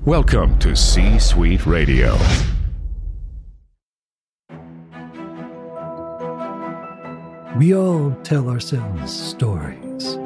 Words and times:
Welcome 0.00 0.58
to 0.58 0.74
C 0.74 1.20
Suite 1.20 1.64
Radio. 1.64 2.18
We 7.56 7.72
all 7.72 8.10
tell 8.24 8.48
ourselves 8.48 9.12
stories 9.12 10.16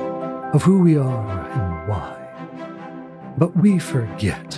of 0.54 0.62
who 0.62 0.78
we 0.78 0.96
are 0.96 1.50
and 1.50 1.88
why. 1.90 3.34
But 3.36 3.54
we 3.54 3.78
forget 3.78 4.50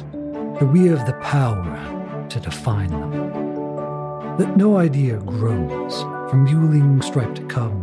that 0.60 0.70
we 0.72 0.86
have 0.86 1.04
the 1.04 1.14
power 1.14 2.26
to 2.28 2.38
define 2.38 2.90
them. 2.90 4.36
That 4.36 4.56
no 4.56 4.76
idea 4.76 5.16
grows 5.16 6.00
from 6.30 6.46
mewling 6.46 7.02
striped 7.02 7.48
cub 7.48 7.74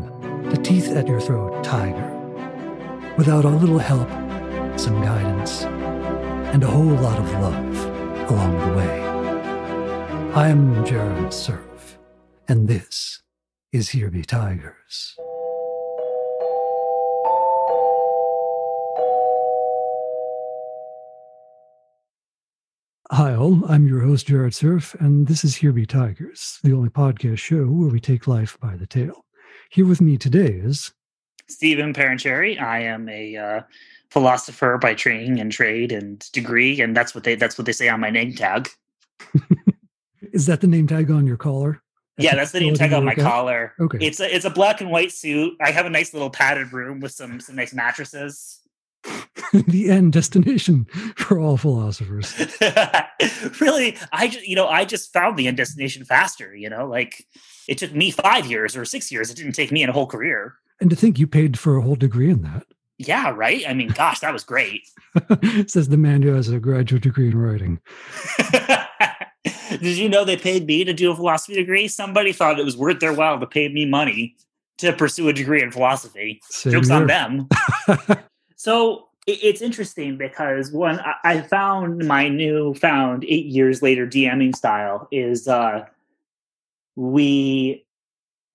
to 0.52 0.56
teeth 0.62 0.88
at 0.88 1.06
your 1.06 1.20
throat 1.20 1.66
tiger 1.66 2.12
without 3.18 3.44
a 3.44 3.50
little 3.50 3.80
help, 3.80 4.10
some 4.80 5.02
guidance, 5.02 5.66
and 6.56 6.64
a 6.64 6.68
whole 6.68 6.86
lot 6.86 7.20
of 7.20 7.30
love 7.34 8.32
along 8.32 8.58
the 8.60 8.78
way. 8.78 9.02
I'm 10.34 10.86
Jared 10.86 11.34
Surf, 11.34 11.98
and 12.48 12.66
this 12.66 13.22
is 13.74 13.90
Here 13.90 14.10
Be 14.10 14.24
Tigers. 14.24 15.18
Hi, 23.12 23.36
all. 23.36 23.66
I'm 23.70 23.86
your 23.86 24.00
host, 24.00 24.28
Jared 24.28 24.56
Surf, 24.56 24.96
and 25.02 25.28
this 25.28 25.44
is 25.44 25.58
Here 25.58 25.74
Be 25.74 25.86
Tigers, 25.86 26.60
the 26.64 26.72
only 26.72 26.90
podcast 26.90 27.40
show 27.40 27.66
where 27.66 27.90
we 27.90 28.00
take 28.00 28.28
life 28.28 28.58
by 28.62 28.78
the 28.78 28.88
tail. 28.88 29.26
Here 29.72 29.86
with 29.86 30.00
me 30.00 30.18
today 30.18 30.54
is 30.54 30.94
Stephen 31.50 31.94
Parencherry. 31.94 32.62
I 32.62 32.84
am 32.84 33.10
a 33.10 33.36
uh, 33.36 33.62
philosopher 34.10 34.78
by 34.78 34.94
training 34.94 35.40
and 35.40 35.52
trade 35.52 35.92
and 35.92 36.30
degree, 36.32 36.82
and 36.82 36.96
that's 36.96 37.14
what 37.14 37.24
they 37.24 37.36
that's 37.36 37.58
what 37.58 37.66
they 37.66 37.72
say 37.72 37.90
on 37.90 38.00
my 38.00 38.10
name 38.10 38.34
tag. 38.34 38.70
is 40.34 40.46
that 40.46 40.62
the 40.62 40.68
name 40.68 40.88
tag 40.88 41.12
on 41.12 41.26
your 41.26 41.38
collar? 41.38 41.82
That's 42.18 42.26
yeah, 42.26 42.36
that's 42.36 42.52
the 42.52 42.62
name 42.62 42.76
tag 42.76 42.94
on 42.94 43.04
my 43.04 43.12
at? 43.12 43.18
collar. 43.18 43.74
Okay. 43.80 43.98
It's 44.02 44.20
a 44.20 44.34
it's 44.34 44.46
a 44.46 44.50
black 44.50 44.80
and 44.80 44.90
white 44.90 45.12
suit. 45.12 45.58
I 45.62 45.72
have 45.72 45.86
a 45.86 45.90
nice 45.90 46.14
little 46.14 46.30
padded 46.30 46.72
room 46.72 47.02
with 47.02 47.12
some 47.12 47.40
some 47.40 47.56
nice 47.56 47.74
mattresses. 47.74 48.62
the 49.68 49.90
end 49.90 50.14
destination 50.14 50.86
for 51.16 51.40
all 51.40 51.58
philosophers. 51.58 52.34
really, 53.60 53.98
I 54.12 54.28
just 54.28 54.48
you 54.48 54.56
know 54.56 54.68
I 54.68 54.86
just 54.86 55.12
found 55.12 55.38
the 55.38 55.48
end 55.48 55.58
destination 55.58 56.06
faster. 56.06 56.56
You 56.56 56.70
know, 56.70 56.88
like 56.88 57.26
it 57.68 57.78
took 57.78 57.94
me 57.94 58.12
five 58.12 58.46
years 58.46 58.78
or 58.78 58.86
six 58.86 59.12
years. 59.12 59.30
It 59.30 59.36
didn't 59.36 59.54
take 59.54 59.72
me 59.72 59.84
in 59.84 59.90
a 59.90 59.94
whole 59.94 60.08
career. 60.08 60.56
And 60.80 60.90
to 60.90 60.96
think 60.96 61.20
you 61.20 61.28
paid 61.28 61.58
for 61.58 61.78
a 61.78 61.82
whole 61.82 61.96
degree 61.96 62.30
in 62.30 62.42
that. 62.44 62.66
Yeah, 62.98 63.32
right. 63.32 63.64
I 63.68 63.74
mean, 63.74 63.90
gosh, 63.90 64.20
that 64.22 64.32
was 64.34 64.44
great. 64.44 64.88
Says 65.68 65.90
the 65.90 65.98
man 65.98 66.22
who 66.22 66.34
has 66.34 66.50
a 66.50 66.60
graduate 66.60 67.04
degree 67.04 67.28
in 67.28 67.38
writing. 67.38 67.80
Did 69.70 69.98
you 69.98 70.10
know 70.10 70.24
they 70.24 70.38
paid 70.38 70.66
me 70.66 70.84
to 70.84 70.94
do 70.94 71.12
a 71.12 71.16
philosophy 71.16 71.56
degree? 71.56 71.88
Somebody 71.88 72.32
thought 72.32 72.60
it 72.60 72.66
was 72.66 72.78
worth 72.78 73.00
their 73.00 73.14
while 73.14 73.40
to 73.40 73.48
pay 73.48 73.68
me 73.70 73.86
money 73.86 74.36
to 74.78 74.94
pursue 74.94 75.28
a 75.28 75.34
degree 75.34 75.62
in 75.62 75.72
philosophy. 75.72 76.42
Same 76.44 76.74
Jokes 76.74 76.88
here. 76.90 76.98
on 76.98 77.08
them. 77.08 77.48
so 78.56 79.08
it's 79.28 79.62
interesting 79.62 80.18
because 80.18 80.72
one, 80.72 81.00
I- 81.24 81.42
found 81.42 82.08
my 82.08 82.30
new 82.30 82.74
found 82.76 83.24
eight 83.26 83.46
years 83.46 83.82
later 83.82 84.06
DMing 84.08 84.56
style 84.56 85.08
is 85.12 85.48
uh 85.48 85.86
we 86.96 87.85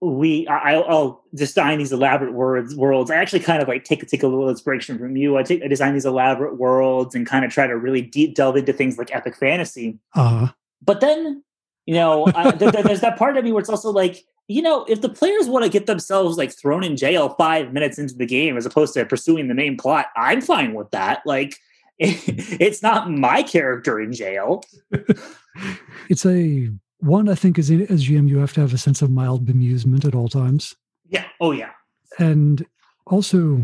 we 0.03 0.47
I, 0.47 0.75
I'll- 0.75 0.85
I'll 0.89 1.25
design 1.35 1.79
these 1.79 1.93
elaborate 1.93 2.33
words 2.33 2.75
worlds. 2.75 3.11
I 3.11 3.17
actually 3.17 3.41
kind 3.41 3.61
of 3.63 3.69
like 3.69 3.85
take 3.85 4.07
take 4.07 4.23
a 4.23 4.27
little 4.29 4.49
inspiration 4.49 4.99
from 4.99 5.17
you. 5.17 5.37
I 5.37 5.43
take 5.43 5.63
I 5.63 5.69
design 5.69 5.93
these 5.95 6.07
elaborate 6.07 6.57
worlds 6.59 7.15
and 7.15 7.27
kind 7.27 7.45
of 7.45 7.53
try 7.53 7.67
to 7.67 7.77
really 7.77 8.01
deep 8.03 8.35
delve 8.35 8.57
into 8.57 8.73
things 8.73 8.97
like 8.99 9.15
epic 9.15 9.37
fantasy. 9.37 9.99
Uh, 10.15 10.49
But 10.83 11.01
then, 11.01 11.43
you 11.87 11.95
know, 11.95 12.27
I, 12.35 12.51
there, 12.53 12.71
there- 12.73 12.83
there's 12.83 13.01
that 13.03 13.19
part 13.19 13.37
of 13.37 13.45
me 13.45 13.53
where 13.53 13.61
it's 13.61 13.69
also 13.69 13.91
like, 13.91 14.25
you 14.49 14.63
know, 14.63 14.85
if 14.89 15.01
the 15.03 15.09
players 15.11 15.49
want 15.49 15.65
to 15.65 15.71
get 15.71 15.87
themselves 15.87 16.39
like 16.39 16.51
thrown 16.51 16.83
in 16.83 16.97
jail 16.97 17.29
five 17.39 17.73
minutes 17.73 17.99
into 17.99 18.15
the 18.15 18.27
game 18.27 18.57
as 18.57 18.65
opposed 18.67 18.95
to 18.95 19.05
pursuing 19.05 19.49
the 19.49 19.55
main 19.55 19.77
plot, 19.77 20.07
I'm 20.17 20.41
fine 20.41 20.73
with 20.75 20.91
that. 20.93 21.21
Like, 21.27 21.57
it's 21.99 22.83
not 22.83 23.11
my 23.11 23.43
character 23.43 24.01
in 24.01 24.13
jail. 24.15 24.65
it's 26.09 26.25
a 26.25 26.71
one, 27.01 27.29
I 27.29 27.35
think, 27.35 27.59
as, 27.59 27.71
as 27.71 28.07
GM, 28.07 28.29
you 28.29 28.39
have 28.39 28.53
to 28.55 28.61
have 28.61 28.75
a 28.75 28.79
sense 28.79 29.03
of 29.03 29.11
mild 29.11 29.47
bemusement 29.47 30.05
at 30.05 30.15
all 30.15 30.29
times. 30.29 30.75
Yeah. 31.09 31.25
Oh, 31.41 31.53
yeah. 31.53 31.71
And 32.19 32.65
also 33.07 33.63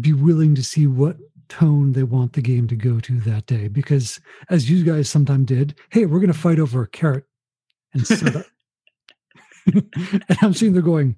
be 0.00 0.12
willing 0.12 0.54
to 0.54 0.62
see 0.62 0.86
what 0.86 1.16
tone 1.48 1.92
they 1.92 2.02
want 2.02 2.34
the 2.34 2.42
game 2.42 2.68
to 2.68 2.76
go 2.76 3.00
to 3.00 3.20
that 3.20 3.46
day. 3.46 3.68
Because 3.68 4.20
as 4.50 4.70
you 4.70 4.84
guys 4.84 5.08
sometimes 5.08 5.46
did, 5.46 5.74
hey, 5.90 6.06
we're 6.06 6.20
going 6.20 6.32
to 6.32 6.38
fight 6.38 6.58
over 6.58 6.82
a 6.82 6.88
carrot 6.88 7.24
and 7.94 8.06
soda. 8.06 8.44
and 9.74 10.38
I'm 10.42 10.54
sitting 10.54 10.72
there 10.72 10.82
going, 10.82 11.16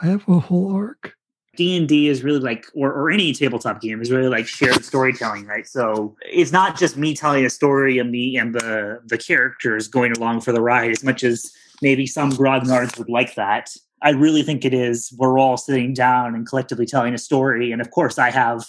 I 0.00 0.06
have 0.06 0.26
a 0.28 0.38
whole 0.38 0.74
arc. 0.74 1.14
D 1.56 1.76
and 1.76 1.86
D 1.86 2.08
is 2.08 2.24
really 2.24 2.38
like, 2.38 2.66
or, 2.74 2.90
or 2.92 3.10
any 3.10 3.32
tabletop 3.32 3.82
game 3.82 4.00
is 4.00 4.10
really 4.10 4.28
like 4.28 4.46
shared 4.46 4.84
storytelling, 4.84 5.46
right? 5.46 5.66
So 5.66 6.16
it's 6.22 6.52
not 6.52 6.78
just 6.78 6.96
me 6.96 7.14
telling 7.14 7.44
a 7.44 7.50
story 7.50 7.98
and 7.98 8.10
me 8.10 8.36
and 8.38 8.54
the 8.54 9.00
the 9.06 9.18
characters 9.18 9.86
going 9.86 10.12
along 10.12 10.40
for 10.40 10.52
the 10.52 10.62
ride, 10.62 10.90
as 10.90 11.04
much 11.04 11.22
as 11.22 11.52
maybe 11.82 12.06
some 12.06 12.32
grognards 12.32 12.96
would 12.96 13.10
like 13.10 13.34
that. 13.34 13.70
I 14.02 14.10
really 14.10 14.42
think 14.42 14.64
it 14.64 14.72
is 14.72 15.14
we're 15.18 15.38
all 15.38 15.56
sitting 15.56 15.92
down 15.92 16.34
and 16.34 16.46
collectively 16.46 16.86
telling 16.86 17.12
a 17.12 17.18
story, 17.18 17.70
and 17.70 17.82
of 17.82 17.90
course, 17.90 18.18
I 18.18 18.30
have 18.30 18.64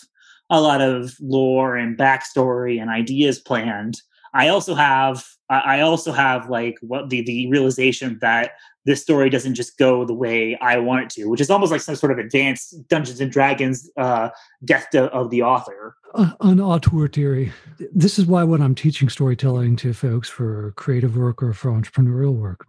a 0.50 0.60
lot 0.60 0.82
of 0.82 1.16
lore 1.22 1.78
and 1.78 1.98
backstory 1.98 2.82
and 2.82 2.90
ideas 2.90 3.40
planned. 3.40 4.02
I 4.34 4.50
also 4.50 4.76
have 4.76 5.26
I 5.50 5.82
also 5.82 6.12
have 6.12 6.50
like 6.50 6.78
what 6.82 7.10
the 7.10 7.22
the 7.22 7.48
realization 7.48 8.18
that 8.22 8.54
this 8.86 9.02
story 9.02 9.30
doesn't 9.30 9.56
just 9.56 9.78
go 9.78 10.06
the 10.06 10.14
way 10.14 10.58
I 10.60 10.78
want 10.78 11.04
it 11.04 11.10
to, 11.12 11.26
which 11.26 11.42
is 11.42 11.50
almost 11.50 11.72
like 11.72 11.82
some 11.82 11.96
sort 11.96 12.12
of 12.12 12.18
advanced 12.18 12.88
Dungeons 12.88 13.22
and 13.22 13.32
Dragons 13.32 13.90
uh, 13.98 14.30
death 14.66 14.88
to, 14.92 15.06
of 15.06 15.30
the 15.30 15.44
author. 15.44 15.96
Uh, 16.14 16.32
an 16.42 16.60
auteur 16.60 17.08
theory. 17.08 17.52
This 17.94 18.20
is 18.20 18.26
why 18.26 18.44
when 18.44 18.62
I'm 18.62 18.76
teaching 18.76 19.10
storytelling 19.10 19.76
to 19.78 19.94
folks 19.94 20.30
for 20.30 20.74
creative 20.76 21.16
work 21.16 21.42
or 21.42 21.54
for 21.54 21.72
entrepreneurial 21.72 22.36
work, 22.36 22.68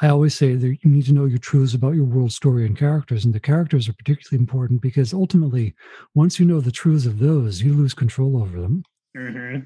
I 0.00 0.08
always 0.08 0.34
say 0.34 0.54
that 0.54 0.66
you 0.66 0.90
need 0.90 1.06
to 1.06 1.12
know 1.12 1.24
your 1.24 1.38
truths 1.38 1.74
about 1.74 1.94
your 1.94 2.04
world 2.04 2.32
story 2.32 2.64
and 2.64 2.76
characters. 2.76 3.24
And 3.24 3.34
the 3.34 3.40
characters 3.40 3.88
are 3.88 3.94
particularly 3.94 4.40
important 4.40 4.80
because 4.80 5.12
ultimately, 5.12 5.74
once 6.14 6.38
you 6.38 6.46
know 6.46 6.60
the 6.60 6.70
truths 6.70 7.06
of 7.06 7.18
those, 7.18 7.62
you 7.62 7.74
lose 7.74 7.94
control 7.94 8.40
over 8.40 8.60
them. 8.60 8.84
Mm-hmm. 9.16 9.60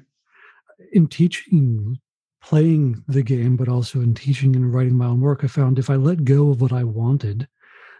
In 0.91 1.07
teaching, 1.07 1.99
playing 2.43 3.03
the 3.07 3.23
game, 3.23 3.55
but 3.55 3.69
also 3.69 4.01
in 4.01 4.13
teaching 4.13 4.55
and 4.55 4.73
writing 4.73 4.97
my 4.97 5.05
own 5.05 5.21
work, 5.21 5.43
I 5.43 5.47
found 5.47 5.79
if 5.79 5.89
I 5.89 5.95
let 5.95 6.25
go 6.25 6.51
of 6.51 6.61
what 6.61 6.73
I 6.73 6.83
wanted 6.83 7.47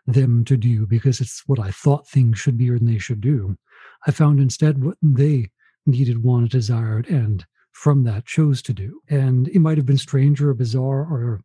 them 0.06 0.44
to 0.45 0.57
do 0.57 0.86
because 0.86 1.22
it's 1.22 1.44
what 1.48 1.60
I 1.60 1.72
thought 1.72 2.07
things 2.07 2.38
should 2.38 2.57
be 2.57 2.69
or 2.69 2.78
they 2.78 2.98
should 2.98 3.22
do, 3.22 3.56
I 4.06 4.12
found 4.12 4.40
instead 4.40 4.84
what 4.84 4.98
they 5.01 5.50
needed, 5.86 6.24
wanted, 6.24 6.51
desired, 6.51 7.07
and 7.07 7.45
from 7.72 8.04
that 8.04 8.25
chose 8.25 8.62
to 8.63 8.74
do. 8.74 9.01
And 9.10 9.48
it 9.48 9.60
might 9.60 9.78
have 9.78 9.86
been 9.86 9.98
strange 9.98 10.42
or 10.42 10.54
bizarre 10.54 11.01
or 11.01 11.42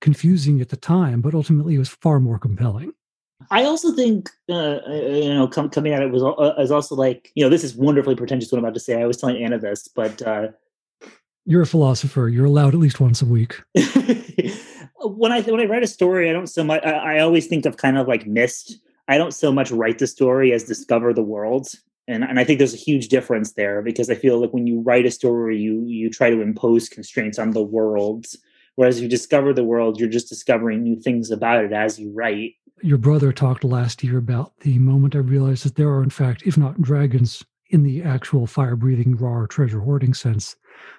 confusing 0.00 0.60
at 0.60 0.68
the 0.68 0.76
time, 0.76 1.22
but 1.22 1.34
ultimately 1.34 1.76
it 1.76 1.78
was 1.78 1.88
far 1.88 2.20
more 2.20 2.38
compelling. 2.38 2.92
I 3.50 3.64
also 3.64 3.92
think, 3.92 4.30
uh, 4.48 4.78
uh 4.86 4.92
you 4.92 5.34
know, 5.34 5.48
com- 5.48 5.70
coming 5.70 5.92
at 5.92 6.02
it 6.02 6.12
was 6.12 6.22
uh, 6.22 6.54
is 6.60 6.70
also 6.70 6.94
like, 6.94 7.32
you 7.34 7.42
know, 7.42 7.50
this 7.50 7.64
is 7.64 7.74
wonderfully 7.74 8.14
pretentious 8.14 8.52
what 8.52 8.58
I'm 8.58 8.64
about 8.64 8.74
to 8.74 8.80
say. 8.80 9.00
I 9.00 9.06
was 9.06 9.16
telling 9.16 9.42
Anna 9.42 9.58
this, 9.58 9.88
but 9.88 10.22
uh, 10.22 10.48
you're 11.44 11.62
a 11.62 11.66
philosopher. 11.66 12.28
You're 12.28 12.46
allowed 12.46 12.74
at 12.74 12.80
least 12.80 13.00
once 13.00 13.22
a 13.22 13.26
week. 13.26 13.60
when 15.02 15.32
I 15.32 15.40
when 15.42 15.60
I 15.60 15.66
write 15.66 15.82
a 15.82 15.88
story, 15.88 16.30
I 16.30 16.32
don't 16.32 16.46
so 16.46 16.64
much. 16.64 16.82
I, 16.84 17.16
I, 17.16 17.18
always 17.20 17.46
think 17.46 17.66
of 17.66 17.76
kind 17.76 17.98
of 17.98 18.06
like 18.06 18.26
Myst. 18.26 18.78
I 19.08 19.18
don't 19.18 19.34
so 19.34 19.52
much 19.52 19.70
write 19.70 19.98
the 19.98 20.06
story 20.06 20.52
as 20.52 20.64
discover 20.64 21.12
the 21.12 21.22
world, 21.22 21.68
and 22.06 22.24
and 22.24 22.38
I 22.38 22.44
think 22.44 22.58
there's 22.58 22.74
a 22.74 22.78
huge 22.78 23.08
difference 23.08 23.52
there 23.52 23.82
because 23.82 24.10
I 24.10 24.14
feel 24.14 24.40
like 24.40 24.52
when 24.52 24.66
you 24.66 24.80
write 24.80 25.06
a 25.06 25.10
story, 25.10 25.58
you 25.58 25.84
you 25.86 26.10
try 26.10 26.30
to 26.30 26.40
impose 26.40 26.88
constraints 26.88 27.38
on 27.38 27.50
the 27.50 27.62
world, 27.62 28.26
whereas 28.76 29.00
you 29.00 29.08
discover 29.08 29.52
the 29.52 29.64
world, 29.64 29.98
you're 29.98 30.08
just 30.08 30.28
discovering 30.28 30.82
new 30.82 31.00
things 31.00 31.30
about 31.30 31.64
it 31.64 31.72
as 31.72 31.98
you 31.98 32.12
write. 32.12 32.54
Your 32.82 32.98
brother 32.98 33.32
talked 33.32 33.62
last 33.62 34.02
year 34.02 34.18
about 34.18 34.58
the 34.60 34.78
moment 34.78 35.14
I 35.14 35.18
realized 35.18 35.64
that 35.64 35.76
there 35.76 35.88
are, 35.90 36.02
in 36.02 36.10
fact, 36.10 36.42
if 36.44 36.58
not 36.58 36.82
dragons, 36.82 37.44
in 37.72 37.82
the 37.82 38.02
actual 38.02 38.46
fire 38.46 38.76
breathing 38.76 39.16
raw 39.16 39.46
treasure 39.46 39.80
hoarding 39.80 40.14
sense, 40.14 40.54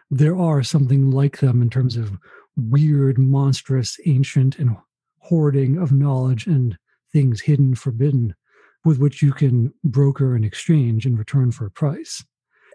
there 0.10 0.38
are 0.38 0.64
something 0.64 1.12
like 1.12 1.40
them 1.40 1.62
in 1.62 1.70
terms 1.70 1.96
of 1.96 2.18
weird, 2.58 3.18
monstrous, 3.18 3.98
ancient, 4.06 4.60
and 4.60 4.76
hoarding 5.20 5.78
of 5.78 5.92
knowledge 5.92 6.48
and 6.48 6.78
things 7.12 7.42
hidden, 7.42 7.76
forbidden, 7.76 8.36
with 8.84 9.00
which 9.00 9.22
you 9.22 9.32
can 9.32 9.74
broker 9.84 10.36
and 10.36 10.44
exchange 10.44 11.06
in 11.06 11.16
return 11.16 11.52
for 11.52 11.66
a 11.66 11.72
price. 11.72 12.24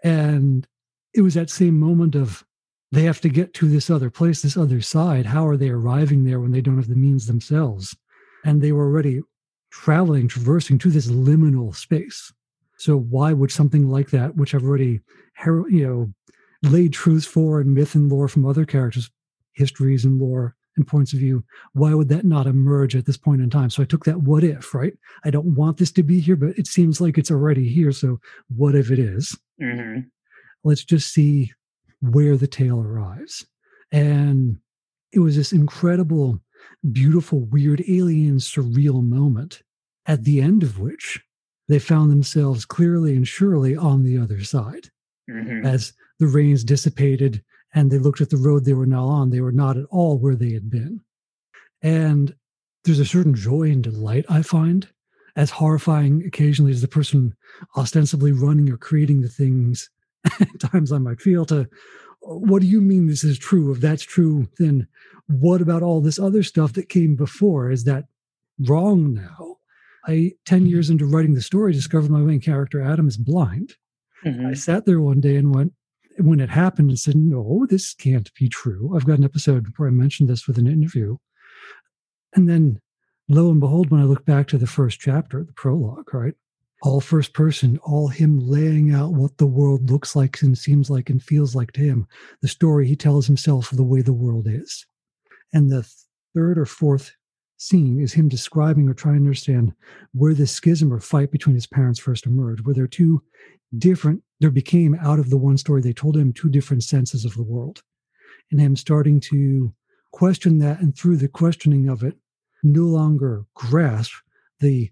And 0.03 0.67
it 1.13 1.21
was 1.21 1.33
that 1.33 1.49
same 1.49 1.79
moment 1.79 2.15
of 2.15 2.43
they 2.91 3.03
have 3.03 3.21
to 3.21 3.29
get 3.29 3.53
to 3.55 3.67
this 3.67 3.89
other 3.89 4.09
place, 4.09 4.41
this 4.41 4.57
other 4.57 4.81
side. 4.81 5.25
How 5.25 5.45
are 5.45 5.57
they 5.57 5.69
arriving 5.69 6.23
there 6.23 6.39
when 6.39 6.51
they 6.51 6.61
don't 6.61 6.77
have 6.77 6.87
the 6.87 6.95
means 6.95 7.27
themselves? 7.27 7.95
And 8.43 8.61
they 8.61 8.71
were 8.71 8.85
already 8.85 9.21
traveling, 9.71 10.27
traversing 10.27 10.79
to 10.79 10.89
this 10.89 11.07
liminal 11.07 11.75
space. 11.75 12.33
So 12.79 12.97
why 12.97 13.33
would 13.33 13.51
something 13.51 13.89
like 13.89 14.09
that, 14.11 14.37
which 14.37 14.55
I've 14.55 14.63
already, 14.63 15.01
you 15.45 15.85
know, 15.85 16.13
laid 16.63 16.93
truths 16.93 17.25
for 17.25 17.59
and 17.59 17.73
myth 17.73 17.93
and 17.93 18.09
lore 18.09 18.29
from 18.29 18.45
other 18.45 18.65
characters, 18.65 19.11
histories 19.53 20.05
and 20.05 20.19
lore 20.19 20.55
and 20.77 20.87
points 20.87 21.11
of 21.11 21.19
view, 21.19 21.43
why 21.73 21.93
would 21.93 22.07
that 22.07 22.23
not 22.23 22.47
emerge 22.47 22.95
at 22.95 23.05
this 23.05 23.17
point 23.17 23.41
in 23.41 23.49
time? 23.49 23.69
So 23.69 23.83
I 23.83 23.85
took 23.85 24.05
that 24.05 24.21
what 24.21 24.45
if, 24.45 24.73
right? 24.73 24.93
I 25.25 25.29
don't 25.29 25.55
want 25.55 25.77
this 25.77 25.91
to 25.91 26.03
be 26.03 26.21
here, 26.21 26.37
but 26.37 26.57
it 26.57 26.67
seems 26.67 27.01
like 27.01 27.17
it's 27.17 27.31
already 27.31 27.67
here. 27.67 27.91
So 27.91 28.19
what 28.55 28.75
if 28.75 28.91
it 28.91 28.99
is? 28.99 29.37
Mm-hmm. 29.61 30.01
Let's 30.63 30.85
just 30.85 31.13
see 31.13 31.51
where 32.01 32.37
the 32.37 32.47
tale 32.47 32.81
arrives. 32.81 33.45
And 33.91 34.57
it 35.11 35.19
was 35.19 35.35
this 35.35 35.51
incredible, 35.51 36.39
beautiful, 36.93 37.41
weird, 37.41 37.83
alien, 37.89 38.37
surreal 38.37 39.03
moment 39.03 39.63
at 40.05 40.23
the 40.23 40.39
end 40.39 40.63
of 40.63 40.79
which 40.79 41.21
they 41.69 41.79
found 41.79 42.11
themselves 42.11 42.65
clearly 42.65 43.15
and 43.15 43.27
surely 43.27 43.77
on 43.77 44.03
the 44.03 44.17
other 44.17 44.43
side. 44.43 44.89
Mm-hmm. 45.29 45.65
As 45.65 45.93
the 46.19 46.27
rains 46.27 46.63
dissipated 46.63 47.43
and 47.73 47.89
they 47.89 47.99
looked 47.99 48.19
at 48.19 48.31
the 48.31 48.37
road 48.37 48.65
they 48.65 48.73
were 48.73 48.87
now 48.87 49.05
on, 49.05 49.29
they 49.29 49.41
were 49.41 49.51
not 49.51 49.77
at 49.77 49.85
all 49.91 50.17
where 50.17 50.35
they 50.35 50.51
had 50.51 50.69
been. 50.69 50.99
And 51.81 52.35
there's 52.83 52.99
a 52.99 53.05
certain 53.05 53.35
joy 53.35 53.69
and 53.69 53.83
delight 53.83 54.25
I 54.27 54.41
find, 54.41 54.87
as 55.35 55.51
horrifying 55.51 56.25
occasionally 56.25 56.71
as 56.71 56.81
the 56.81 56.87
person 56.87 57.35
ostensibly 57.77 58.31
running 58.31 58.69
or 58.71 58.77
creating 58.77 59.21
the 59.21 59.29
things 59.29 59.89
at 60.39 60.59
times 60.59 60.91
I 60.91 60.97
might 60.97 61.21
feel 61.21 61.45
to 61.45 61.69
what 62.21 62.61
do 62.61 62.67
you 62.67 62.81
mean 62.81 63.07
this 63.07 63.23
is 63.23 63.39
true? 63.39 63.71
If 63.71 63.79
that's 63.79 64.03
true, 64.03 64.49
then 64.57 64.87
what 65.27 65.61
about 65.61 65.83
all 65.83 66.01
this 66.01 66.19
other 66.19 66.43
stuff 66.43 66.73
that 66.73 66.89
came 66.89 67.15
before? 67.15 67.71
Is 67.71 67.85
that 67.85 68.05
wrong 68.59 69.13
now? 69.13 69.48
I, 70.09 70.33
10 70.45 70.65
years 70.65 70.89
into 70.89 71.05
writing 71.05 71.35
the 71.35 71.41
story, 71.41 71.71
discovered 71.71 72.09
my 72.09 72.19
main 72.19 72.41
character, 72.41 72.81
Adam, 72.81 73.07
is 73.07 73.17
blind. 73.17 73.75
Mm-hmm. 74.25 74.47
I 74.47 74.53
sat 74.53 74.85
there 74.85 74.99
one 74.99 75.21
day 75.21 75.35
and 75.35 75.53
went, 75.53 75.73
when 76.17 76.39
it 76.39 76.49
happened 76.49 76.89
and 76.89 76.99
said, 76.99 77.15
no, 77.15 77.65
this 77.69 77.93
can't 77.93 78.33
be 78.33 78.49
true. 78.49 78.93
I've 78.95 79.05
got 79.05 79.19
an 79.19 79.23
episode 79.23 79.67
where 79.77 79.87
I 79.87 79.91
mentioned 79.91 80.29
this 80.29 80.47
with 80.47 80.57
an 80.57 80.67
interview. 80.67 81.17
And 82.35 82.49
then 82.49 82.81
lo 83.29 83.51
and 83.51 83.59
behold, 83.59 83.91
when 83.91 84.01
I 84.01 84.05
look 84.05 84.25
back 84.25 84.47
to 84.47 84.57
the 84.57 84.67
first 84.67 84.99
chapter, 84.99 85.43
the 85.43 85.53
prologue, 85.53 86.13
right? 86.13 86.33
All 86.81 87.01
first 87.01 87.33
person, 87.33 87.77
all 87.83 88.07
him 88.07 88.39
laying 88.39 88.91
out 88.91 89.13
what 89.13 89.37
the 89.37 89.47
world 89.47 89.89
looks 89.89 90.15
like 90.15 90.41
and 90.41 90.57
seems 90.57 90.89
like 90.89 91.09
and 91.09 91.21
feels 91.21 91.55
like 91.55 91.71
to 91.73 91.81
him, 91.81 92.07
the 92.41 92.47
story 92.47 92.87
he 92.87 92.95
tells 92.95 93.27
himself 93.27 93.71
of 93.71 93.77
the 93.77 93.83
way 93.83 94.01
the 94.01 94.13
world 94.13 94.47
is. 94.47 94.85
And 95.53 95.69
the 95.69 95.87
third 96.33 96.57
or 96.57 96.65
fourth 96.65 97.11
scene 97.59 97.99
is 97.99 98.13
him 98.13 98.29
describing 98.29 98.89
or 98.89 98.93
trying 98.93 99.15
to 99.15 99.21
understand 99.21 99.73
where 100.13 100.33
this 100.33 100.51
schism 100.51 100.91
or 100.91 100.99
fight 100.99 101.29
between 101.29 101.55
his 101.55 101.67
parents 101.67 101.99
first 101.99 102.25
emerged, 102.25 102.65
where 102.65 102.73
there 102.73 102.85
are 102.85 102.87
two 102.87 103.21
different, 103.77 104.23
there 104.39 104.49
became 104.49 104.95
out 105.01 105.19
of 105.19 105.29
the 105.29 105.37
one 105.37 105.57
story 105.57 105.81
they 105.81 105.93
told 105.93 106.17
him 106.17 106.33
two 106.33 106.49
different 106.49 106.83
senses 106.83 107.25
of 107.25 107.35
the 107.35 107.43
world. 107.43 107.83
And 108.49 108.59
him 108.59 108.75
starting 108.75 109.19
to 109.21 109.73
question 110.11 110.57
that 110.59 110.79
and 110.79 110.97
through 110.97 111.17
the 111.17 111.27
questioning 111.27 111.89
of 111.89 112.01
it, 112.01 112.15
no 112.63 112.83
longer 112.83 113.45
grasp 113.53 114.13
the 114.59 114.89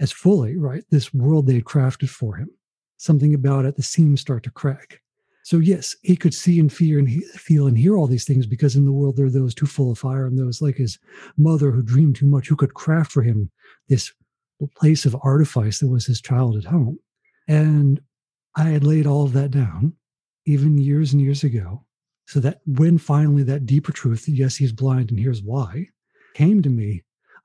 as 0.00 0.12
fully, 0.12 0.56
right, 0.56 0.84
this 0.90 1.12
world 1.12 1.46
they 1.46 1.54
had 1.54 1.64
crafted 1.64 2.08
for 2.08 2.36
him. 2.36 2.50
Something 2.98 3.34
about 3.34 3.64
it, 3.64 3.76
the 3.76 3.82
seams 3.82 4.20
start 4.20 4.42
to 4.44 4.50
crack. 4.50 5.00
So 5.48 5.60
yes, 5.60 5.96
he 6.02 6.14
could 6.14 6.34
see 6.34 6.60
and 6.60 6.70
fear 6.70 6.98
and 6.98 7.08
he, 7.08 7.22
feel 7.32 7.68
and 7.68 7.78
hear 7.78 7.96
all 7.96 8.06
these 8.06 8.26
things 8.26 8.44
because 8.44 8.76
in 8.76 8.84
the 8.84 8.92
world 8.92 9.16
there 9.16 9.24
are 9.24 9.30
those 9.30 9.54
too 9.54 9.64
full 9.64 9.90
of 9.90 9.98
fire 9.98 10.26
and 10.26 10.38
those 10.38 10.60
like 10.60 10.76
his 10.76 10.98
mother 11.38 11.70
who 11.70 11.80
dreamed 11.80 12.16
too 12.16 12.26
much, 12.26 12.48
who 12.48 12.54
could 12.54 12.74
craft 12.74 13.10
for 13.10 13.22
him 13.22 13.50
this 13.88 14.12
place 14.76 15.06
of 15.06 15.16
artifice 15.22 15.78
that 15.78 15.88
was 15.88 16.04
his 16.04 16.20
childhood 16.20 16.66
home. 16.66 16.98
And 17.48 17.98
I 18.56 18.64
had 18.64 18.84
laid 18.84 19.06
all 19.06 19.24
of 19.24 19.32
that 19.32 19.50
down, 19.50 19.94
even 20.44 20.76
years 20.76 21.14
and 21.14 21.22
years 21.22 21.42
ago, 21.42 21.82
so 22.26 22.40
that 22.40 22.60
when 22.66 22.98
finally 22.98 23.42
that 23.44 23.64
deeper 23.64 23.90
truth, 23.92 24.28
yes, 24.28 24.56
he's 24.56 24.72
blind 24.72 25.10
and 25.10 25.18
here's 25.18 25.42
why, 25.42 25.88
came 26.34 26.60
to 26.60 26.68
me, 26.68 27.04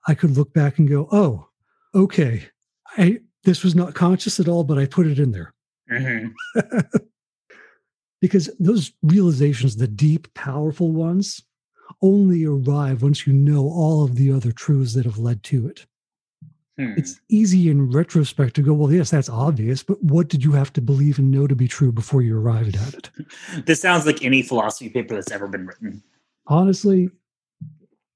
I 0.10 0.14
could 0.14 0.32
look 0.32 0.54
back 0.54 0.78
and 0.78 0.90
go, 0.90 1.08
oh, 1.14 1.48
okay, 1.96 2.50
I 2.98 3.20
this 3.46 3.64
was 3.64 3.76
not 3.76 3.94
conscious 3.94 4.42
at 4.42 4.50
all, 4.50 4.66
but 4.66 4.78
I 4.78 4.88
put 4.88 5.08
it 5.08 5.20
in 5.20 5.32
there. 5.32 5.54
Mm-hmm. 5.90 6.98
because 8.24 8.50
those 8.58 8.94
realizations, 9.02 9.76
the 9.76 9.86
deep, 9.86 10.34
powerful 10.34 10.94
ones, 10.94 11.42
only 12.02 12.46
arrive 12.46 13.04
once 13.04 13.28
you 13.28 13.34
know 13.34 13.66
all 13.66 14.02
of 14.02 14.16
the 14.16 14.32
other 14.32 14.54
truths 14.54 14.94
that 14.94 15.04
have 15.04 15.18
led 15.18 15.44
to 15.44 15.68
it. 15.68 15.86
Hmm. 16.78 16.94
It's 16.96 17.20
easy 17.28 17.70
in 17.70 17.92
retrospect 17.92 18.56
to 18.56 18.62
go, 18.62 18.72
well, 18.72 18.94
yes, 18.94 19.10
that's 19.10 19.28
obvious, 19.28 19.84
but 19.84 20.02
what 20.02 20.30
did 20.30 20.42
you 20.42 20.54
have 20.54 20.72
to 20.72 20.82
believe 20.82 21.20
and 21.20 21.32
know 21.32 21.48
to 21.48 21.56
be 21.56 21.68
true 21.68 21.92
before 21.92 22.22
you 22.22 22.40
arrived 22.40 22.78
at 22.78 22.94
it? 22.94 23.10
this 23.66 23.82
sounds 23.82 24.06
like 24.06 24.24
any 24.24 24.42
philosophy 24.42 24.90
paper 24.90 25.16
that's 25.16 25.30
ever 25.30 25.50
been 25.50 25.66
written. 25.66 26.02
Honestly, 26.48 27.10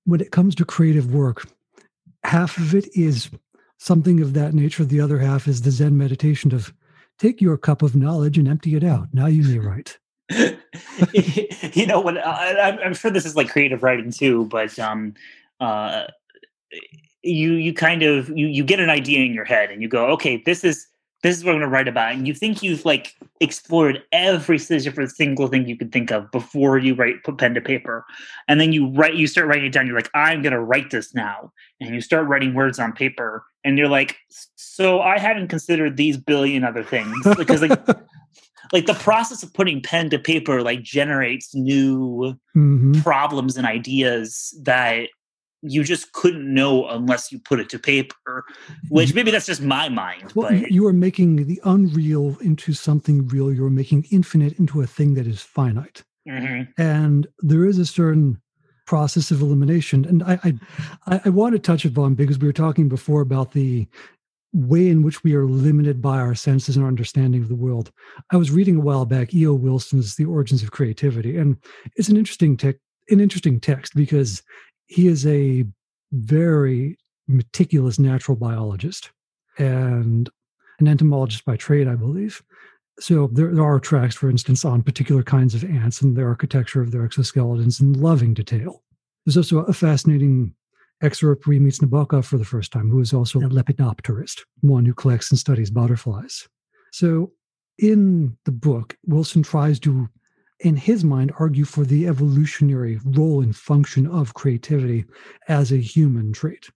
when 0.06 0.22
it 0.22 0.32
comes 0.32 0.56
to 0.56 0.64
creative 0.64 1.14
work, 1.14 1.50
half 2.24 2.56
of 2.56 2.74
it 2.74 2.88
is 2.96 3.30
something 3.78 4.22
of 4.22 4.36
that 4.36 4.54
nature. 4.54 4.86
The 4.86 5.02
other 5.02 5.20
half 5.20 5.50
is 5.50 5.64
the 5.64 5.72
Zen 5.72 5.98
meditation 5.98 6.54
of 6.54 6.74
take 7.18 7.42
your 7.42 7.58
cup 7.58 7.82
of 7.82 7.96
knowledge 7.96 8.38
and 8.38 8.48
empty 8.48 8.76
it 8.76 8.84
out. 8.84 9.08
Now 9.14 9.26
you 9.28 9.44
may 9.44 9.60
write. 9.60 9.98
you 11.74 11.86
know, 11.86 12.02
when 12.02 12.18
I, 12.18 12.78
I'm 12.84 12.94
sure 12.94 13.12
this 13.12 13.26
is 13.26 13.36
like 13.36 13.50
creative 13.50 13.84
writing 13.84 14.12
too, 14.12 14.46
but 14.46 14.78
um, 14.78 15.14
uh, 15.60 16.06
you 17.24 17.54
you 17.54 17.74
kind 17.74 18.04
of 18.04 18.30
you 18.30 18.48
you 18.48 18.64
get 18.64 18.80
an 18.80 18.90
idea 18.90 19.24
in 19.26 19.34
your 19.34 19.46
head 19.46 19.70
and 19.70 19.82
you 19.82 19.88
go 19.88 20.06
okay 20.08 20.42
this 20.46 20.64
is 20.64 20.88
this 21.28 21.38
is 21.38 21.44
what 21.44 21.52
i'm 21.52 21.60
going 21.60 21.70
to 21.70 21.74
write 21.74 21.88
about 21.88 22.14
and 22.14 22.28
you 22.28 22.34
think 22.34 22.64
you've 22.64 22.86
like 22.86 23.16
explored 23.40 24.02
every 24.12 24.58
single 24.58 25.48
thing 25.48 25.68
you 25.68 25.78
could 25.78 25.92
think 25.92 26.12
of 26.12 26.30
before 26.32 26.78
you 26.78 26.96
write 26.96 27.24
put 27.24 27.38
pen 27.38 27.54
to 27.54 27.62
paper. 27.62 28.06
And 28.48 28.60
then 28.60 28.74
you 28.74 28.90
write 28.90 29.16
you 29.16 29.28
start 29.28 29.48
writing 29.48 29.66
it 29.66 29.74
down 29.74 29.88
you're 29.88 29.96
like 29.96 30.10
i'm 30.14 30.42
going 30.42 30.54
to 30.54 30.62
write 30.62 30.90
this 30.92 31.14
now. 31.14 31.52
And 31.80 31.94
you 31.94 32.02
start 32.02 32.28
writing 32.28 32.54
words 32.54 32.80
on 32.80 32.94
paper 32.94 33.46
and 33.64 33.78
you're 33.78 33.88
like 33.88 34.18
so 34.56 35.02
i 35.02 35.20
hadn't 35.20 35.50
considered 35.50 35.98
these 35.98 36.18
billion 36.18 36.64
other 36.64 36.84
things. 36.84 37.16
Because 37.38 37.62
like 37.62 37.88
like 38.74 38.86
the 38.86 38.96
process 38.96 39.44
of 39.44 39.54
putting 39.54 39.82
pen 39.82 40.10
to 40.10 40.20
paper 40.20 40.62
like 40.62 40.82
generates 40.82 41.54
new 41.54 42.36
mm-hmm. 42.56 42.94
problems 43.02 43.56
and 43.56 43.68
ideas 43.68 44.58
that 44.64 45.10
you 45.62 45.84
just 45.84 46.12
couldn't 46.14 46.54
know 46.54 46.88
unless 46.88 47.32
you 47.32 47.40
put 47.40 47.60
it 47.60 47.70
to 47.70 47.80
paper 47.80 48.46
which 48.90 49.14
maybe 49.14 49.32
that's 49.32 49.46
just 49.46 49.62
my 49.62 49.90
mind 49.90 50.32
well, 50.36 50.50
but 50.50 50.72
you 50.72 50.86
are 50.86 50.94
making 50.94 51.48
the 51.48 51.60
unreal 51.64 52.38
into 52.42 52.74
something 52.74 53.28
real. 53.28 53.52
You're 53.52 53.70
making 53.70 54.06
infinite 54.12 54.58
into 54.60 54.82
a 54.82 54.88
thing 54.88 55.16
that 55.16 55.28
is 55.28 55.42
finite. 55.42 56.04
Mm-hmm. 56.28 56.82
and 56.82 57.26
there 57.40 57.66
is 57.66 57.80
a 57.80 57.86
certain 57.86 58.42
process 58.88 59.32
of 59.32 59.42
elimination. 59.42 60.06
And 60.06 60.24
I, 60.24 60.54
I 61.06 61.22
i 61.26 61.30
want 61.30 61.54
to 61.54 61.60
touch 61.60 61.86
upon 61.86 62.16
because 62.16 62.40
we 62.40 62.48
were 62.48 62.54
talking 62.54 62.90
before 62.90 63.22
about 63.22 63.52
the 63.52 63.88
way 64.54 64.88
in 64.88 65.04
which 65.04 65.24
we 65.24 65.36
are 65.36 65.46
limited 65.46 66.02
by 66.02 66.18
our 66.18 66.34
senses 66.34 66.76
and 66.76 66.84
our 66.84 66.90
understanding 66.90 67.42
of 67.42 67.50
the 67.50 67.56
world. 67.56 67.92
I 68.32 68.38
was 68.38 68.50
reading 68.50 68.78
a 68.78 68.82
while 68.82 69.06
back 69.06 69.34
eo 69.34 69.54
wilson's 69.54 70.16
the 70.16 70.26
origins 70.26 70.64
of 70.64 70.72
creativity 70.72 71.38
and 71.38 71.58
it's 71.96 72.10
an 72.10 72.18
interesting 72.18 72.58
tech 72.58 72.78
an 73.10 73.20
interesting 73.20 73.60
text 73.60 73.94
because 73.96 74.42
he 74.88 75.08
is 75.08 75.26
a 75.28 75.66
very 76.12 76.98
meticulous 77.28 78.00
natural 78.00 78.38
biologist 78.38 79.12
and 79.58 80.30
an 80.80 80.88
entomologist 80.88 81.46
by 81.46 81.58
trade, 81.58 81.88
I 81.88 81.96
believe. 81.96 82.42
So 83.00 83.28
there, 83.32 83.54
there, 83.54 83.66
are 83.66 83.80
tracks, 83.80 84.16
for 84.16 84.30
instance, 84.30 84.66
on 84.66 84.82
particular 84.82 85.22
kinds 85.24 85.54
of 85.54 85.64
ants 85.64 86.02
and 86.02 86.16
their 86.16 86.28
architecture 86.28 86.82
of 86.82 86.92
their 86.92 87.08
exoskeletons 87.08 87.80
in 87.80 87.94
loving 87.94 88.34
detail. 88.34 88.84
There's 89.26 89.38
also 89.38 89.60
a 89.60 89.74
fascinating 89.74 90.56
excerpt 91.02 91.46
where 91.46 91.54
he 91.54 91.60
meets 91.60 91.80
Nabokov 91.80 92.26
for 92.26 92.38
the 92.38 92.46
first 92.46 92.72
time, 92.72 92.90
who 92.90 93.00
is 93.00 93.14
also 93.14 93.40
a 93.40 93.50
lepidopterist, 93.50 94.42
one 94.62 94.86
who 94.86 94.94
collects 94.94 95.30
and 95.30 95.40
studies 95.40 95.70
butterflies. 95.70 96.48
So 96.92 97.32
in 97.78 98.36
the 98.46 98.52
book, 98.52 98.98
Wilson 99.06 99.44
tries 99.44 99.80
to, 99.82 100.10
in 100.62 100.76
his 100.76 101.04
mind, 101.04 101.32
argue 101.40 101.66
for 101.66 101.86
the 101.86 102.08
evolutionary 102.08 103.00
role 103.04 103.42
and 103.42 103.56
function 103.56 104.08
of 104.08 104.34
creativity 104.34 105.06
as 105.48 105.72
a 105.72 105.78
human 105.78 106.34
trait. 106.34 106.70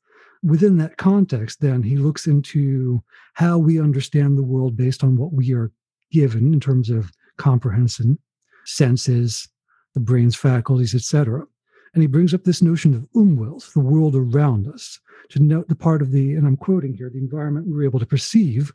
Within 0.44 0.78
that 0.78 0.98
context, 0.98 1.62
then, 1.62 1.84
he 1.84 1.98
looks 1.98 2.28
into 2.28 3.02
how 3.34 3.58
we 3.58 3.80
understand 3.80 4.38
the 4.38 4.44
world 4.44 4.76
based 4.76 5.04
on 5.04 5.18
what 5.18 5.34
we 5.34 5.54
are 5.54 5.72
given 6.12 6.54
in 6.54 6.60
terms 6.60 6.90
of 6.90 7.12
comprehension, 7.38 8.18
senses, 8.66 9.48
the 9.94 10.00
brain's 10.00 10.36
faculties, 10.36 10.96
etc. 10.96 11.46
And 11.94 12.02
he 12.02 12.08
brings 12.08 12.34
up 12.34 12.44
this 12.44 12.62
notion 12.62 12.94
of 12.94 13.08
umwelt, 13.16 13.72
the 13.74 13.80
world 13.80 14.16
around 14.16 14.68
us, 14.68 15.00
to 15.30 15.40
note 15.40 15.68
the 15.68 15.76
part 15.76 16.02
of 16.02 16.12
the, 16.12 16.34
and 16.34 16.48
I'm 16.48 16.58
quoting 16.58 16.94
here, 16.94 17.10
the 17.10 17.20
environment 17.20 17.68
we 17.68 17.74
are 17.84 17.84
able 17.84 18.00
to 18.00 18.06
perceive 18.06 18.72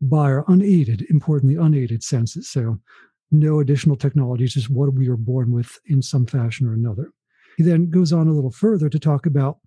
by 0.00 0.32
our 0.32 0.44
unaided, 0.48 1.06
importantly, 1.10 1.56
unaided 1.56 2.02
senses. 2.02 2.48
So 2.48 2.78
no 3.30 3.60
additional 3.60 3.96
technologies, 3.96 4.54
just 4.54 4.70
what 4.70 4.92
we 4.94 5.08
are 5.08 5.16
born 5.16 5.52
with 5.52 5.78
in 5.86 6.02
some 6.02 6.26
fashion 6.26 6.66
or 6.66 6.72
another. 6.72 7.12
He 7.56 7.62
then 7.62 7.90
goes 7.90 8.12
on 8.12 8.28
a 8.28 8.32
little 8.32 8.50
further 8.50 8.88
to 8.88 8.98
talk 8.98 9.26
about 9.26 9.58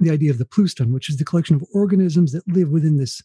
the 0.00 0.10
idea 0.10 0.30
of 0.30 0.38
the 0.38 0.44
pleuston, 0.44 0.92
which 0.92 1.08
is 1.08 1.18
the 1.18 1.24
collection 1.24 1.54
of 1.54 1.64
organisms 1.72 2.32
that 2.32 2.46
live 2.48 2.70
within 2.70 2.96
this 2.96 3.22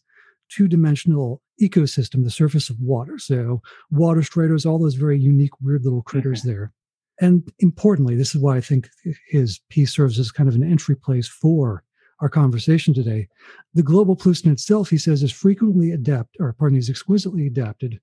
two 0.50 0.68
dimensional 0.68 1.42
ecosystem, 1.60 2.24
the 2.24 2.30
surface 2.30 2.70
of 2.70 2.80
water. 2.80 3.18
So, 3.18 3.62
water 3.90 4.22
striders, 4.22 4.64
all 4.64 4.78
those 4.78 4.94
very 4.94 5.18
unique, 5.18 5.60
weird 5.60 5.84
little 5.84 6.02
critters 6.02 6.40
mm-hmm. 6.40 6.48
there. 6.48 6.72
And 7.20 7.50
importantly, 7.58 8.14
this 8.14 8.34
is 8.34 8.40
why 8.40 8.56
I 8.56 8.60
think 8.60 8.88
his 9.28 9.60
piece 9.70 9.92
serves 9.92 10.18
as 10.18 10.30
kind 10.30 10.48
of 10.48 10.54
an 10.54 10.62
entry 10.62 10.94
place 10.94 11.26
for 11.26 11.82
our 12.20 12.28
conversation 12.28 12.94
today. 12.94 13.28
The 13.74 13.82
global 13.82 14.16
pleuston 14.16 14.52
itself, 14.52 14.90
he 14.90 14.98
says, 14.98 15.22
is 15.22 15.32
frequently 15.32 15.90
adapt, 15.90 16.36
or 16.38 16.52
pardon 16.52 16.74
me, 16.74 16.78
is 16.78 16.90
exquisitely 16.90 17.46
adapted 17.46 18.00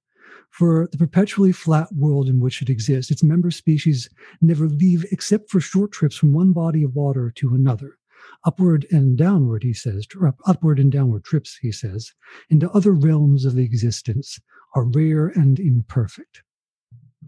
for 0.50 0.88
the 0.91 0.98
perpetually 0.98 1.51
flat 1.51 1.88
world 1.94 2.29
in 2.29 2.39
which 2.39 2.62
it 2.62 2.70
exists. 2.70 3.12
Its 3.12 3.24
member 3.24 3.51
species 3.51 4.10
never 4.41 4.67
leave 4.67 5.05
except 5.12 5.50
for 5.50 5.60
short 5.60 5.91
trips 5.91 6.15
from 6.15 6.34
one 6.34 6.53
body 6.53 6.84
of 6.84 6.96
water 6.96 7.32
to 7.36 7.53
another 7.53 7.98
upward 8.46 8.86
and 8.91 9.17
downward, 9.17 9.63
he 9.63 9.74
says, 9.74 10.08
upward 10.46 10.79
and 10.79 10.91
downward 10.91 11.24
trips, 11.24 11.58
he 11.62 11.72
says, 11.72 12.13
into 12.50 12.70
other 12.72 12.91
realms 12.91 13.46
of 13.46 13.58
existence 13.58 14.39
are 14.75 14.86
rare 14.86 15.27
and 15.27 15.60
imperfect. 15.60 16.44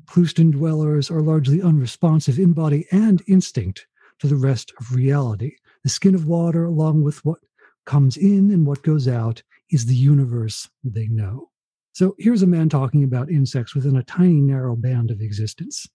Pleuston 0.06 0.51
dwellers 0.51 1.10
are 1.12 1.22
largely 1.22 1.62
unresponsive 1.62 2.39
in 2.39 2.54
body 2.54 2.86
and 2.92 3.22
instinct 3.27 3.88
to 4.20 4.27
the 4.27 4.36
rest 4.36 4.72
of 4.80 4.96
reality. 4.96 5.56
The 5.84 5.89
skin 5.89 6.16
of 6.16 6.27
water, 6.27 6.66
along 6.66 7.04
with 7.04 7.24
what 7.25 7.39
comes 7.86 8.18
in 8.18 8.51
and 8.51 8.66
what 8.66 8.84
goes 8.84 9.08
out, 9.08 9.44
is 9.70 9.86
the 9.86 9.96
universe 9.96 10.70
they 10.84 11.08
know. 11.08 11.50
So 11.98 12.13
here's 12.20 12.44
a 12.44 12.48
man 12.48 12.70
talking 12.70 13.04
about 13.04 13.32
insects 13.32 13.74
within 13.74 13.96
a 13.96 14.04
tiny, 14.04 14.39
narrow 14.39 14.75
band 14.75 15.10
of 15.10 15.20
existence. 15.20 15.88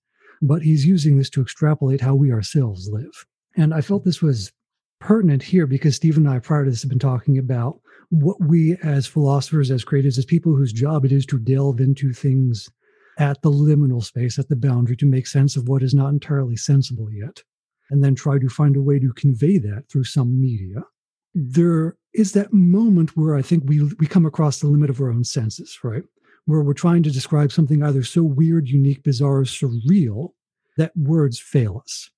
But 0.42 0.62
he's 0.62 0.84
using 0.84 1.16
this 1.16 1.30
to 1.30 1.40
extrapolate 1.40 2.00
how 2.00 2.16
we 2.16 2.32
ourselves 2.32 2.90
live. 2.90 3.24
And 3.56 3.72
I 3.72 3.82
felt 3.82 4.04
this 4.04 4.20
was 4.20 4.50
pertinent 4.98 5.44
here 5.44 5.64
because 5.64 5.94
Steve 5.94 6.16
and 6.16 6.28
I, 6.28 6.40
prior 6.40 6.64
to 6.64 6.70
this, 6.70 6.82
have 6.82 6.88
been 6.88 6.98
talking 6.98 7.38
about 7.38 7.78
what 8.08 8.36
we 8.40 8.76
as 8.82 9.06
philosophers, 9.06 9.70
as 9.70 9.84
creatives, 9.84 10.18
as 10.18 10.24
people 10.24 10.56
whose 10.56 10.72
job 10.72 11.04
it 11.04 11.12
is 11.12 11.24
to 11.26 11.38
delve 11.38 11.78
into 11.78 12.12
things 12.12 12.68
at 13.20 13.40
the 13.42 13.52
liminal 13.52 14.02
space, 14.02 14.40
at 14.40 14.48
the 14.48 14.56
boundary, 14.56 14.96
to 14.96 15.06
make 15.06 15.28
sense 15.28 15.54
of 15.54 15.68
what 15.68 15.84
is 15.84 15.94
not 15.94 16.08
entirely 16.08 16.56
sensible 16.56 17.12
yet, 17.12 17.44
and 17.90 18.02
then 18.02 18.16
try 18.16 18.40
to 18.40 18.48
find 18.48 18.74
a 18.74 18.82
way 18.82 18.98
to 18.98 19.12
convey 19.12 19.56
that 19.56 19.84
through 19.88 20.02
some 20.02 20.40
media. 20.40 20.82
There 21.32 21.96
is 22.14 22.32
that 22.32 22.52
moment 22.52 23.16
where 23.16 23.34
I 23.34 23.42
think 23.42 23.64
we 23.66 23.82
we 23.98 24.06
come 24.06 24.26
across 24.26 24.60
the 24.60 24.66
limit 24.66 24.90
of 24.90 25.00
our 25.00 25.10
own 25.10 25.24
senses, 25.24 25.78
right? 25.82 26.02
Where 26.44 26.62
we're 26.62 26.74
trying 26.74 27.02
to 27.04 27.10
describe 27.10 27.52
something 27.52 27.82
either 27.82 28.02
so 28.02 28.22
weird, 28.22 28.68
unique, 28.68 29.02
bizarre, 29.02 29.38
or 29.38 29.44
surreal 29.44 30.32
that 30.76 30.96
words 30.96 31.38
fail 31.38 31.80
us. 31.82 32.10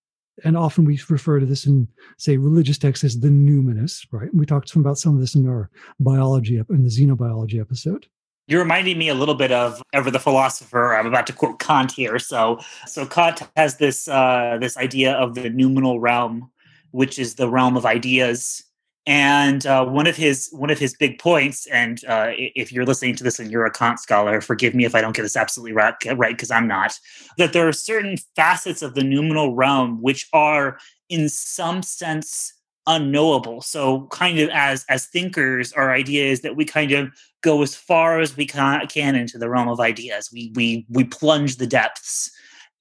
And 0.44 0.56
often 0.56 0.84
we 0.84 1.00
refer 1.08 1.38
to 1.38 1.46
this 1.46 1.66
in 1.66 1.86
say 2.18 2.36
religious 2.36 2.78
texts 2.78 3.04
as 3.04 3.20
the 3.20 3.28
numinous 3.28 4.06
right? 4.10 4.30
And 4.30 4.40
we 4.40 4.46
talked 4.46 4.74
about 4.74 4.98
some 4.98 5.14
of 5.14 5.20
this 5.20 5.34
in 5.34 5.48
our 5.48 5.70
biology 6.00 6.56
in 6.56 6.82
the 6.82 6.90
xenobiology 6.90 7.60
episode. 7.60 8.06
You're 8.46 8.62
reminding 8.62 8.98
me 8.98 9.08
a 9.08 9.14
little 9.14 9.36
bit 9.36 9.52
of 9.52 9.80
ever 9.94 10.10
the 10.10 10.18
philosopher 10.18 10.94
i'm 10.94 11.06
about 11.06 11.26
to 11.28 11.32
quote 11.32 11.60
kant 11.60 11.92
here. 11.92 12.18
So 12.18 12.58
so 12.86 13.06
kant 13.06 13.42
has 13.56 13.76
this 13.76 14.08
uh 14.08 14.58
this 14.60 14.76
idea 14.76 15.12
of 15.12 15.34
the 15.34 15.50
noumenal 15.50 16.00
realm 16.00 16.50
which 16.90 17.18
is 17.18 17.34
the 17.34 17.48
realm 17.48 17.76
of 17.76 17.86
ideas 17.86 18.64
and 19.06 19.66
uh, 19.66 19.84
one 19.84 20.06
of 20.06 20.16
his 20.16 20.49
one 20.52 20.70
of 20.70 20.78
his 20.78 20.94
big 20.94 21.18
points, 21.18 21.66
and 21.66 22.02
uh, 22.06 22.30
if 22.37 22.73
you're 22.73 22.87
listening 22.87 23.14
to 23.16 23.25
this 23.25 23.38
and 23.38 23.50
you're 23.50 23.66
a 23.66 23.70
Kant 23.70 24.00
scholar, 24.00 24.40
forgive 24.40 24.75
me 24.75 24.87
if 24.87 24.94
I 24.94 25.02
don't 25.02 25.14
get 25.14 25.23
this 25.23 25.37
absolutely 25.37 25.73
right, 25.73 25.94
right 26.16 26.34
because 26.34 26.50
I'm 26.50 26.66
not. 26.66 26.99
That 27.37 27.52
there 27.52 27.68
are 27.68 27.73
certain 27.73 28.16
facets 28.34 28.80
of 28.80 28.94
the 28.94 29.04
noumenal 29.04 29.54
realm 29.54 30.00
which 30.00 30.26
are, 30.32 30.78
in 31.11 31.28
some 31.28 31.82
sense, 31.82 32.54
unknowable. 32.87 33.61
So, 33.61 34.06
kind 34.06 34.38
of 34.38 34.49
as 34.50 34.87
as 34.88 35.06
thinkers, 35.06 35.75
our 35.75 35.92
idea 35.92 36.25
is 36.25 36.40
that 36.40 36.56
we 36.56 36.64
kind 36.64 36.92
of 36.92 37.12
go 37.42 37.61
as 37.62 37.75
far 37.75 38.20
as 38.20 38.38
we 38.38 38.46
can, 38.46 38.87
can 38.87 39.16
into 39.16 39.37
the 39.37 39.50
realm 39.50 39.68
of 39.68 39.80
ideas. 39.80 40.30
We 40.32 40.50
we 40.54 40.87
we 40.88 41.04
plunge 41.04 41.56
the 41.56 41.66
depths, 41.66 42.30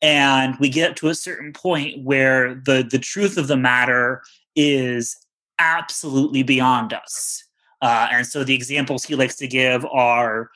and 0.01 0.55
we 0.61 0.69
get 0.69 0.95
to 0.97 1.09
a 1.09 1.15
certain 1.15 1.51
point 1.51 2.01
where 2.01 2.55
the 2.55 2.87
the 2.89 2.99
truth 2.99 3.37
of 3.37 3.47
the 3.47 3.57
matter 3.57 4.21
is 4.55 5.17
absolutely 5.59 6.43
beyond 6.43 6.93
us. 6.93 7.43
Uh, 7.81 8.07
and 8.11 8.25
so 8.25 8.43
the 8.43 8.55
examples 8.55 9.03
he 9.03 9.15
likes 9.15 9.35
to 9.35 9.47
give 9.47 9.85
are 9.85 10.49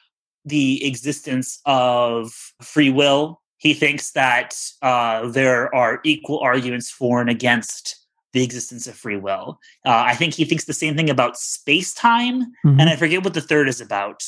the 0.45 0.85
existence 0.85 1.59
of 1.65 2.31
free 2.61 2.89
will. 2.89 3.41
He 3.57 3.73
thinks 3.73 4.11
that 4.11 4.55
uh, 4.81 5.27
there 5.27 5.73
are 5.75 5.99
equal 6.03 6.39
arguments 6.39 6.89
for 6.89 7.19
and 7.19 7.29
against 7.29 7.97
the 8.33 8.43
existence 8.43 8.87
of 8.87 8.95
free 8.95 9.17
will. 9.17 9.59
Uh, 9.85 10.03
I 10.05 10.13
think 10.13 10.35
he 10.35 10.45
thinks 10.45 10.65
the 10.65 10.73
same 10.73 10.95
thing 10.95 11.09
about 11.09 11.37
space 11.37 11.93
time, 11.93 12.43
mm-hmm. 12.65 12.79
and 12.79 12.89
I 12.89 12.95
forget 12.95 13.23
what 13.23 13.33
the 13.33 13.41
third 13.41 13.67
is 13.67 13.81
about. 13.81 14.23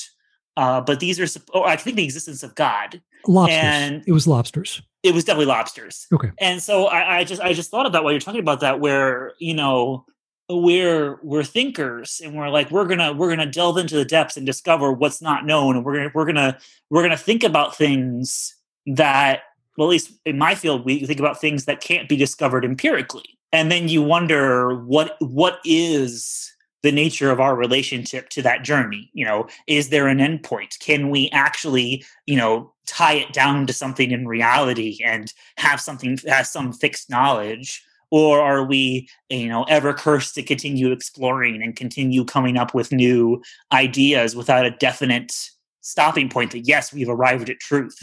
Uh, 0.58 0.82
but 0.82 1.00
these 1.00 1.20
are, 1.20 1.42
oh, 1.54 1.64
I 1.64 1.78
think 1.78 1.96
the 1.96 2.04
existence 2.04 2.44
of 2.44 2.56
God. 2.56 3.02
Lobsters. 3.28 3.58
And 3.62 4.04
it 4.08 4.12
was 4.12 4.28
lobsters. 4.28 4.82
It 5.04 5.14
was 5.14 5.24
definitely 5.24 5.46
lobsters. 5.46 6.08
Okay. 6.12 6.32
And 6.40 6.62
so 6.62 6.88
I, 6.88 7.20
I 7.20 7.24
just, 7.24 7.42
I 7.42 7.54
just 7.54 7.72
thought 7.72 7.86
about 7.86 8.04
while 8.04 8.12
you're 8.12 8.20
talking 8.20 8.42
about 8.42 8.60
that, 8.62 8.82
where 8.82 9.34
you 9.40 9.54
know 9.54 10.06
we're 10.50 11.20
we're 11.22 11.44
thinkers 11.44 12.22
and 12.24 12.36
we're 12.36 12.50
like 12.50 12.72
we're 12.72 12.86
gonna 12.86 13.14
we're 13.14 13.30
gonna 13.30 13.46
delve 13.46 13.78
into 13.78 13.96
the 13.96 14.06
depths 14.06 14.36
and 14.36 14.46
discover 14.46 14.92
what's 14.92 15.22
not 15.22 15.46
known. 15.46 15.76
And 15.76 15.86
we're 15.86 15.96
gonna 15.96 16.12
we're 16.14 16.26
gonna 16.26 16.58
we're 16.90 17.04
gonna 17.04 17.18
think 17.18 17.44
about 17.44 17.76
things 17.76 18.56
that 18.88 19.42
well 19.78 19.88
at 19.88 19.92
least 19.92 20.12
in 20.26 20.38
my 20.38 20.56
field 20.56 20.86
we 20.86 21.06
think 21.06 21.20
about 21.20 21.40
things 21.40 21.66
that 21.66 21.82
can't 21.82 22.10
be 22.10 22.16
discovered 22.16 22.66
empirically. 22.66 23.38
And 23.52 23.72
then 23.72 23.88
you 23.90 24.02
wonder 24.02 24.76
what 24.86 25.18
what 25.20 25.60
is 25.66 26.52
the 26.82 26.92
nature 26.92 27.30
of 27.30 27.42
our 27.42 27.56
relationship 27.56 28.30
to 28.30 28.42
that 28.42 28.64
journey? 28.64 29.12
You 29.14 29.26
know 29.26 29.48
is 29.68 29.90
there 29.90 30.08
an 30.08 30.18
endpoint? 30.18 30.80
Can 30.80 31.12
we 31.12 31.30
actually 31.30 32.04
you 32.26 32.38
know 32.38 32.74
tie 32.88 33.14
it 33.14 33.34
down 33.34 33.68
to 33.68 33.74
something 33.74 34.10
in 34.10 34.28
reality 34.28 34.98
and 35.06 35.32
have 35.58 35.80
something 35.80 36.18
has 36.28 36.52
some 36.52 36.74
fixed 36.74 37.08
knowledge 37.08 37.84
or 38.12 38.42
are 38.42 38.64
we 38.64 39.08
you 39.30 39.48
know 39.48 39.64
ever 39.64 39.94
cursed 39.94 40.36
to 40.36 40.44
continue 40.44 40.92
exploring 40.92 41.62
and 41.62 41.76
continue 41.76 42.26
coming 42.26 42.58
up 42.58 42.74
with 42.74 42.92
new 42.92 43.42
ideas 43.72 44.36
without 44.36 44.66
a 44.66 44.72
definite 44.72 45.34
stopping 45.82 46.30
point 46.30 46.52
that 46.52 46.60
yes 46.60 46.94
we've 46.94 47.10
arrived 47.10 47.50
at 47.50 47.60
truth 47.60 47.98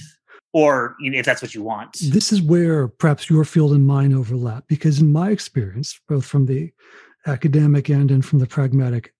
or 0.52 0.96
you 1.00 1.10
know, 1.10 1.18
if 1.18 1.26
that's 1.26 1.42
what 1.42 1.54
you 1.54 1.62
want? 1.62 1.98
This 2.00 2.32
is 2.32 2.40
where 2.40 2.88
perhaps 2.88 3.28
your 3.28 3.44
field 3.44 3.72
and 3.72 3.86
mine 3.86 4.14
overlap 4.14 4.64
because 4.68 5.00
in 5.00 5.12
my 5.12 5.30
experience 5.30 6.00
both 6.08 6.24
from 6.24 6.46
the 6.46 6.72
academic 7.26 7.90
end 7.90 8.10
and 8.10 8.24
from 8.24 8.38
the 8.38 8.46
pragmatic 8.46 9.12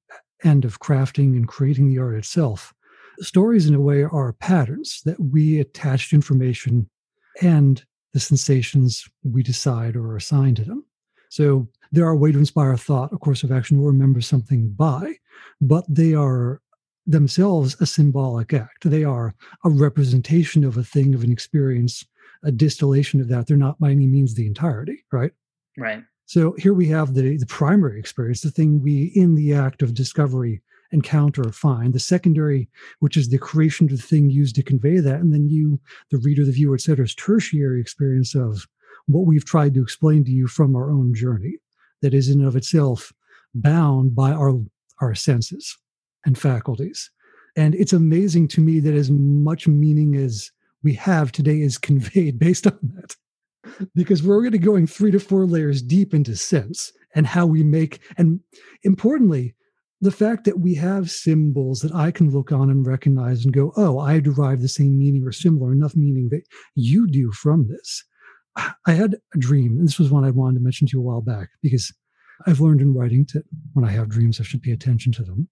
end 0.44 0.64
of 0.64 0.80
crafting 0.80 1.34
and 1.36 1.48
creating 1.48 1.88
the 1.88 1.98
art 1.98 2.14
itself 2.14 2.72
stories 3.20 3.66
in 3.66 3.74
a 3.74 3.80
way 3.80 4.02
are 4.02 4.32
patterns 4.34 5.00
that 5.04 5.18
we 5.18 5.60
attach 5.60 6.10
to 6.10 6.16
information 6.16 6.88
and 7.42 7.84
the 8.16 8.20
sensations 8.20 9.06
we 9.25 9.42
decide 9.42 9.94
or 9.94 10.16
assign 10.16 10.54
to 10.54 10.64
them. 10.64 10.82
So 11.28 11.68
there 11.92 12.06
are 12.06 12.12
a 12.12 12.16
way 12.16 12.32
to 12.32 12.38
inspire 12.38 12.73
a 12.73 12.78
thought, 12.78 13.12
a 13.12 13.18
course 13.18 13.42
of 13.42 13.52
action, 13.52 13.78
or 13.78 13.88
remember 13.88 14.23
something 14.23 14.70
by, 14.70 15.16
but 15.61 15.85
they 15.87 16.14
are 16.14 16.62
themselves 17.06 17.76
a 17.78 17.85
symbolic 17.85 18.54
act. 18.54 18.88
They 18.88 19.04
are 19.04 19.35
a 19.66 19.68
representation 19.68 20.64
of 20.64 20.78
a 20.78 20.82
thing, 20.82 21.14
of 21.14 21.25
an 21.25 21.30
experience, 21.30 22.06
a 22.42 22.50
distillation 22.50 23.20
of 23.20 23.28
that. 23.28 23.46
They're 23.46 23.58
not 23.58 23.78
by 23.78 23.90
any 23.90 24.06
means 24.06 24.32
the 24.32 24.46
entirety, 24.46 25.04
right? 25.12 25.32
Right. 25.76 26.02
So 26.25 26.54
here 26.56 26.73
we 26.73 26.87
have 26.87 27.12
the, 27.12 27.37
the 27.37 27.44
primary 27.44 27.99
experience, 27.99 28.40
the 28.40 28.50
thing 28.50 28.82
we, 28.82 29.12
in 29.14 29.35
the 29.35 29.52
act 29.52 29.82
of 29.82 29.92
discovery, 29.92 30.62
encounter 30.92 31.46
or 31.46 31.52
find. 31.52 31.92
The 31.92 32.00
secondary, 32.00 32.68
which 33.00 33.16
is 33.16 33.28
the 33.28 33.38
creation 33.38 33.86
of 33.86 33.92
the 33.92 34.02
thing 34.02 34.30
used 34.30 34.54
to 34.56 34.62
convey 34.62 34.98
that. 34.98 35.20
And 35.20 35.32
then 35.32 35.48
you, 35.48 35.80
the 36.10 36.18
reader, 36.18 36.44
the 36.44 36.52
viewer, 36.52 36.74
etc., 36.74 37.06
tertiary 37.08 37.80
experience 37.80 38.34
of 38.34 38.66
what 39.06 39.26
we've 39.26 39.44
tried 39.44 39.74
to 39.74 39.82
explain 39.82 40.24
to 40.24 40.30
you 40.30 40.46
from 40.46 40.74
our 40.74 40.90
own 40.90 41.14
journey 41.14 41.56
that 42.02 42.14
is 42.14 42.28
in 42.28 42.40
and 42.40 42.48
of 42.48 42.56
itself 42.56 43.12
bound 43.54 44.14
by 44.14 44.32
our, 44.32 44.54
our 45.00 45.14
senses 45.14 45.76
and 46.24 46.38
faculties. 46.38 47.10
And 47.56 47.74
it's 47.74 47.92
amazing 47.92 48.48
to 48.48 48.60
me 48.60 48.80
that 48.80 48.94
as 48.94 49.10
much 49.10 49.66
meaning 49.66 50.14
as 50.14 50.50
we 50.82 50.94
have 50.94 51.32
today 51.32 51.60
is 51.60 51.78
conveyed 51.88 52.38
based 52.38 52.66
on 52.66 52.78
that. 52.94 53.16
Because 53.96 54.22
we're 54.22 54.36
already 54.36 54.58
going 54.58 54.86
three 54.86 55.10
to 55.10 55.18
four 55.18 55.44
layers 55.44 55.82
deep 55.82 56.14
into 56.14 56.36
sense 56.36 56.92
and 57.16 57.26
how 57.26 57.46
we 57.46 57.64
make, 57.64 58.00
and 58.16 58.38
importantly, 58.84 59.55
the 60.00 60.10
fact 60.10 60.44
that 60.44 60.60
we 60.60 60.74
have 60.74 61.10
symbols 61.10 61.80
that 61.80 61.94
I 61.94 62.10
can 62.10 62.30
look 62.30 62.52
on 62.52 62.70
and 62.70 62.86
recognize 62.86 63.44
and 63.44 63.54
go, 63.54 63.72
oh, 63.76 63.98
I 63.98 64.20
derive 64.20 64.60
the 64.60 64.68
same 64.68 64.98
meaning 64.98 65.24
or 65.24 65.32
similar 65.32 65.72
enough 65.72 65.96
meaning 65.96 66.28
that 66.30 66.42
you 66.74 67.06
do 67.06 67.32
from 67.32 67.68
this. 67.68 68.04
I 68.86 68.92
had 68.92 69.16
a 69.34 69.38
dream, 69.38 69.78
and 69.78 69.86
this 69.86 69.98
was 69.98 70.10
one 70.10 70.24
I 70.24 70.30
wanted 70.30 70.58
to 70.58 70.64
mention 70.64 70.86
to 70.86 70.92
you 70.96 71.00
a 71.00 71.04
while 71.04 71.20
back 71.20 71.48
because 71.62 71.92
I've 72.46 72.60
learned 72.60 72.80
in 72.80 72.94
writing 72.94 73.26
that 73.32 73.44
when 73.72 73.84
I 73.84 73.90
have 73.90 74.08
dreams, 74.08 74.40
I 74.40 74.44
should 74.44 74.62
pay 74.62 74.72
attention 74.72 75.12
to 75.12 75.22
them. 75.22 75.48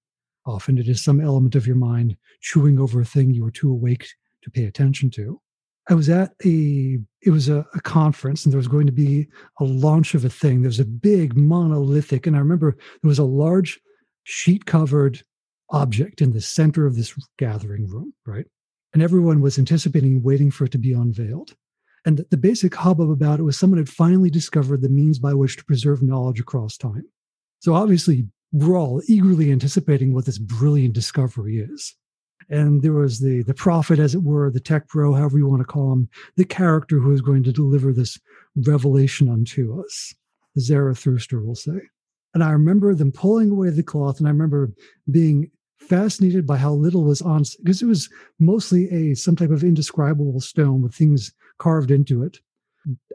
Often 0.46 0.78
it 0.78 0.88
is 0.88 1.02
some 1.02 1.20
element 1.20 1.54
of 1.54 1.66
your 1.66 1.76
mind 1.76 2.16
chewing 2.40 2.78
over 2.78 3.00
a 3.00 3.04
thing 3.04 3.30
you 3.30 3.44
were 3.44 3.50
too 3.50 3.70
awake 3.70 4.06
to 4.42 4.50
pay 4.50 4.64
attention 4.64 5.10
to. 5.12 5.40
I 5.88 5.94
was 5.94 6.08
at 6.08 6.32
a 6.44 6.98
it 7.22 7.30
was 7.30 7.48
a, 7.48 7.66
a, 7.74 7.80
conference 7.80 8.44
and 8.44 8.52
there 8.52 8.58
was 8.58 8.68
going 8.68 8.86
to 8.86 8.92
be 8.92 9.26
a 9.60 9.64
launch 9.64 10.14
of 10.14 10.24
a 10.24 10.30
thing. 10.30 10.62
There 10.62 10.68
was 10.68 10.80
a 10.80 10.84
big 10.84 11.36
monolithic, 11.36 12.26
and 12.26 12.36
I 12.36 12.38
remember 12.38 12.76
there 13.02 13.08
was 13.08 13.18
a 13.18 13.24
large 13.24 13.80
sheet 14.24 14.66
covered 14.66 15.22
object 15.70 16.20
in 16.20 16.32
the 16.32 16.40
center 16.40 16.86
of 16.86 16.96
this 16.96 17.14
gathering 17.38 17.86
room, 17.88 18.12
right? 18.26 18.46
And 18.92 19.02
everyone 19.02 19.40
was 19.40 19.58
anticipating, 19.58 20.22
waiting 20.22 20.50
for 20.50 20.64
it 20.64 20.72
to 20.72 20.78
be 20.78 20.92
unveiled. 20.92 21.54
And 22.04 22.24
the 22.30 22.36
basic 22.36 22.74
hubbub 22.74 23.10
about 23.10 23.40
it 23.40 23.44
was 23.44 23.58
someone 23.58 23.78
had 23.78 23.88
finally 23.88 24.30
discovered 24.30 24.82
the 24.82 24.88
means 24.88 25.18
by 25.18 25.32
which 25.32 25.56
to 25.56 25.64
preserve 25.64 26.02
knowledge 26.02 26.38
across 26.38 26.76
time. 26.76 27.04
So 27.60 27.74
obviously, 27.74 28.26
we're 28.52 28.78
all 28.78 29.02
eagerly 29.08 29.50
anticipating 29.50 30.12
what 30.12 30.26
this 30.26 30.38
brilliant 30.38 30.94
discovery 30.94 31.58
is. 31.58 31.94
And 32.50 32.82
there 32.82 32.92
was 32.92 33.20
the 33.20 33.42
the 33.42 33.54
prophet, 33.54 33.98
as 33.98 34.14
it 34.14 34.22
were, 34.22 34.50
the 34.50 34.60
tech 34.60 34.86
bro, 34.88 35.14
however 35.14 35.38
you 35.38 35.48
want 35.48 35.60
to 35.60 35.66
call 35.66 35.92
him, 35.92 36.08
the 36.36 36.44
character 36.44 36.98
who 36.98 37.12
is 37.12 37.22
going 37.22 37.42
to 37.44 37.52
deliver 37.52 37.92
this 37.92 38.18
revelation 38.54 39.30
unto 39.30 39.82
us. 39.82 40.14
Zarathustra 40.58 41.42
will 41.42 41.54
say. 41.54 41.80
And 42.34 42.42
I 42.42 42.50
remember 42.50 42.94
them 42.94 43.12
pulling 43.12 43.50
away 43.50 43.70
the 43.70 43.82
cloth, 43.82 44.18
and 44.18 44.26
I 44.26 44.32
remember 44.32 44.72
being 45.10 45.50
fascinated 45.78 46.46
by 46.46 46.56
how 46.56 46.72
little 46.72 47.04
was 47.04 47.22
on 47.22 47.44
because 47.62 47.80
it 47.80 47.86
was 47.86 48.08
mostly 48.40 48.90
a 48.90 49.14
some 49.14 49.36
type 49.36 49.50
of 49.50 49.62
indescribable 49.62 50.40
stone 50.40 50.82
with 50.82 50.94
things 50.94 51.32
carved 51.58 51.90
into 51.90 52.22
it. 52.24 52.38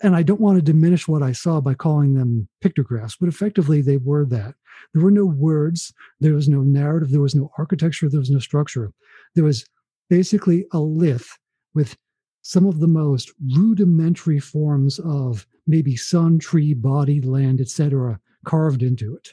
And 0.02 0.16
I 0.16 0.24
don't 0.24 0.42
want 0.42 0.58
to 0.58 0.64
diminish 0.64 1.08
what 1.08 1.22
I 1.22 1.32
saw 1.32 1.62
by 1.62 1.74
calling 1.76 2.14
them 2.14 2.48
pictographs, 2.62 3.18
but 3.18 3.30
effectively 3.30 3.82
they 3.82 3.98
were 3.98 4.26
that. 4.26 4.56
There 4.94 5.04
were 5.04 5.12
no 5.12 5.26
words, 5.26 5.94
there 6.20 6.34
was 6.34 6.48
no 6.48 6.62
narrative, 6.62 7.12
there 7.12 7.22
was 7.22 7.36
no 7.36 7.52
architecture, 7.58 8.10
there 8.10 8.20
was 8.20 8.32
no 8.32 8.40
structure. 8.40 8.92
There 9.36 9.44
was 9.44 9.66
basically 10.10 10.66
a 10.72 10.80
lith 10.80 11.38
with 11.76 11.98
some 12.42 12.66
of 12.66 12.80
the 12.80 12.88
most 12.88 13.32
rudimentary 13.56 14.40
forms 14.40 14.98
of 15.00 15.46
maybe 15.68 15.96
sun, 15.96 16.40
tree, 16.40 16.74
body, 16.74 17.22
land, 17.22 17.62
etc 17.62 18.20
carved 18.46 18.84
into 18.84 19.16
it. 19.16 19.30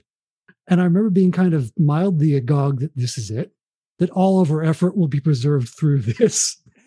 And 0.69 0.81
I 0.81 0.85
remember 0.85 1.11
being 1.11 1.33
kind 1.33 1.55
of 1.55 1.73
mildly 1.79 2.35
agog 2.35 2.81
that 2.81 2.97
this 2.97 3.19
is 3.19 3.31
it, 3.31 3.53
that 3.99 4.11
all 4.11 4.41
of 4.41 4.51
our 4.51 4.63
effort 4.63 4.97
will 4.97 5.09
be 5.09 5.21
preserved 5.21 5.69
through 5.69 6.01
this. 6.03 6.61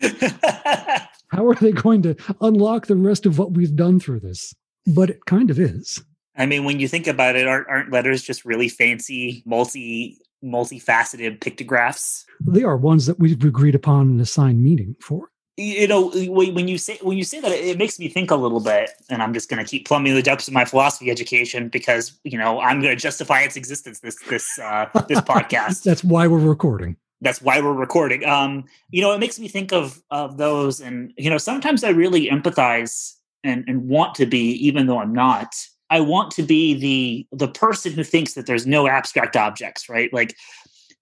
How 1.28 1.46
are 1.46 1.54
they 1.54 1.72
going 1.72 2.02
to 2.02 2.16
unlock 2.40 2.86
the 2.86 2.96
rest 2.96 3.24
of 3.24 3.38
what 3.38 3.52
we've 3.52 3.76
done 3.76 4.00
through 4.00 4.20
this? 4.20 4.52
But 4.86 5.10
it 5.10 5.24
kind 5.26 5.50
of 5.50 5.58
is. 5.58 6.02
I 6.36 6.46
mean, 6.46 6.64
when 6.64 6.80
you 6.80 6.88
think 6.88 7.06
about 7.06 7.36
it, 7.36 7.46
aren't, 7.46 7.68
aren't 7.68 7.92
letters 7.92 8.22
just 8.22 8.44
really 8.44 8.68
fancy, 8.68 9.42
multi 9.46 10.18
multifaceted 10.42 11.40
pictographs? 11.40 12.24
They 12.40 12.62
are 12.62 12.76
ones 12.76 13.06
that 13.06 13.18
we've 13.18 13.44
agreed 13.44 13.74
upon 13.74 14.08
and 14.08 14.20
assigned 14.20 14.62
meaning 14.62 14.96
for 15.00 15.30
you 15.60 15.86
know 15.86 16.10
when 16.28 16.68
you 16.68 16.78
say 16.78 16.98
when 17.02 17.18
you 17.18 17.24
say 17.24 17.40
that 17.40 17.52
it 17.52 17.78
makes 17.78 17.98
me 17.98 18.08
think 18.08 18.30
a 18.30 18.36
little 18.36 18.60
bit 18.60 18.90
and 19.10 19.22
i'm 19.22 19.34
just 19.34 19.48
going 19.48 19.62
to 19.62 19.68
keep 19.68 19.86
plumbing 19.86 20.14
the 20.14 20.22
depths 20.22 20.48
of 20.48 20.54
my 20.54 20.64
philosophy 20.64 21.10
education 21.10 21.68
because 21.68 22.18
you 22.24 22.38
know 22.38 22.60
i'm 22.60 22.80
going 22.80 22.94
to 22.94 23.00
justify 23.00 23.40
its 23.40 23.56
existence 23.56 24.00
this 24.00 24.16
this 24.28 24.58
uh 24.58 24.86
this 25.08 25.20
podcast. 25.30 25.82
That's 25.82 26.02
why 26.02 26.26
we're 26.26 26.38
recording. 26.38 26.96
That's 27.20 27.42
why 27.42 27.60
we're 27.60 27.72
recording. 27.72 28.24
Um 28.24 28.64
you 28.90 29.02
know 29.02 29.12
it 29.12 29.18
makes 29.18 29.38
me 29.38 29.48
think 29.48 29.72
of 29.72 30.02
of 30.10 30.38
those 30.38 30.80
and 30.80 31.12
you 31.16 31.30
know 31.30 31.38
sometimes 31.38 31.84
i 31.84 31.90
really 31.90 32.28
empathize 32.28 33.14
and 33.44 33.64
and 33.68 33.88
want 33.88 34.14
to 34.16 34.26
be 34.26 34.52
even 34.66 34.86
though 34.86 34.98
i'm 34.98 35.12
not. 35.12 35.54
I 35.92 35.98
want 35.98 36.30
to 36.32 36.44
be 36.44 36.74
the 36.74 37.26
the 37.36 37.48
person 37.48 37.92
who 37.92 38.04
thinks 38.04 38.34
that 38.34 38.46
there's 38.46 38.66
no 38.66 38.86
abstract 38.88 39.36
objects 39.36 39.88
right? 39.88 40.12
Like 40.12 40.36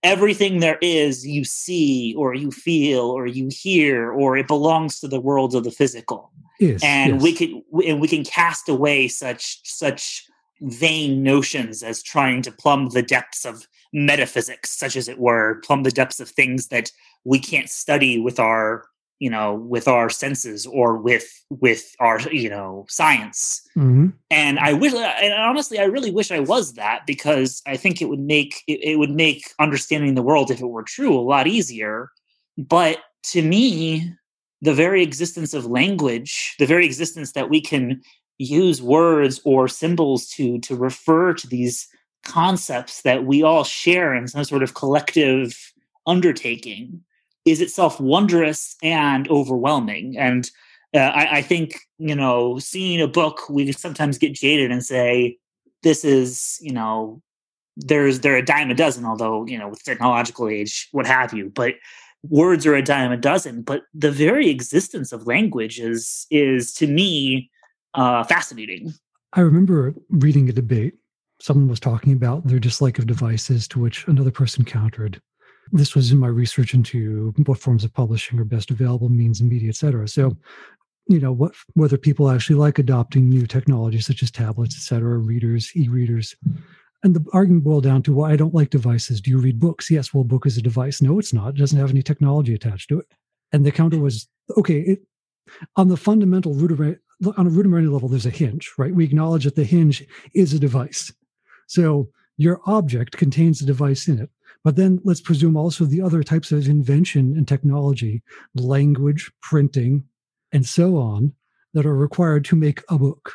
everything 0.03 0.61
there 0.61 0.79
is 0.81 1.27
you 1.27 1.45
see 1.45 2.15
or 2.17 2.35
you 2.35 2.51
feel 2.51 3.03
or 3.03 3.27
you 3.27 3.49
hear 3.51 4.13
or 4.13 4.37
it 4.37 4.47
belongs 4.47 5.01
to 5.01 5.09
the 5.09 5.21
world 5.21 5.55
of 5.55 5.65
the 5.65 5.71
physical 5.71 6.31
yes, 6.61 6.81
and 6.85 7.15
yes. 7.15 7.23
we 7.23 7.33
can 7.33 7.63
and 7.87 8.01
we 8.01 8.09
can 8.09 8.25
cast 8.25 8.69
away 8.69 9.09
such 9.09 9.61
such 9.65 10.25
vain 10.61 11.23
notions 11.23 11.83
as 11.83 12.03
trying 12.03 12.43
to 12.43 12.53
plumb 12.53 12.89
the 12.91 13.03
depths 13.03 13.45
of 13.45 13.67
metaphysics 13.93 14.71
such 14.71 14.97
as 14.97 15.09
it 15.09 15.19
were 15.19 15.61
plumb 15.65 15.83
the 15.83 15.91
depths 15.91 16.21
of 16.21 16.29
things 16.29 16.69
that 16.69 16.93
we 17.25 17.39
can't 17.39 17.69
study 17.69 18.21
with 18.21 18.39
our 18.39 18.85
you 19.19 19.31
know 19.31 19.55
with 19.55 19.89
our 19.89 20.09
senses 20.09 20.67
or 20.67 20.97
with 20.97 21.45
with 21.51 21.95
our 22.01 22.21
you 22.31 22.49
know 22.49 22.85
science 22.89 23.63
mm-hmm. 23.77 24.09
and 24.31 24.59
i 24.59 24.73
wish 24.73 24.93
and 24.95 25.35
honestly 25.35 25.79
i 25.79 25.85
really 25.85 26.11
wish 26.11 26.31
i 26.31 26.39
was 26.39 26.75
that 26.75 27.07
because 27.07 27.63
i 27.67 27.77
think 27.77 28.01
it 28.01 28.09
would 28.09 28.21
make 28.21 28.63
it, 28.67 28.81
it 28.83 28.97
would 28.97 29.11
make 29.11 29.53
understanding 29.59 30.15
the 30.15 30.23
world 30.23 30.51
if 30.51 30.61
it 30.61 30.67
were 30.67 30.83
true 30.83 31.19
a 31.19 31.21
lot 31.21 31.47
easier 31.47 32.11
but 32.57 32.99
to 33.23 33.43
me 33.43 34.13
the 34.61 34.75
very 34.75 35.03
existence 35.03 35.55
of 35.55 35.67
language 35.67 36.55
the 36.59 36.67
very 36.67 36.85
existence 36.85 37.33
that 37.33 37.51
we 37.51 37.61
can 37.61 38.01
use 38.39 38.81
words 38.81 39.41
or 39.45 39.67
symbols 39.67 40.29
to 40.29 40.59
to 40.61 40.77
refer 40.77 41.35
to 41.35 41.47
these 41.49 41.89
concepts 42.25 43.03
that 43.03 43.25
we 43.25 43.43
all 43.43 43.65
share 43.65 44.15
in 44.15 44.29
some 44.29 44.45
sort 44.45 44.63
of 44.63 44.75
collective 44.75 45.73
undertaking 46.07 47.03
is 47.51 47.61
itself 47.61 48.01
wondrous 48.01 48.77
and 48.83 49.29
overwhelming. 49.29 50.17
And 50.19 50.51
uh, 50.95 50.99
I, 50.99 51.39
I, 51.39 51.43
think, 51.43 51.81
you 51.99 52.15
know, 52.15 52.59
seeing 52.59 53.01
a 53.01 53.09
book, 53.09 53.49
we 53.51 53.71
sometimes 53.73 54.19
get 54.19 54.35
jaded 54.35 54.71
and 54.71 54.85
say, 54.85 55.39
this 55.83 56.05
is, 56.05 56.59
you 56.61 56.73
know, 56.73 57.23
there's 57.77 58.21
there 58.21 58.35
are 58.35 58.39
a 58.39 58.45
dime 58.45 58.71
a 58.71 58.75
dozen, 58.75 59.05
although, 59.05 59.47
you 59.47 59.57
know, 59.57 59.69
with 59.69 59.85
technological 59.85 60.49
age, 60.49 60.89
what 60.93 61.07
have 61.07 61.33
you. 61.33 61.51
But 61.55 61.75
words 62.23 62.67
are 62.67 62.75
a 62.75 62.83
dime 62.83 63.13
a 63.13 63.17
dozen. 63.17 63.63
But 63.63 63.83
the 63.95 64.11
very 64.11 64.49
existence 64.49 65.13
of 65.13 65.27
language 65.27 65.79
is 65.79 66.27
is 66.31 66.73
to 66.75 66.87
me 66.87 67.51
uh, 67.95 68.25
fascinating. 68.25 68.93
I 69.35 69.41
remember 69.41 69.95
reading 70.09 70.49
a 70.49 70.53
debate. 70.53 70.95
Someone 71.41 71.69
was 71.69 71.79
talking 71.79 72.13
about 72.13 72.47
their 72.47 72.59
dislike 72.59 72.99
of 72.99 73.07
devices, 73.07 73.69
to 73.69 73.79
which 73.79 74.07
another 74.09 74.33
person 74.33 74.65
countered, 74.65 75.21
this 75.73 75.95
was 75.95 76.13
in 76.13 76.19
my 76.19 76.29
research 76.29 76.75
into 76.75 77.33
what 77.47 77.59
forms 77.59 77.85
of 77.85 77.93
publishing 77.93 78.39
are 78.39 78.45
best 78.45 78.71
available, 78.71 79.09
means 79.09 79.41
and 79.41 79.51
media, 79.51 79.69
et 79.69 79.77
cetera. 79.77 80.09
So, 80.09 80.37
you 81.09 81.21
know, 81.21 81.33
what 81.33 81.55
whether 81.75 81.97
people 81.97 82.31
actually 82.31 82.57
like 82.57 82.79
adopting 82.79 83.29
new 83.29 83.47
technologies 83.47 84.07
such 84.07 84.23
as 84.23 84.31
tablets, 84.31 84.77
et 84.77 84.83
cetera, 84.83 85.19
readers, 85.19 85.71
e-readers. 85.75 86.35
And 87.05 87.15
the 87.15 87.25
argument 87.33 87.65
boiled 87.65 87.85
down 87.85 88.03
to, 88.03 88.13
well, 88.13 88.31
I 88.31 88.37
don't 88.37 88.55
like 88.55 88.71
devices. 88.71 89.21
Do 89.21 89.31
you 89.31 89.39
read 89.39 89.61
books? 89.61 89.91
Yes. 89.91 90.13
Well, 90.13 90.25
book 90.25 90.47
is 90.47 90.59
a 90.59 90.63
device. 90.63 91.01
No, 91.01 91.19
it's 91.19 91.33
not. 91.33 91.51
It 91.51 91.59
doesn't 91.59 91.79
have 91.79 91.91
any 91.91 92.03
technology 92.03 92.55
attached 92.55 92.89
to 92.89 92.99
it. 92.99 93.07
And 93.53 93.65
the 93.65 93.71
counter 93.71 93.99
was, 93.99 94.29
okay, 94.57 94.81
it, 94.81 95.03
on 95.77 95.89
the 95.89 95.97
fundamental 95.97 96.55
rudimentary, 96.55 97.01
on 97.37 97.47
a 97.47 97.51
rudimentary 97.51 97.89
level, 97.89 98.09
there's 98.09 98.27
a 98.27 98.31
hinge, 98.31 98.73
right? 98.77 98.95
We 98.95 99.05
acknowledge 99.05 99.45
that 99.45 99.55
the 99.55 99.65
hinge 99.65 100.05
is 100.35 100.53
a 100.53 100.59
device. 100.59 101.13
So 101.69 102.09
your 102.37 102.61
object 102.67 103.17
contains 103.17 103.63
a 103.63 103.67
device 103.67 104.09
in 104.09 104.19
it. 104.21 104.31
But 104.65 104.77
then 104.77 105.01
let's 105.05 105.21
presume 105.21 105.57
also 105.57 105.85
the 105.85 106.03
other 106.03 106.23
types 106.23 106.53
of 106.53 106.69
invention 106.69 107.37
and 107.37 107.47
technology, 107.47 108.23
language, 108.55 109.31
printing, 109.41 110.05
and 110.53 110.67
so 110.67 110.97
on, 110.97 111.33
that 111.75 111.87
are 111.87 111.95
required 111.95 112.45
to 112.47 112.57
make 112.57 112.83
a 112.89 112.99
book. 112.99 113.33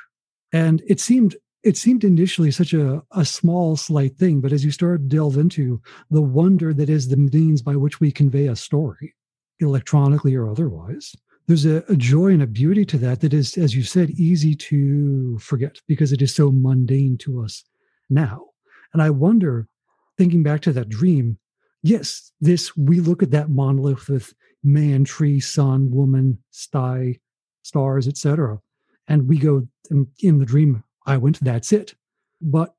And 0.52 0.84
it 0.88 1.00
seemed 1.00 1.36
it 1.64 1.78
seemed 1.78 2.04
initially 2.04 2.52
such 2.52 2.74
a, 2.74 3.02
a 3.12 3.24
small, 3.24 3.78
slight 3.78 4.18
thing, 4.18 4.42
but 4.42 4.52
as 4.52 4.66
you 4.66 4.72
start 4.72 5.00
to 5.00 5.16
delve 5.16 5.38
into 5.38 5.82
the 6.12 6.22
wonder 6.22 6.74
that 6.74 6.90
is 6.90 7.08
the 7.08 7.16
means 7.16 7.62
by 7.62 7.78
which 7.78 8.02
we 8.02 8.12
convey 8.12 8.48
a 8.48 8.56
story, 8.56 9.16
electronically 9.62 10.36
or 10.36 10.50
otherwise, 10.50 11.16
there's 11.48 11.66
a, 11.66 11.78
a, 11.90 11.96
joy 11.96 12.28
and 12.28 12.42
a 12.42 12.48
beauty 12.48 12.86
to 12.86 12.98
that 12.98 13.22
that 13.22 13.34
is, 13.34 13.58
as 13.58 13.76
you 13.76 13.84
said, 13.84 14.10
easy 14.12 14.56
to 14.56 15.38
forget 15.40 15.80
because 15.88 16.12
it 16.12 16.22
is 16.22 16.36
so 16.36 16.52
mundane 16.52 17.18
to 17.20 17.42
us 17.42 17.64
now. 18.10 18.48
And 18.94 19.02
I 19.02 19.10
wonder, 19.10 19.68
thinking 20.18 20.44
back 20.44 20.62
to 20.62 20.74
that 20.74 20.90
dream, 20.90 21.38
yes, 21.82 22.32
this 22.42 22.76
we 22.76 23.00
look 23.00 23.24
at 23.24 23.32
that 23.32 23.50
monolith 23.50 24.08
with 24.08 24.34
man, 24.64 25.04
tree, 25.04 25.40
sun, 25.40 25.92
woman, 25.92 26.40
sky, 26.52 27.20
stars, 27.64 28.08
etc., 28.08 28.60
and 29.08 29.28
we 29.28 29.38
go 29.38 29.68
in, 29.92 30.08
in 30.22 30.40
the 30.40 30.46
dream. 30.46 30.84
I 31.06 31.18
went. 31.18 31.44
That's 31.44 31.74
it. 31.74 31.94
But 32.42 32.74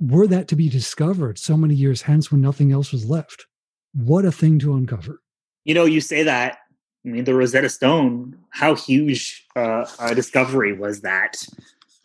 were 0.00 0.26
that 0.26 0.48
to 0.48 0.56
be 0.56 0.68
discovered 0.68 1.38
so 1.38 1.56
many 1.56 1.74
years 1.74 2.02
hence 2.02 2.30
when 2.30 2.40
nothing 2.40 2.72
else 2.72 2.92
was 2.92 3.08
left, 3.08 3.46
what 3.92 4.24
a 4.24 4.32
thing 4.32 4.58
to 4.60 4.74
uncover. 4.74 5.20
You 5.64 5.74
know, 5.74 5.84
you 5.84 6.00
say 6.00 6.24
that 6.24 6.58
I 7.04 7.10
mean, 7.10 7.24
the 7.24 7.34
Rosetta 7.34 7.68
Stone, 7.68 8.36
how 8.50 8.74
huge 8.74 9.46
uh, 9.56 9.86
a 10.00 10.14
discovery 10.14 10.72
was 10.72 11.00
that? 11.02 11.36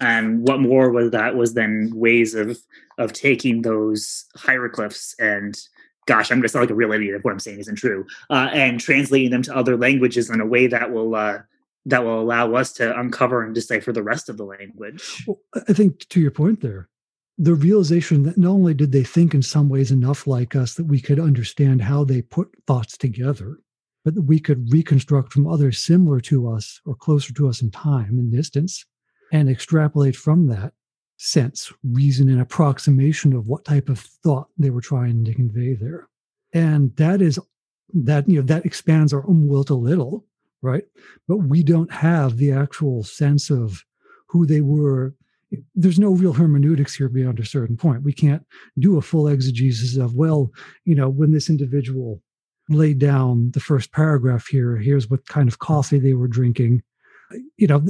And 0.03 0.45
what 0.45 0.59
more 0.59 0.91
was 0.91 1.11
that 1.11 1.35
was 1.35 1.53
then 1.53 1.91
ways 1.95 2.35
of 2.35 2.59
of 2.97 3.13
taking 3.13 3.61
those 3.61 4.25
hieroglyphs 4.35 5.15
and 5.17 5.57
gosh, 6.05 6.29
I'm 6.29 6.39
going 6.39 6.43
to 6.43 6.49
sound 6.49 6.63
like 6.63 6.69
a 6.69 6.75
real 6.75 6.91
idiot 6.91 7.15
if 7.15 7.23
what 7.23 7.31
I'm 7.31 7.39
saying 7.39 7.59
isn't 7.59 7.77
true, 7.77 8.05
uh, 8.29 8.49
and 8.51 8.79
translating 8.79 9.31
them 9.31 9.43
to 9.43 9.55
other 9.55 9.77
languages 9.77 10.29
in 10.29 10.41
a 10.41 10.45
way 10.45 10.67
that 10.67 10.91
will 10.91 11.15
uh, 11.15 11.39
that 11.85 12.03
will 12.03 12.19
allow 12.19 12.53
us 12.53 12.73
to 12.73 12.99
uncover 12.99 13.43
and 13.43 13.55
decipher 13.55 13.93
the 13.93 14.03
rest 14.03 14.27
of 14.27 14.37
the 14.37 14.43
language. 14.43 15.23
Well, 15.25 15.39
I 15.67 15.73
think 15.73 16.07
to 16.09 16.19
your 16.19 16.31
point 16.31 16.61
there, 16.61 16.89
the 17.37 17.55
realization 17.55 18.23
that 18.23 18.37
not 18.37 18.51
only 18.51 18.73
did 18.73 18.91
they 18.91 19.03
think 19.03 19.33
in 19.33 19.41
some 19.41 19.69
ways 19.69 19.91
enough 19.91 20.27
like 20.27 20.55
us 20.55 20.75
that 20.75 20.85
we 20.85 20.99
could 20.99 21.19
understand 21.19 21.81
how 21.81 22.03
they 22.03 22.21
put 22.21 22.49
thoughts 22.67 22.97
together, 22.97 23.59
but 24.03 24.15
that 24.15 24.23
we 24.23 24.39
could 24.39 24.71
reconstruct 24.71 25.31
from 25.31 25.47
others 25.47 25.79
similar 25.79 26.19
to 26.21 26.49
us 26.49 26.81
or 26.85 26.93
closer 26.93 27.33
to 27.33 27.47
us 27.47 27.61
in 27.61 27.71
time 27.71 28.19
and 28.19 28.31
distance 28.31 28.85
and 29.33 29.49
extrapolate 29.49 30.15
from 30.15 30.47
that 30.47 30.71
sense, 31.17 31.73
reason, 31.83 32.29
and 32.29 32.39
approximation 32.39 33.33
of 33.33 33.47
what 33.47 33.65
type 33.65 33.89
of 33.89 33.99
thought 33.99 34.47
they 34.57 34.69
were 34.69 34.79
trying 34.79 35.25
to 35.25 35.33
convey 35.33 35.73
there. 35.73 36.07
And 36.53 36.95
that 36.95 37.21
is 37.21 37.37
that, 37.93 38.29
you 38.29 38.37
know, 38.37 38.45
that 38.45 38.65
expands 38.65 39.11
our 39.11 39.27
own 39.27 39.47
will 39.47 39.65
a 39.69 39.73
little, 39.73 40.25
right? 40.61 40.85
But 41.27 41.37
we 41.37 41.63
don't 41.63 41.91
have 41.91 42.37
the 42.37 42.51
actual 42.51 43.03
sense 43.03 43.49
of 43.49 43.83
who 44.27 44.45
they 44.45 44.61
were. 44.61 45.13
There's 45.75 45.99
no 45.99 46.11
real 46.11 46.33
hermeneutics 46.33 46.95
here 46.95 47.09
beyond 47.09 47.39
a 47.39 47.45
certain 47.45 47.75
point. 47.75 48.03
We 48.03 48.13
can't 48.13 48.45
do 48.79 48.97
a 48.97 49.01
full 49.01 49.27
exegesis 49.27 49.97
of, 49.97 50.15
well, 50.15 50.51
you 50.85 50.95
know, 50.95 51.09
when 51.09 51.31
this 51.31 51.49
individual 51.49 52.21
laid 52.69 52.99
down 52.99 53.51
the 53.51 53.59
first 53.59 53.91
paragraph 53.91 54.47
here. 54.47 54.77
Here's 54.77 55.09
what 55.09 55.27
kind 55.27 55.47
of 55.49 55.59
coffee 55.59 55.99
they 55.99 56.13
were 56.13 56.27
drinking. 56.27 56.81
You 57.57 57.67
know, 57.67 57.85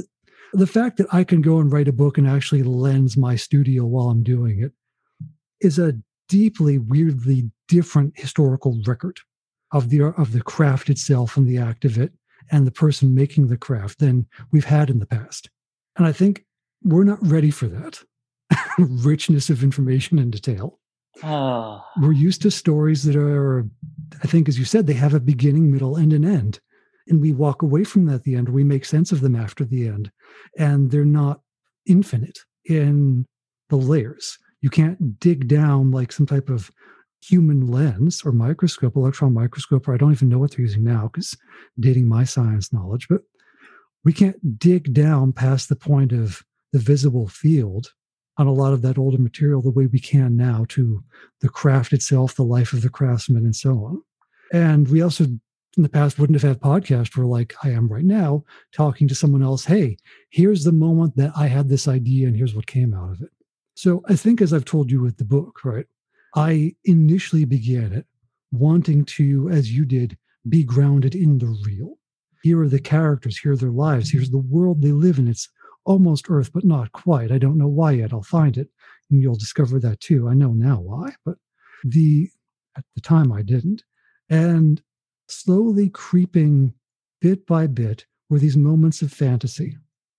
the, 0.54 0.66
fact 0.66 0.96
that 0.98 1.12
I 1.12 1.24
can 1.24 1.40
go 1.40 1.58
and 1.58 1.72
write 1.72 1.88
a 1.88 1.92
book 1.92 2.18
and 2.18 2.28
actually 2.28 2.62
lens 2.62 3.16
my 3.16 3.36
studio 3.36 3.84
while 3.84 4.08
I'm 4.08 4.22
doing 4.22 4.62
it 4.62 4.72
is 5.60 5.78
a 5.78 5.94
deeply, 6.28 6.78
weirdly 6.78 7.50
different 7.68 8.18
historical 8.18 8.80
record 8.86 9.18
of 9.72 9.90
the 9.90 10.02
of 10.02 10.32
the 10.32 10.42
craft 10.42 10.88
itself 10.88 11.36
and 11.36 11.46
the 11.46 11.58
act 11.58 11.84
of 11.84 11.98
it 11.98 12.12
and 12.50 12.66
the 12.66 12.70
person 12.70 13.14
making 13.14 13.48
the 13.48 13.56
craft 13.56 13.98
than 13.98 14.26
we've 14.52 14.64
had 14.64 14.90
in 14.90 14.98
the 14.98 15.06
past. 15.06 15.50
And 15.96 16.06
I 16.06 16.12
think 16.12 16.44
we're 16.82 17.04
not 17.04 17.18
ready 17.22 17.50
for 17.50 17.66
that 17.66 18.02
richness 18.78 19.50
of 19.50 19.62
information 19.62 20.18
and 20.18 20.32
detail. 20.32 20.78
Oh. 21.22 21.82
We're 22.00 22.12
used 22.12 22.42
to 22.42 22.50
stories 22.50 23.04
that 23.04 23.16
are, 23.16 23.66
I 24.22 24.26
think, 24.26 24.48
as 24.48 24.58
you 24.58 24.64
said, 24.64 24.86
they 24.86 24.94
have 24.94 25.14
a 25.14 25.20
beginning, 25.20 25.70
middle, 25.70 25.96
and 25.96 26.12
an 26.12 26.24
end. 26.24 26.60
And 27.08 27.20
we 27.20 27.32
walk 27.32 27.62
away 27.62 27.84
from 27.84 28.06
that 28.06 28.14
at 28.14 28.22
the 28.24 28.34
end. 28.34 28.48
We 28.48 28.64
make 28.64 28.84
sense 28.84 29.12
of 29.12 29.20
them 29.20 29.36
after 29.36 29.64
the 29.64 29.86
end. 29.88 30.10
And 30.58 30.90
they're 30.90 31.04
not 31.04 31.40
infinite 31.86 32.38
in 32.64 33.26
the 33.68 33.76
layers. 33.76 34.38
You 34.62 34.70
can't 34.70 35.20
dig 35.20 35.48
down 35.48 35.90
like 35.90 36.12
some 36.12 36.26
type 36.26 36.48
of 36.48 36.70
human 37.22 37.66
lens 37.66 38.22
or 38.24 38.32
microscope, 38.32 38.96
electron 38.96 39.32
microscope, 39.32 39.88
or 39.88 39.94
I 39.94 39.96
don't 39.96 40.12
even 40.12 40.28
know 40.28 40.38
what 40.38 40.52
they're 40.52 40.60
using 40.60 40.84
now 40.84 41.10
because 41.12 41.36
dating 41.80 42.08
my 42.08 42.24
science 42.24 42.72
knowledge, 42.72 43.08
but 43.08 43.22
we 44.04 44.12
can't 44.12 44.58
dig 44.58 44.92
down 44.92 45.32
past 45.32 45.68
the 45.68 45.76
point 45.76 46.12
of 46.12 46.42
the 46.72 46.78
visible 46.78 47.28
field 47.28 47.92
on 48.36 48.46
a 48.46 48.52
lot 48.52 48.72
of 48.72 48.82
that 48.82 48.98
older 48.98 49.18
material 49.18 49.62
the 49.62 49.70
way 49.70 49.86
we 49.86 50.00
can 50.00 50.36
now 50.36 50.66
to 50.68 51.02
the 51.40 51.48
craft 51.48 51.92
itself, 51.92 52.34
the 52.34 52.42
life 52.42 52.72
of 52.72 52.82
the 52.82 52.90
craftsman, 52.90 53.44
and 53.44 53.56
so 53.56 53.84
on. 53.84 54.02
And 54.52 54.88
we 54.88 55.00
also 55.00 55.26
in 55.76 55.82
the 55.82 55.88
past 55.88 56.18
wouldn't 56.18 56.40
have 56.40 56.48
had 56.48 56.60
podcast 56.60 57.16
where 57.16 57.26
like 57.26 57.54
I 57.62 57.70
am 57.70 57.88
right 57.88 58.04
now 58.04 58.44
talking 58.72 59.08
to 59.08 59.14
someone 59.14 59.42
else, 59.42 59.64
hey, 59.64 59.96
here's 60.30 60.64
the 60.64 60.72
moment 60.72 61.16
that 61.16 61.32
I 61.36 61.46
had 61.46 61.68
this 61.68 61.88
idea 61.88 62.26
and 62.26 62.36
here's 62.36 62.54
what 62.54 62.66
came 62.66 62.94
out 62.94 63.10
of 63.10 63.22
it. 63.22 63.30
So 63.74 64.02
I 64.08 64.16
think 64.16 64.40
as 64.40 64.52
I've 64.52 64.64
told 64.64 64.90
you 64.90 65.00
with 65.00 65.16
the 65.16 65.24
book, 65.24 65.64
right, 65.64 65.86
I 66.36 66.74
initially 66.84 67.44
began 67.44 67.92
it 67.92 68.06
wanting 68.52 69.04
to, 69.04 69.48
as 69.50 69.72
you 69.72 69.84
did, 69.84 70.16
be 70.48 70.62
grounded 70.62 71.14
in 71.14 71.38
the 71.38 71.56
real. 71.64 71.98
Here 72.42 72.60
are 72.60 72.68
the 72.68 72.80
characters, 72.80 73.38
here 73.38 73.52
are 73.52 73.56
their 73.56 73.70
lives, 73.70 74.10
here's 74.10 74.30
the 74.30 74.38
world 74.38 74.82
they 74.82 74.92
live 74.92 75.18
in. 75.18 75.28
It's 75.28 75.48
almost 75.84 76.26
Earth, 76.28 76.52
but 76.52 76.64
not 76.64 76.92
quite. 76.92 77.32
I 77.32 77.38
don't 77.38 77.58
know 77.58 77.68
why 77.68 77.92
yet. 77.92 78.12
I'll 78.12 78.22
find 78.22 78.56
it, 78.56 78.68
and 79.10 79.20
you'll 79.20 79.34
discover 79.34 79.78
that 79.80 80.00
too. 80.00 80.28
I 80.28 80.34
know 80.34 80.52
now 80.52 80.80
why, 80.80 81.14
but 81.24 81.36
the 81.84 82.30
at 82.76 82.84
the 82.94 83.00
time 83.00 83.32
I 83.32 83.42
didn't. 83.42 83.82
And 84.28 84.82
slowly 85.34 85.88
creeping 85.88 86.74
bit 87.20 87.46
by 87.46 87.66
bit 87.66 88.06
were 88.28 88.38
these 88.38 88.56
moments 88.56 89.02
of 89.02 89.12
fantasy, 89.12 89.76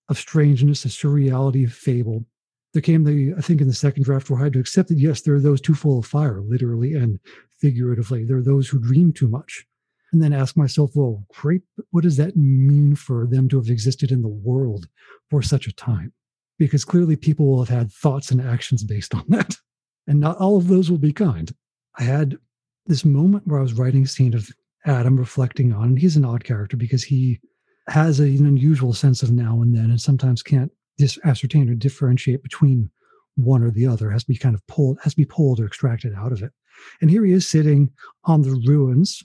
of 0.10 0.17
strangeness, 0.17 0.86
of 0.86 0.91
surreality, 0.91 1.65
of 1.65 1.73
fable. 1.73 2.25
There 2.73 2.82
came 2.82 3.04
the, 3.04 3.34
I 3.38 3.41
think 3.41 3.62
in 3.62 3.67
the 3.67 3.73
second 3.73 4.04
draft 4.04 4.30
where 4.30 4.39
I 4.39 4.45
had 4.45 4.54
to 4.54 4.60
accept 4.60 4.89
that 4.89 4.97
yes, 4.97 5.21
there 5.21 5.36
are 5.36 5.39
those 5.39 5.62
too 5.62 5.75
full 5.75 5.99
of 5.99 6.06
fire, 6.06 6.41
literally 6.41 6.93
and 6.93 7.19
figuratively. 7.60 8.25
There 8.25 8.38
are 8.38 8.43
those 8.43 8.67
who 8.67 8.80
dream 8.80 9.13
too 9.13 9.28
much 9.28 9.65
and 10.12 10.21
then 10.21 10.34
ask 10.34 10.56
myself, 10.56 10.91
well, 10.95 11.25
great, 11.30 11.62
what 11.91 12.04
does 12.04 12.17
that 12.17 12.36
mean 12.36 12.95
for 12.95 13.28
them 13.28 13.49
to 13.49 13.58
have 13.58 13.69
existed 13.69 14.12
in 14.12 14.21
the 14.21 14.28
world 14.28 14.88
for 15.30 15.41
such 15.41 15.67
a 15.67 15.73
time? 15.73 16.13
Because 16.58 16.86
clearly 16.86 17.15
people 17.15 17.45
will 17.45 17.63
have 17.63 17.78
had 17.78 17.91
thoughts 17.91 18.32
and 18.32 18.41
actions 18.41 18.84
based 18.84 19.13
on 19.13 19.25
that. 19.30 19.56
And 20.08 20.19
not 20.19 20.38
all 20.38 20.56
of 20.56 20.67
those 20.67 20.91
will 20.91 20.99
be 20.99 21.12
kind. 21.12 21.51
I 21.97 22.04
had 22.04 22.38
this 22.86 23.04
moment 23.04 23.47
where 23.47 23.58
I 23.58 23.63
was 23.63 23.73
writing 23.73 24.04
a 24.04 24.08
scene 24.08 24.36
of 24.36 24.51
Adam 24.86 25.17
reflecting 25.17 25.74
on, 25.74 25.89
and 25.89 26.00
he's 26.00 26.15
an 26.15 26.26
odd 26.26 26.43
character 26.43 26.78
because 26.78 27.04
he 27.04 27.39
has 27.88 28.19
an 28.19 28.45
unusual 28.45 28.93
sense 28.93 29.24
of 29.24 29.32
now 29.32 29.62
and 29.62 29.76
then, 29.76 29.86
and 29.86 30.02
sometimes 30.02 30.43
can't 30.43 30.71
dis- 30.98 31.19
ascertain 31.24 31.69
or 31.69 31.76
differentiate 31.76 32.43
between 32.43 32.89
one 33.36 33.63
or 33.63 33.71
the 33.71 33.86
other. 33.86 34.10
Has 34.10 34.24
to 34.24 34.30
be 34.30 34.38
kind 34.38 34.56
of 34.56 34.65
pulled, 34.67 35.00
has 35.04 35.13
to 35.13 35.17
be 35.17 35.26
pulled 35.26 35.60
or 35.60 35.65
extracted 35.65 36.13
out 36.15 36.32
of 36.32 36.41
it. 36.41 36.52
And 37.02 37.10
here 37.10 37.26
he 37.26 37.32
is 37.32 37.48
sitting 37.48 37.91
on 38.26 38.41
the 38.41 38.62
ruins 38.67 39.24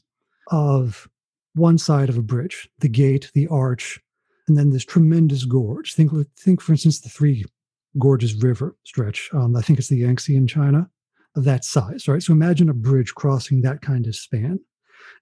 of 0.49 1.09
one 1.55 1.79
side 1.79 2.09
of 2.09 2.17
a 2.17 2.23
bridge, 2.23 2.69
the 2.79 2.89
gate, 2.89 3.31
the 3.35 3.47
arch, 3.49 4.01
and 4.49 4.57
then 4.57 4.71
this 4.71 4.85
tremendous 4.85 5.45
gorge. 5.45 5.95
Think, 5.95 6.13
think 6.39 6.61
for 6.61 6.73
instance, 6.73 7.01
the 7.01 7.09
Three 7.09 7.45
Gorges 7.99 8.35
River 8.35 8.77
stretch. 8.85 9.31
Um, 9.33 9.57
I 9.57 9.63
think 9.63 9.79
it's 9.79 9.89
the 9.89 9.99
Yangtze 9.99 10.35
in 10.35 10.47
China, 10.47 10.89
of 11.37 11.45
that 11.45 11.65
size, 11.65 12.09
right? 12.09 12.23
So 12.23 12.33
imagine 12.33 12.69
a 12.69 12.75
bridge 12.75 13.15
crossing 13.15 13.63
that 13.63 13.83
kind 13.83 14.07
of 14.07 14.17
span. 14.17 14.61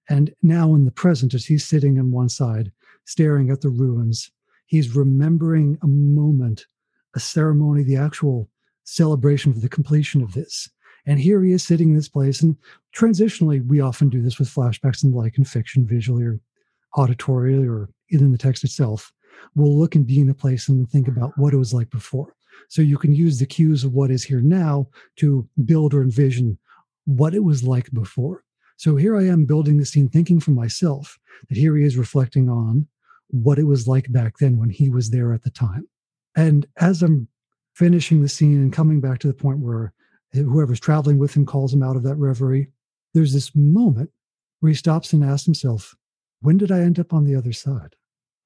And 0.08 0.34
now 0.42 0.74
in 0.74 0.84
the 0.84 0.90
present, 0.90 1.34
as 1.34 1.44
he's 1.46 1.66
sitting 1.66 1.98
on 1.98 2.10
one 2.10 2.28
side, 2.28 2.72
staring 3.04 3.50
at 3.50 3.60
the 3.60 3.68
ruins, 3.68 4.30
he's 4.66 4.94
remembering 4.94 5.78
a 5.82 5.86
moment, 5.86 6.66
a 7.14 7.20
ceremony, 7.20 7.82
the 7.82 7.96
actual 7.96 8.48
celebration 8.84 9.52
of 9.52 9.60
the 9.60 9.68
completion 9.68 10.22
of 10.22 10.32
this. 10.32 10.68
And 11.06 11.18
here 11.18 11.42
he 11.42 11.52
is 11.52 11.62
sitting 11.62 11.90
in 11.90 11.94
this 11.94 12.08
place. 12.08 12.42
And 12.42 12.56
transitionally, 12.94 13.66
we 13.66 13.80
often 13.80 14.08
do 14.08 14.20
this 14.20 14.38
with 14.38 14.48
flashbacks 14.48 15.02
and 15.02 15.12
the 15.12 15.16
like 15.16 15.38
in 15.38 15.44
fiction, 15.44 15.86
visually 15.86 16.24
or 16.24 16.40
auditorily 16.96 17.68
or 17.68 17.88
in 18.10 18.32
the 18.32 18.38
text 18.38 18.64
itself. 18.64 19.12
We'll 19.54 19.78
look 19.78 19.94
and 19.94 20.06
be 20.06 20.20
in 20.20 20.28
a 20.28 20.34
place 20.34 20.68
and 20.68 20.88
think 20.88 21.08
about 21.08 21.32
what 21.36 21.54
it 21.54 21.58
was 21.58 21.72
like 21.72 21.90
before. 21.90 22.34
So 22.68 22.82
you 22.82 22.98
can 22.98 23.14
use 23.14 23.38
the 23.38 23.46
cues 23.46 23.84
of 23.84 23.94
what 23.94 24.10
is 24.10 24.24
here 24.24 24.40
now 24.40 24.88
to 25.16 25.48
build 25.64 25.94
or 25.94 26.02
envision 26.02 26.58
what 27.04 27.34
it 27.34 27.44
was 27.44 27.62
like 27.62 27.90
before. 27.92 28.44
So 28.78 28.94
here 28.94 29.16
I 29.16 29.26
am 29.26 29.44
building 29.44 29.76
the 29.76 29.84
scene, 29.84 30.08
thinking 30.08 30.38
for 30.38 30.52
myself 30.52 31.18
that 31.48 31.58
here 31.58 31.76
he 31.76 31.84
is 31.84 31.96
reflecting 31.96 32.48
on 32.48 32.86
what 33.26 33.58
it 33.58 33.64
was 33.64 33.86
like 33.86 34.10
back 34.10 34.38
then 34.38 34.56
when 34.56 34.70
he 34.70 34.88
was 34.88 35.10
there 35.10 35.32
at 35.32 35.42
the 35.42 35.50
time. 35.50 35.86
And 36.36 36.64
as 36.76 37.02
I'm 37.02 37.28
finishing 37.74 38.22
the 38.22 38.28
scene 38.28 38.56
and 38.56 38.72
coming 38.72 39.00
back 39.00 39.18
to 39.18 39.26
the 39.26 39.34
point 39.34 39.58
where 39.58 39.92
whoever's 40.32 40.80
traveling 40.80 41.18
with 41.18 41.34
him 41.34 41.44
calls 41.44 41.74
him 41.74 41.82
out 41.82 41.96
of 41.96 42.04
that 42.04 42.16
reverie. 42.16 42.70
There's 43.14 43.32
this 43.32 43.50
moment 43.54 44.10
where 44.60 44.70
he 44.70 44.76
stops 44.76 45.12
and 45.12 45.24
asks 45.24 45.46
himself, 45.46 45.96
when 46.40 46.56
did 46.56 46.70
I 46.70 46.80
end 46.80 47.00
up 47.00 47.12
on 47.12 47.24
the 47.24 47.34
other 47.34 47.52
side? 47.52 47.96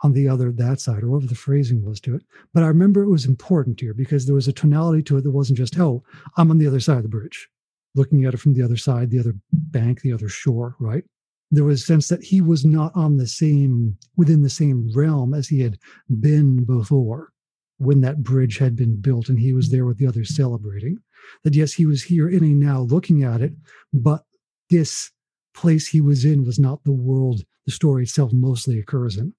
On 0.03 0.13
the 0.13 0.29
other, 0.29 0.51
that 0.51 0.81
side, 0.81 1.03
or 1.03 1.11
whatever 1.11 1.29
the 1.29 1.35
phrasing 1.35 1.85
was 1.85 2.01
to 2.01 2.15
it. 2.15 2.23
But 2.55 2.63
I 2.63 2.69
remember 2.69 3.03
it 3.03 3.11
was 3.11 3.25
important 3.25 3.81
here 3.81 3.95
because 3.95 4.27
there 4.27 4.35
was 4.35 4.49
a 4.49 4.53
tonality 4.53 5.03
to 5.05 5.19
it 5.19 5.23
that 5.23 5.31
wasn't 5.31 5.59
just, 5.59 5.79
oh, 5.79 6.03
I'm 6.37 6.51
on 6.51 6.59
the 6.59 6.67
other 6.67 6.81
side 6.81 6.97
of 6.97 7.03
the 7.03 7.09
bridge, 7.09 7.49
looking 7.95 8.25
at 8.25 8.35
it 8.35 8.39
from 8.39 8.55
the 8.55 8.63
other 8.63 8.77
side, 8.77 9.11
the 9.11 9.19
other 9.19 9.35
bank, 9.53 10.01
the 10.01 10.13
other 10.13 10.29
shore, 10.29 10.77
right? 10.79 11.05
there 11.53 11.65
was 11.65 11.83
a 11.83 11.85
sense 11.85 12.09
that 12.09 12.25
he 12.25 12.41
was 12.41 12.65
not 12.65 12.91
on 12.97 13.19
the 13.19 13.27
same 13.27 13.97
within 14.17 14.43
the 14.43 14.51
same 14.51 14.91
realm 14.95 15.35
as 15.35 15.47
he 15.47 15.61
had 15.61 15.79
been 16.21 16.65
before 16.65 17.31
when 17.77 18.01
that 18.01 18.23
bridge 18.23 18.57
had 18.59 18.75
been 18.75 18.99
built 19.01 19.29
and 19.29 19.39
he 19.39 19.53
was 19.53 19.69
there 19.69 19.85
with 19.85 19.99
the 19.99 20.07
others 20.07 20.35
celebrating 20.35 20.99
that 21.45 21.55
yes 21.55 21.75
he 21.75 21.85
was 21.85 22.03
here 22.03 22.29
in 22.29 22.43
a 22.43 22.49
now 22.49 22.81
looking 22.81 23.23
at 23.23 23.43
it 23.43 23.53
but 23.93 24.25
this 24.71 25.11
place 25.55 25.87
he 25.87 26.01
was 26.01 26.25
in 26.25 26.45
was 26.45 26.59
not 26.59 26.83
the 26.85 26.93
world 26.93 27.43
the 27.67 27.73
story 27.73 28.05
itself 28.05 28.33
mostly 28.33 28.79
occurs 28.79 29.19
in 29.19 29.33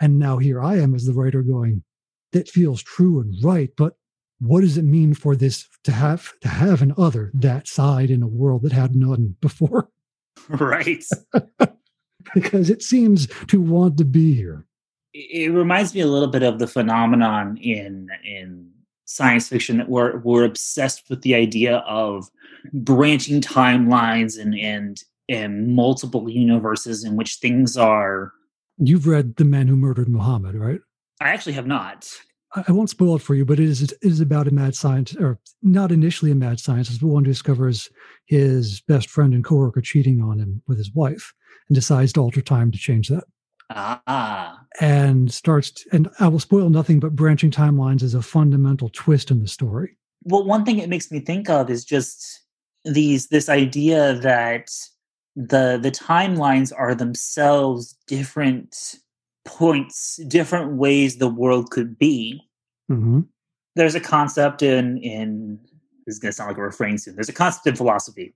and 0.00 0.18
now 0.18 0.38
here 0.38 0.60
i 0.60 0.76
am 0.76 0.94
as 0.94 1.04
the 1.04 1.12
writer 1.12 1.42
going 1.42 1.82
that 2.32 2.48
feels 2.48 2.82
true 2.82 3.20
and 3.20 3.34
right 3.44 3.70
but 3.76 3.94
what 4.40 4.62
does 4.62 4.78
it 4.78 4.84
mean 4.84 5.14
for 5.14 5.36
this 5.36 5.68
to 5.84 5.92
have 5.92 6.32
to 6.40 6.48
have 6.48 6.82
an 6.82 6.94
other 6.96 7.30
that 7.34 7.68
side 7.68 8.10
in 8.10 8.22
a 8.22 8.26
world 8.26 8.62
that 8.62 8.72
had 8.72 8.96
none 8.96 9.36
before? 9.40 9.88
Right. 10.48 11.04
Because 12.34 12.70
it 12.70 12.82
seems 12.82 13.28
to 13.48 13.60
want 13.60 13.98
to 13.98 14.04
be 14.04 14.34
here. 14.34 14.64
It 15.12 15.52
reminds 15.52 15.94
me 15.94 16.00
a 16.00 16.06
little 16.06 16.28
bit 16.28 16.42
of 16.42 16.58
the 16.58 16.66
phenomenon 16.66 17.58
in 17.58 18.08
in 18.24 18.70
science 19.04 19.48
fiction 19.48 19.76
that 19.78 19.88
we're 19.88 20.18
we're 20.20 20.44
obsessed 20.44 21.10
with 21.10 21.22
the 21.22 21.34
idea 21.34 21.78
of 21.78 22.30
branching 22.72 23.40
timelines 23.40 24.40
and 24.40 24.54
and 24.54 25.02
and 25.28 25.74
multiple 25.74 26.30
universes 26.30 27.04
in 27.04 27.16
which 27.16 27.36
things 27.36 27.76
are 27.76 28.32
you've 28.78 29.06
read 29.06 29.36
the 29.36 29.44
man 29.44 29.66
who 29.66 29.76
murdered 29.76 30.08
muhammad 30.08 30.54
right? 30.54 30.80
I 31.20 31.30
actually 31.30 31.52
have 31.52 31.66
not 31.66 32.08
I 32.54 32.72
won't 32.72 32.90
spoil 32.90 33.16
it 33.16 33.22
for 33.22 33.34
you, 33.34 33.44
but 33.44 33.60
it 33.60 33.68
is 33.68 33.82
it 33.82 33.92
is 34.02 34.20
about 34.20 34.48
a 34.48 34.50
mad 34.50 34.74
scientist, 34.74 35.20
or 35.20 35.38
not 35.62 35.92
initially 35.92 36.32
a 36.32 36.34
mad 36.34 36.58
scientist, 36.58 37.00
but 37.00 37.06
one 37.06 37.24
who 37.24 37.30
discovers 37.30 37.90
his 38.26 38.80
best 38.80 39.08
friend 39.08 39.34
and 39.34 39.44
coworker 39.44 39.80
cheating 39.80 40.20
on 40.20 40.38
him 40.38 40.62
with 40.66 40.78
his 40.78 40.92
wife, 40.92 41.32
and 41.68 41.76
decides 41.76 42.12
to 42.14 42.20
alter 42.20 42.40
time 42.40 42.72
to 42.72 42.78
change 42.78 43.08
that. 43.08 43.24
Ah. 43.70 44.60
And 44.80 45.32
starts, 45.32 45.70
to, 45.70 45.84
and 45.92 46.10
I 46.18 46.26
will 46.26 46.40
spoil 46.40 46.70
nothing, 46.70 46.98
but 46.98 47.14
branching 47.14 47.52
timelines 47.52 48.02
is 48.02 48.14
a 48.14 48.22
fundamental 48.22 48.88
twist 48.88 49.30
in 49.30 49.40
the 49.40 49.48
story. 49.48 49.96
Well, 50.24 50.44
one 50.44 50.64
thing 50.64 50.78
it 50.78 50.88
makes 50.88 51.10
me 51.10 51.20
think 51.20 51.48
of 51.48 51.70
is 51.70 51.84
just 51.84 52.42
these 52.84 53.28
this 53.28 53.48
idea 53.48 54.14
that 54.14 54.70
the 55.36 55.78
the 55.80 55.90
timelines 55.90 56.72
are 56.76 56.94
themselves 56.94 57.96
different 58.06 58.96
points, 59.44 60.16
different 60.28 60.72
ways 60.74 61.16
the 61.16 61.28
world 61.28 61.70
could 61.70 61.98
be. 61.98 62.40
Mm-hmm. 62.90 63.20
There's 63.76 63.94
a 63.94 64.00
concept 64.00 64.62
in 64.62 64.98
in 64.98 65.60
this 66.06 66.16
is 66.16 66.18
going 66.18 66.30
to 66.30 66.36
sound 66.36 66.50
like 66.50 66.58
a 66.58 66.62
refrain 66.62 66.98
soon. 66.98 67.14
There's 67.14 67.28
a 67.28 67.32
concept 67.32 67.66
in 67.66 67.76
philosophy. 67.76 68.34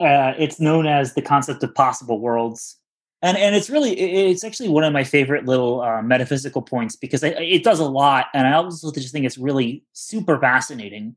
Uh, 0.00 0.34
it's 0.38 0.60
known 0.60 0.86
as 0.86 1.14
the 1.14 1.22
concept 1.22 1.62
of 1.62 1.74
possible 1.74 2.20
worlds, 2.20 2.76
and 3.22 3.36
and 3.38 3.54
it's 3.54 3.70
really 3.70 3.92
it's 3.98 4.44
actually 4.44 4.68
one 4.68 4.84
of 4.84 4.92
my 4.92 5.04
favorite 5.04 5.46
little 5.46 5.80
uh, 5.80 6.02
metaphysical 6.02 6.62
points 6.62 6.96
because 6.96 7.24
I, 7.24 7.28
it 7.28 7.64
does 7.64 7.80
a 7.80 7.84
lot, 7.84 8.26
and 8.34 8.46
I 8.46 8.52
also 8.52 8.92
just 8.92 9.12
think 9.12 9.24
it's 9.24 9.38
really 9.38 9.84
super 9.92 10.38
fascinating. 10.38 11.16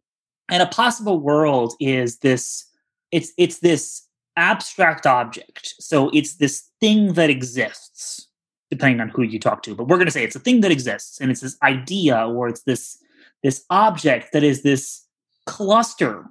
And 0.49 0.63
a 0.63 0.67
possible 0.67 1.19
world 1.19 1.73
is 1.79 2.19
this 2.19 2.65
it's 3.11 3.33
it's 3.37 3.59
this 3.59 4.07
abstract 4.37 5.05
object. 5.05 5.75
So 5.79 6.09
it's 6.13 6.35
this 6.35 6.69
thing 6.79 7.13
that 7.13 7.29
exists 7.29 8.26
depending 8.69 8.99
on 8.99 9.09
who 9.09 9.23
you 9.23 9.39
talk 9.39 9.63
to 9.63 9.75
but 9.75 9.87
we're 9.87 9.97
going 9.97 10.07
to 10.07 10.11
say 10.11 10.23
it's 10.23 10.35
a 10.35 10.39
thing 10.39 10.61
that 10.61 10.71
exists 10.71 11.19
and 11.19 11.31
it's 11.31 11.41
this 11.41 11.57
idea 11.63 12.27
or 12.27 12.47
it's 12.47 12.63
this 12.63 12.97
this 13.43 13.63
object 13.69 14.33
that 14.33 14.43
is 14.43 14.63
this 14.63 15.05
cluster 15.45 16.25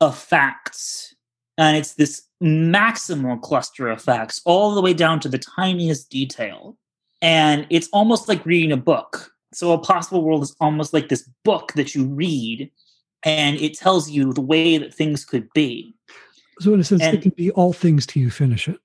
of 0.00 0.16
facts 0.16 1.14
and 1.58 1.76
it's 1.76 1.94
this 1.94 2.22
maximal 2.42 3.40
cluster 3.40 3.88
of 3.88 4.00
facts 4.00 4.40
all 4.44 4.74
the 4.74 4.80
way 4.80 4.94
down 4.94 5.20
to 5.20 5.28
the 5.28 5.38
tiniest 5.38 6.10
detail. 6.10 6.76
And 7.20 7.66
it's 7.68 7.88
almost 7.92 8.28
like 8.28 8.46
reading 8.46 8.72
a 8.72 8.78
book. 8.78 9.30
So 9.52 9.72
a 9.72 9.78
possible 9.78 10.22
world 10.22 10.42
is 10.42 10.56
almost 10.60 10.94
like 10.94 11.08
this 11.08 11.28
book 11.44 11.72
that 11.74 11.94
you 11.94 12.06
read 12.06 12.70
and 13.24 13.60
it 13.60 13.76
tells 13.76 14.10
you 14.10 14.32
the 14.32 14.40
way 14.40 14.78
that 14.78 14.94
things 14.94 15.24
could 15.24 15.52
be. 15.52 15.94
So 16.60 16.72
in 16.72 16.80
a 16.80 16.84
sense 16.84 17.02
and, 17.02 17.18
it 17.18 17.22
can 17.22 17.32
be 17.32 17.50
all 17.50 17.74
things 17.74 18.06
till 18.06 18.22
you 18.22 18.30
finish 18.30 18.68
it. 18.68 18.78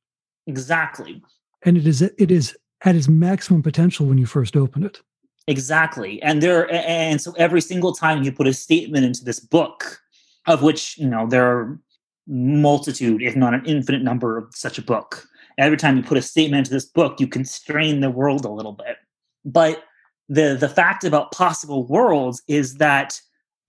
Exactly. 0.48 1.22
And 1.64 1.78
it 1.78 1.88
is 1.88 2.02
it 2.02 2.30
is 2.30 2.58
at 2.84 2.96
its 2.96 3.08
maximum 3.08 3.64
potential 3.64 4.06
when 4.06 4.18
you 4.18 4.26
first 4.26 4.56
open 4.56 4.84
it. 4.84 5.02
Exactly. 5.48 6.22
And 6.24 6.42
there 6.42 6.72
and 6.74 7.22
so 7.22 7.34
every 7.38 7.62
single 7.62 7.94
time 7.94 8.24
you 8.24 8.32
put 8.32 8.48
a 8.48 8.54
statement 8.54 9.06
into 9.06 9.24
this 9.24 9.40
book, 9.40 10.00
of 10.48 10.64
which, 10.64 10.98
you 10.98 11.08
know, 11.08 11.28
there 11.28 11.46
are 11.46 11.80
multitude, 12.28 13.22
if 13.22 13.36
not 13.36 13.54
an 13.54 13.64
infinite 13.66 14.02
number 14.02 14.38
of 14.38 14.54
such 14.56 14.78
a 14.78 14.82
book. 14.82 15.28
Every 15.58 15.78
time 15.78 15.98
you 15.98 16.04
put 16.04 16.18
a 16.18 16.22
statement 16.22 16.60
into 16.60 16.72
this 16.72 16.86
book, 16.86 17.20
you 17.20 17.28
constrain 17.28 18.02
the 18.02 18.10
world 18.10 18.44
a 18.44 18.50
little 18.50 18.74
bit. 18.74 18.98
But 19.46 19.84
the 20.28 20.58
the 20.60 20.70
fact 20.70 21.04
about 21.04 21.32
possible 21.32 21.86
worlds 21.86 22.42
is 22.48 22.76
that 22.76 23.20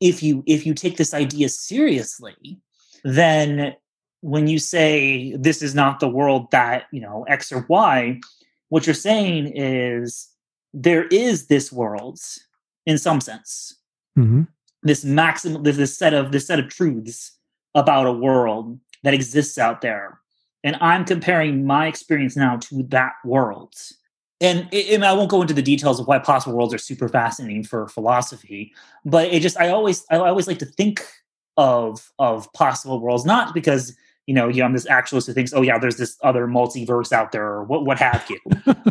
if 0.00 0.22
you 0.22 0.42
if 0.46 0.66
you 0.66 0.74
take 0.74 0.96
this 0.96 1.12
idea 1.12 1.48
seriously, 1.50 2.58
then 3.04 3.76
when 4.22 4.48
you 4.48 4.58
say 4.58 5.36
this 5.36 5.62
is 5.62 5.74
not 5.74 6.00
the 6.00 6.08
world 6.08 6.50
that, 6.50 6.84
you 6.90 7.00
know, 7.00 7.24
X 7.28 7.52
or 7.52 7.66
Y, 7.68 8.18
what 8.68 8.86
you're 8.86 8.94
saying 8.94 9.52
is 9.54 10.28
there 10.72 11.06
is 11.06 11.46
this 11.46 11.72
world 11.72 12.18
in 12.84 12.98
some 12.98 13.20
sense. 13.20 13.74
Mm-hmm. 14.18 14.42
this 14.82 15.04
maximum 15.04 15.62
this, 15.62 15.76
this 15.76 15.98
set 15.98 16.14
of 16.14 16.32
this 16.32 16.46
set 16.46 16.58
of 16.58 16.68
truths 16.68 17.32
about 17.74 18.06
a 18.06 18.12
world 18.12 18.80
that 19.02 19.12
exists 19.12 19.58
out 19.58 19.82
there. 19.82 20.20
And 20.64 20.76
i'm 20.80 21.04
comparing 21.04 21.66
my 21.66 21.86
experience 21.86 22.34
now 22.34 22.56
to 22.56 22.82
that 22.84 23.12
world. 23.24 23.74
And, 24.40 24.72
and 24.72 25.04
i 25.04 25.12
won't 25.12 25.30
go 25.30 25.42
into 25.42 25.54
the 25.54 25.62
details 25.62 26.00
of 26.00 26.06
why 26.06 26.18
possible 26.18 26.56
worlds 26.56 26.72
are 26.72 26.78
super 26.78 27.08
fascinating 27.08 27.64
for 27.64 27.88
philosophy 27.88 28.72
but 29.04 29.28
it 29.32 29.40
just 29.40 29.58
i 29.58 29.68
always 29.68 30.04
i 30.10 30.16
always 30.16 30.46
like 30.46 30.58
to 30.58 30.66
think 30.66 31.06
of 31.56 32.12
of 32.18 32.52
possible 32.52 33.00
worlds 33.00 33.24
not 33.24 33.54
because 33.54 33.96
you 34.26 34.34
know, 34.34 34.48
you 34.48 34.60
know, 34.60 34.66
I'm 34.66 34.72
this 34.72 34.88
actualist 34.88 35.28
who 35.28 35.32
thinks, 35.32 35.52
oh 35.54 35.62
yeah, 35.62 35.78
there's 35.78 35.96
this 35.96 36.16
other 36.22 36.46
multiverse 36.46 37.12
out 37.12 37.32
there, 37.32 37.46
or 37.46 37.64
what, 37.64 37.86
what 37.86 37.98
have 37.98 38.28
you. 38.28 38.38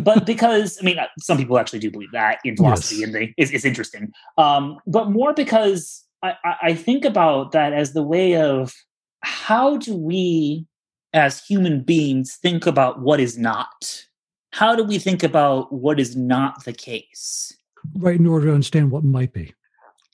but 0.02 0.24
because 0.26 0.78
I 0.80 0.84
mean, 0.84 0.98
uh, 0.98 1.06
some 1.20 1.36
people 1.36 1.58
actually 1.58 1.78
do 1.78 1.90
believe 1.90 2.12
that 2.12 2.38
in 2.44 2.56
philosophy, 2.56 2.96
yes. 2.96 3.04
and 3.04 3.14
they 3.14 3.34
it's, 3.36 3.50
it's 3.50 3.64
interesting. 3.64 4.12
Um, 4.38 4.78
but 4.86 5.10
more 5.10 5.34
because 5.34 6.04
I, 6.22 6.34
I 6.62 6.74
think 6.74 7.04
about 7.04 7.52
that 7.52 7.74
as 7.74 7.92
the 7.92 8.02
way 8.02 8.36
of 8.36 8.74
how 9.20 9.76
do 9.76 9.94
we, 9.94 10.66
as 11.12 11.44
human 11.44 11.82
beings, 11.82 12.36
think 12.36 12.66
about 12.66 13.00
what 13.00 13.20
is 13.20 13.36
not. 13.36 14.06
How 14.52 14.74
do 14.74 14.84
we 14.84 14.98
think 14.98 15.22
about 15.22 15.70
what 15.70 16.00
is 16.00 16.16
not 16.16 16.64
the 16.64 16.72
case? 16.72 17.54
Right, 17.94 18.18
in 18.18 18.26
order 18.26 18.46
to 18.46 18.54
understand 18.54 18.90
what 18.90 19.04
might 19.04 19.34
be. 19.34 19.52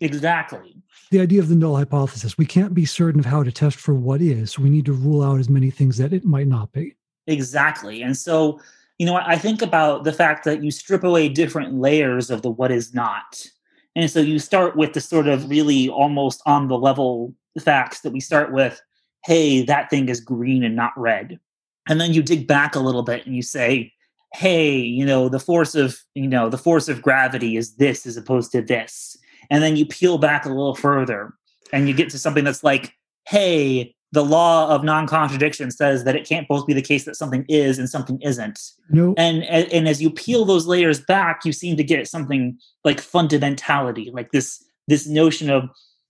Exactly 0.00 0.81
the 1.12 1.20
idea 1.20 1.40
of 1.40 1.48
the 1.48 1.54
null 1.54 1.76
hypothesis. 1.76 2.36
We 2.36 2.46
can't 2.46 2.74
be 2.74 2.84
certain 2.84 3.20
of 3.20 3.26
how 3.26 3.42
to 3.42 3.52
test 3.52 3.78
for 3.78 3.94
what 3.94 4.20
is. 4.20 4.52
So 4.52 4.62
we 4.62 4.70
need 4.70 4.86
to 4.86 4.92
rule 4.92 5.22
out 5.22 5.38
as 5.38 5.48
many 5.48 5.70
things 5.70 5.98
that 5.98 6.12
it 6.12 6.24
might 6.24 6.48
not 6.48 6.72
be. 6.72 6.96
Exactly. 7.26 8.02
And 8.02 8.16
so, 8.16 8.58
you 8.98 9.06
know, 9.06 9.16
I 9.16 9.36
think 9.36 9.62
about 9.62 10.04
the 10.04 10.12
fact 10.12 10.44
that 10.44 10.64
you 10.64 10.70
strip 10.70 11.04
away 11.04 11.28
different 11.28 11.74
layers 11.74 12.30
of 12.30 12.42
the 12.42 12.50
what 12.50 12.72
is 12.72 12.92
not. 12.94 13.46
And 13.94 14.10
so 14.10 14.20
you 14.20 14.38
start 14.38 14.74
with 14.74 14.94
the 14.94 15.00
sort 15.00 15.28
of 15.28 15.48
really 15.48 15.88
almost 15.88 16.42
on 16.46 16.68
the 16.68 16.78
level 16.78 17.34
facts 17.60 18.00
that 18.00 18.12
we 18.12 18.20
start 18.20 18.52
with 18.52 18.80
hey, 19.24 19.62
that 19.62 19.88
thing 19.88 20.08
is 20.08 20.18
green 20.18 20.64
and 20.64 20.74
not 20.74 20.92
red. 20.96 21.38
And 21.88 22.00
then 22.00 22.12
you 22.12 22.24
dig 22.24 22.48
back 22.48 22.74
a 22.74 22.80
little 22.80 23.04
bit 23.04 23.24
and 23.24 23.36
you 23.36 23.42
say, 23.42 23.92
hey, 24.34 24.76
you 24.76 25.06
know, 25.06 25.28
the 25.28 25.38
force 25.38 25.76
of, 25.76 25.96
you 26.16 26.26
know, 26.26 26.48
the 26.48 26.58
force 26.58 26.88
of 26.88 27.02
gravity 27.02 27.56
is 27.56 27.76
this 27.76 28.04
as 28.04 28.16
opposed 28.16 28.50
to 28.50 28.62
this 28.62 29.16
and 29.52 29.62
then 29.62 29.76
you 29.76 29.84
peel 29.84 30.16
back 30.16 30.46
a 30.46 30.48
little 30.48 30.74
further 30.74 31.34
and 31.72 31.86
you 31.86 31.94
get 31.94 32.10
to 32.10 32.18
something 32.18 32.42
that's 32.42 32.64
like 32.64 32.94
hey 33.28 33.94
the 34.10 34.24
law 34.24 34.68
of 34.68 34.84
non-contradiction 34.84 35.70
says 35.70 36.04
that 36.04 36.16
it 36.16 36.26
can't 36.26 36.48
both 36.48 36.66
be 36.66 36.74
the 36.74 36.82
case 36.82 37.04
that 37.04 37.16
something 37.16 37.46
is 37.48 37.78
and 37.78 37.88
something 37.88 38.20
isn't. 38.20 38.72
No 38.90 39.14
and, 39.16 39.44
and 39.44 39.72
and 39.72 39.88
as 39.88 40.02
you 40.02 40.10
peel 40.10 40.44
those 40.44 40.66
layers 40.66 41.00
back 41.00 41.44
you 41.44 41.52
seem 41.52 41.76
to 41.76 41.84
get 41.84 42.08
something 42.08 42.58
like 42.84 42.96
fundamentality 42.96 44.12
like 44.12 44.32
this 44.32 44.64
this 44.88 45.06
notion 45.06 45.50
of 45.50 45.68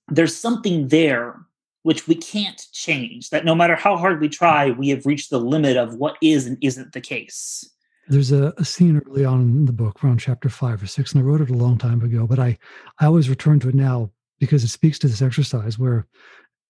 there's 0.09 0.35
something 0.35 0.89
there 0.89 1.41
which 1.83 2.07
we 2.07 2.15
can't 2.15 2.69
change 2.73 3.31
that 3.31 3.45
no 3.45 3.57
matter 3.57 3.75
how 3.75 3.97
hard 3.97 4.21
we 4.21 4.29
try 4.29 4.71
we 4.71 4.89
have 4.89 5.05
reached 5.05 5.31
the 5.31 5.41
limit 5.41 5.77
of 5.77 5.97
what 5.97 6.17
is 6.23 6.47
and 6.47 6.57
isn't 6.61 6.93
the 6.93 7.01
case 7.01 7.69
there's 8.13 8.33
a, 8.33 8.53
a, 8.59 8.65
scene 8.65 9.01
early 9.07 9.25
on 9.25 9.41
in 9.41 9.65
the 9.65 9.73
book 9.73 10.03
around 10.03 10.19
chapter 10.19 10.49
five 10.49 10.83
or 10.83 10.87
six 10.87 11.13
and 11.13 11.21
i 11.21 11.25
wrote 11.25 11.41
it 11.41 11.51
a 11.51 11.55
long 11.55 11.79
time 11.79 12.03
ago 12.03 12.27
but 12.27 12.39
i 12.39 12.57
i 13.01 13.07
always 13.07 13.31
return 13.31 13.59
to 13.59 13.69
it 13.69 13.75
now 13.75 14.11
because 14.39 14.65
it 14.65 14.69
speaks 14.69 14.99
to 14.99 15.09
this 15.09 15.23
exercise 15.23 15.79
where 15.79 16.07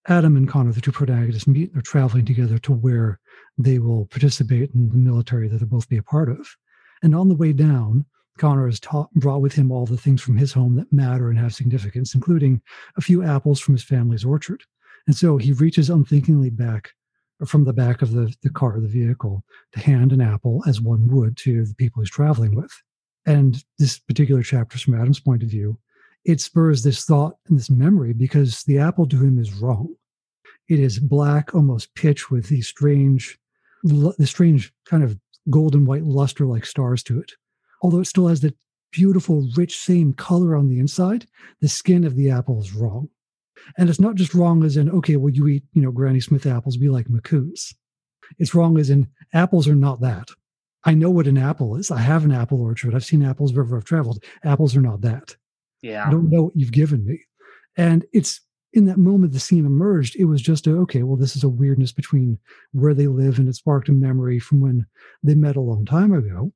adam 0.07 0.35
and 0.37 0.49
connor 0.49 0.71
the 0.71 0.81
two 0.81 0.91
protagonists 0.91 1.47
meet 1.47 1.73
they're 1.73 1.81
traveling 1.81 2.25
together 2.25 2.57
to 2.57 2.71
where 2.71 3.19
they 3.57 3.79
will 3.79 4.05
participate 4.07 4.71
in 4.73 4.89
the 4.89 4.97
military 4.97 5.47
that 5.47 5.59
they'll 5.59 5.67
both 5.67 5.89
be 5.89 5.97
a 5.97 6.03
part 6.03 6.29
of. 6.29 6.55
And 7.01 7.15
on 7.15 7.29
the 7.29 7.35
way 7.35 7.53
down 7.53 8.05
connor 8.39 8.65
has 8.65 8.79
taught, 8.79 9.11
brought 9.13 9.41
with 9.41 9.53
him 9.53 9.71
all 9.71 9.85
the 9.85 9.97
things 9.97 10.21
from 10.21 10.37
his 10.37 10.51
home 10.51 10.75
that 10.75 10.91
matter 10.91 11.29
and 11.29 11.37
have 11.37 11.53
significance 11.53 12.15
including 12.15 12.61
a 12.97 13.01
few 13.01 13.23
apples 13.23 13.59
from 13.59 13.75
his 13.75 13.83
family's 13.83 14.25
orchard. 14.25 14.63
And 15.05 15.15
so 15.15 15.37
he 15.37 15.53
reaches 15.53 15.89
unthinkingly 15.89 16.49
back 16.49 16.93
from 17.45 17.63
the 17.63 17.73
back 17.73 18.01
of 18.01 18.11
the, 18.11 18.33
the 18.41 18.49
car, 18.49 18.79
the 18.79 18.87
vehicle, 18.87 19.43
to 19.73 19.79
hand 19.79 20.11
an 20.11 20.21
apple 20.21 20.63
as 20.67 20.81
one 20.81 21.07
would 21.07 21.37
to 21.37 21.65
the 21.65 21.75
people 21.75 22.01
he's 22.01 22.09
traveling 22.09 22.55
with. 22.55 22.71
And 23.25 23.63
this 23.79 23.99
particular 23.99 24.43
chapter, 24.43 24.77
from 24.77 24.95
Adam's 24.95 25.19
point 25.19 25.43
of 25.43 25.49
view, 25.49 25.77
it 26.25 26.39
spurs 26.39 26.83
this 26.83 27.05
thought 27.05 27.37
and 27.47 27.57
this 27.57 27.69
memory 27.69 28.13
because 28.13 28.63
the 28.63 28.79
apple 28.79 29.07
to 29.07 29.17
him 29.17 29.39
is 29.39 29.53
wrong. 29.53 29.95
It 30.69 30.79
is 30.79 30.99
black, 30.99 31.53
almost 31.53 31.93
pitch 31.95 32.31
with 32.31 32.47
these 32.47 32.67
strange, 32.67 33.37
the 33.83 34.27
strange 34.27 34.71
kind 34.85 35.03
of 35.03 35.17
golden 35.49 35.85
white 35.85 36.03
luster 36.03 36.45
like 36.45 36.65
stars 36.65 37.03
to 37.03 37.19
it. 37.19 37.33
Although 37.81 37.99
it 37.99 38.07
still 38.07 38.27
has 38.27 38.39
the 38.39 38.53
beautiful, 38.91 39.49
rich, 39.55 39.77
same 39.77 40.13
color 40.13 40.55
on 40.55 40.69
the 40.69 40.79
inside, 40.79 41.27
the 41.59 41.67
skin 41.67 42.05
of 42.05 42.15
the 42.15 42.29
apple 42.29 42.61
is 42.61 42.73
wrong. 42.73 43.09
And 43.77 43.89
it's 43.89 43.99
not 43.99 44.15
just 44.15 44.33
wrong 44.33 44.63
as 44.63 44.77
in, 44.77 44.89
okay, 44.89 45.15
well, 45.15 45.33
you 45.33 45.47
eat, 45.47 45.63
you 45.73 45.81
know, 45.81 45.91
Granny 45.91 46.19
Smith 46.19 46.45
apples, 46.45 46.77
we 46.77 46.89
like 46.89 47.07
Macoos. 47.07 47.73
It's 48.39 48.55
wrong 48.55 48.77
as 48.77 48.89
in 48.89 49.07
apples 49.33 49.67
are 49.67 49.75
not 49.75 50.01
that. 50.01 50.29
I 50.85 50.93
know 50.93 51.09
what 51.09 51.27
an 51.27 51.37
apple 51.37 51.75
is. 51.75 51.91
I 51.91 51.99
have 51.99 52.25
an 52.25 52.31
apple 52.31 52.61
orchard. 52.61 52.93
I've 52.93 53.05
seen 53.05 53.23
apples 53.23 53.53
wherever 53.53 53.77
I've 53.77 53.85
traveled. 53.85 54.23
Apples 54.43 54.75
are 54.75 54.81
not 54.81 55.01
that. 55.01 55.35
Yeah. 55.81 56.05
I 56.07 56.11
don't 56.11 56.29
know 56.29 56.43
what 56.43 56.55
you've 56.55 56.71
given 56.71 57.05
me. 57.05 57.21
And 57.77 58.05
it's 58.13 58.41
in 58.73 58.85
that 58.85 58.97
moment 58.97 59.33
the 59.33 59.39
scene 59.39 59.65
emerged, 59.65 60.15
it 60.15 60.25
was 60.25 60.41
just 60.41 60.67
a, 60.67 60.71
okay, 60.71 61.03
well, 61.03 61.15
this 61.15 61.35
is 61.35 61.43
a 61.43 61.49
weirdness 61.49 61.91
between 61.91 62.39
where 62.71 62.93
they 62.93 63.07
live, 63.07 63.37
and 63.37 63.47
it 63.47 63.55
sparked 63.55 63.89
a 63.89 63.93
memory 63.93 64.39
from 64.39 64.61
when 64.61 64.85
they 65.21 65.35
met 65.35 65.55
a 65.55 65.61
long 65.61 65.85
time 65.85 66.11
ago 66.11 66.51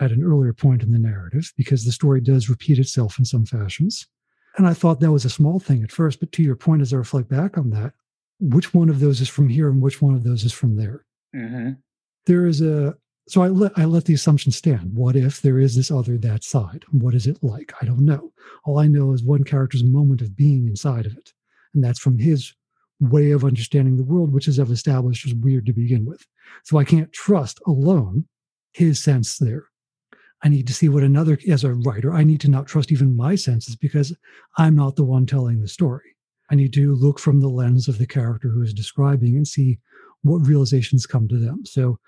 at 0.00 0.10
an 0.10 0.22
earlier 0.24 0.52
point 0.52 0.82
in 0.82 0.90
the 0.90 0.98
narrative, 0.98 1.52
because 1.56 1.84
the 1.84 1.92
story 1.92 2.20
does 2.20 2.48
repeat 2.48 2.78
itself 2.78 3.18
in 3.18 3.24
some 3.24 3.46
fashions. 3.46 4.06
And 4.60 4.68
I 4.68 4.74
thought 4.74 5.00
that 5.00 5.10
was 5.10 5.24
a 5.24 5.30
small 5.30 5.58
thing 5.58 5.82
at 5.82 5.90
first, 5.90 6.20
but 6.20 6.32
to 6.32 6.42
your 6.42 6.54
point, 6.54 6.82
as 6.82 6.92
I 6.92 6.98
reflect 6.98 7.30
back 7.30 7.56
on 7.56 7.70
that, 7.70 7.94
which 8.40 8.74
one 8.74 8.90
of 8.90 9.00
those 9.00 9.22
is 9.22 9.28
from 9.30 9.48
here 9.48 9.70
and 9.70 9.80
which 9.80 10.02
one 10.02 10.12
of 10.12 10.22
those 10.22 10.44
is 10.44 10.52
from 10.52 10.76
there? 10.76 11.06
Mm-hmm. 11.34 11.70
There 12.26 12.44
is 12.44 12.60
a 12.60 12.94
so 13.26 13.42
I 13.42 13.48
let 13.48 13.72
I 13.78 13.86
let 13.86 14.04
the 14.04 14.12
assumption 14.12 14.52
stand. 14.52 14.94
What 14.94 15.16
if 15.16 15.40
there 15.40 15.58
is 15.58 15.76
this 15.76 15.90
other 15.90 16.18
that 16.18 16.44
side? 16.44 16.84
What 16.92 17.14
is 17.14 17.26
it 17.26 17.38
like? 17.42 17.72
I 17.80 17.86
don't 17.86 18.04
know. 18.04 18.34
All 18.66 18.78
I 18.78 18.86
know 18.86 19.14
is 19.14 19.22
one 19.22 19.44
character's 19.44 19.82
moment 19.82 20.20
of 20.20 20.36
being 20.36 20.66
inside 20.66 21.06
of 21.06 21.16
it, 21.16 21.32
and 21.72 21.82
that's 21.82 21.98
from 21.98 22.18
his 22.18 22.52
way 23.00 23.30
of 23.30 23.46
understanding 23.46 23.96
the 23.96 24.04
world, 24.04 24.30
which, 24.30 24.46
as 24.46 24.60
I've 24.60 24.70
established, 24.70 25.24
is 25.24 25.34
weird 25.34 25.64
to 25.64 25.72
begin 25.72 26.04
with. 26.04 26.26
So 26.64 26.76
I 26.76 26.84
can't 26.84 27.10
trust 27.14 27.60
alone 27.66 28.26
his 28.74 29.02
sense 29.02 29.38
there. 29.38 29.69
I 30.42 30.48
need 30.48 30.66
to 30.68 30.74
see 30.74 30.88
what 30.88 31.02
another, 31.02 31.38
as 31.48 31.64
a 31.64 31.74
writer, 31.74 32.12
I 32.14 32.24
need 32.24 32.40
to 32.42 32.50
not 32.50 32.66
trust 32.66 32.90
even 32.90 33.16
my 33.16 33.34
senses 33.34 33.76
because 33.76 34.14
I'm 34.56 34.74
not 34.74 34.96
the 34.96 35.04
one 35.04 35.26
telling 35.26 35.60
the 35.60 35.68
story. 35.68 36.16
I 36.50 36.54
need 36.54 36.72
to 36.74 36.94
look 36.94 37.18
from 37.18 37.40
the 37.40 37.48
lens 37.48 37.88
of 37.88 37.98
the 37.98 38.06
character 38.06 38.48
who 38.48 38.62
is 38.62 38.72
describing 38.72 39.36
and 39.36 39.46
see 39.46 39.78
what 40.22 40.46
realizations 40.46 41.06
come 41.06 41.28
to 41.28 41.38
them. 41.38 41.64
So 41.64 41.98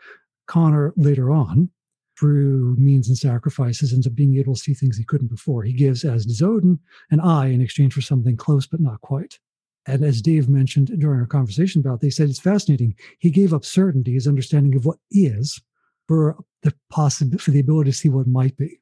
Connor 0.47 0.93
later 0.97 1.31
on, 1.31 1.71
through 2.19 2.77
means 2.77 3.09
and 3.09 3.17
sacrifices, 3.17 3.93
ends 3.93 4.07
up 4.07 4.15
being 4.15 4.37
able 4.37 4.55
to 4.55 4.61
see 4.61 4.75
things 4.75 4.97
he 4.97 5.05
couldn't 5.05 5.29
before. 5.29 5.63
He 5.63 5.73
gives, 5.73 6.05
as 6.05 6.27
does 6.27 6.43
Odin, 6.43 6.79
an 7.11 7.21
eye 7.21 7.49
in 7.49 7.61
exchange 7.61 7.95
for 7.95 8.01
something 8.01 8.37
close 8.37 8.67
but 8.67 8.81
not 8.81 9.01
quite. 9.01 9.39
And 9.87 10.05
as 10.05 10.23
Dave 10.23 10.49
mentioned 10.49 10.89
during 10.99 11.21
our 11.21 11.27
conversation 11.27 11.81
about, 11.81 11.95
it, 11.95 12.01
they 12.03 12.11
said 12.11 12.29
it's 12.29 12.39
fascinating. 12.39 12.95
He 13.19 13.31
gave 13.31 13.53
up 13.53 13.65
certainty, 13.65 14.13
his 14.13 14.29
understanding 14.29 14.77
of 14.77 14.87
what 14.87 14.99
is, 15.11 15.61
for 16.07 16.37
the 16.63 16.75
possible 16.91 17.39
for 17.39 17.51
the 17.51 17.61
ability 17.61 17.91
to 17.91 17.97
see 17.97 18.09
what 18.09 18.27
might 18.27 18.57
be. 18.57 18.82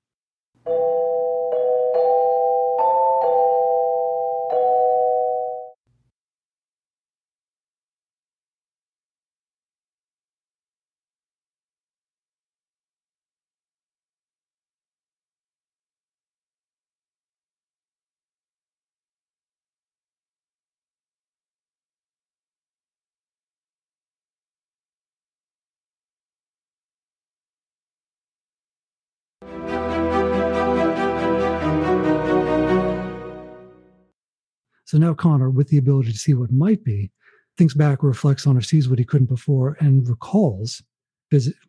So 34.90 34.98
now 34.98 35.14
Connor, 35.14 35.50
with 35.50 35.68
the 35.68 35.78
ability 35.78 36.10
to 36.10 36.18
see 36.18 36.34
what 36.34 36.50
might 36.50 36.82
be, 36.82 37.12
thinks 37.56 37.74
back, 37.74 38.02
reflects 38.02 38.44
on, 38.44 38.56
or 38.56 38.60
sees 38.60 38.88
what 38.88 38.98
he 38.98 39.04
couldn't 39.04 39.28
before, 39.28 39.76
and 39.78 40.08
recalls, 40.08 40.82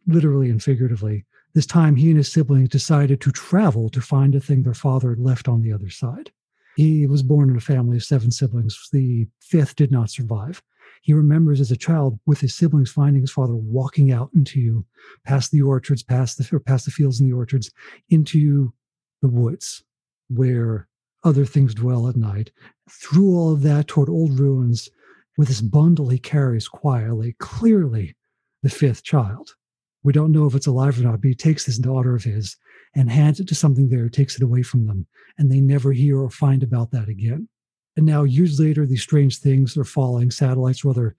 literally 0.08 0.50
and 0.50 0.64
figuratively, 0.64 1.24
this 1.54 1.68
time 1.68 1.96
he 1.96 2.08
and 2.08 2.18
his 2.18 2.32
siblings 2.32 2.70
decided 2.70 3.22
to 3.22 3.32
travel 3.32 3.90
to 3.90 4.02
find 4.02 4.34
a 4.34 4.40
thing 4.40 4.64
their 4.64 4.74
father 4.74 5.12
had 5.12 5.20
left 5.20 5.48
on 5.48 5.62
the 5.62 5.72
other 5.72 5.92
side. 5.92 6.32
He 6.78 7.06
was 7.06 7.22
born 7.22 7.52
in 7.52 7.58
a 7.58 7.62
family 7.62 7.98
of 7.98 8.04
seven 8.04 8.32
siblings. 8.32 8.90
The 8.92 9.28
fifth 9.40 9.76
did 9.76 9.92
not 9.92 10.10
survive. 10.10 10.64
He 11.04 11.14
remembers 11.14 11.62
as 11.62 11.70
a 11.70 11.78
child 11.78 12.20
with 12.26 12.40
his 12.40 12.56
siblings 12.56 12.92
finding 12.92 13.22
his 13.22 13.30
father 13.30 13.54
walking 13.54 14.12
out 14.12 14.32
into 14.34 14.84
past 15.28 15.52
the 15.52 15.62
orchards, 15.62 16.02
past 16.02 16.40
the 16.40 16.60
past 16.62 16.86
the 16.86 16.92
fields 16.92 17.20
and 17.20 17.30
the 17.30 17.36
orchards, 17.36 17.70
into 18.10 18.74
the 19.22 19.30
woods 19.30 19.84
where 20.28 20.88
other 21.24 21.46
things 21.46 21.76
dwell 21.76 22.08
at 22.08 22.16
night. 22.16 22.52
Through 22.90 23.36
all 23.36 23.54
of 23.54 23.62
that, 23.64 23.88
toward 23.88 24.10
old 24.10 24.40
ruins, 24.40 24.90
with 25.38 25.48
this 25.48 25.62
bundle 25.62 26.10
he 26.10 26.20
carries 26.20 26.68
quietly, 26.68 27.36
clearly 27.40 28.16
the 28.64 28.70
fifth 28.70 29.04
child. 29.04 29.56
We 30.04 30.14
don't 30.14 30.32
know 30.32 30.46
if 30.46 30.56
it's 30.56 30.68
alive 30.68 31.00
or 31.00 31.04
not, 31.04 31.22
but 31.22 31.28
he 31.28 31.36
takes 31.36 31.66
this 31.66 31.78
daughter 31.78 32.16
of 32.16 32.24
his 32.24 32.58
and 32.96 33.10
hands 33.10 33.40
it 33.40 33.48
to 33.48 33.56
something 33.56 33.90
there, 33.90 34.10
takes 34.10 34.36
it 34.36 34.44
away 34.44 34.64
from 34.64 34.88
them, 34.88 35.06
and 35.38 35.52
they 35.52 35.62
never 35.62 35.92
hear 35.92 36.20
or 36.20 36.30
find 36.30 36.64
about 36.64 36.92
that 36.92 37.08
again. 37.08 37.48
And 37.96 38.06
now, 38.06 38.24
years 38.24 38.60
later, 38.60 38.86
these 38.86 39.04
strange 39.04 39.38
things 39.38 39.78
are 39.78 39.84
falling, 39.84 40.32
satellites 40.32 40.84
or 40.84 40.90
other 40.90 41.16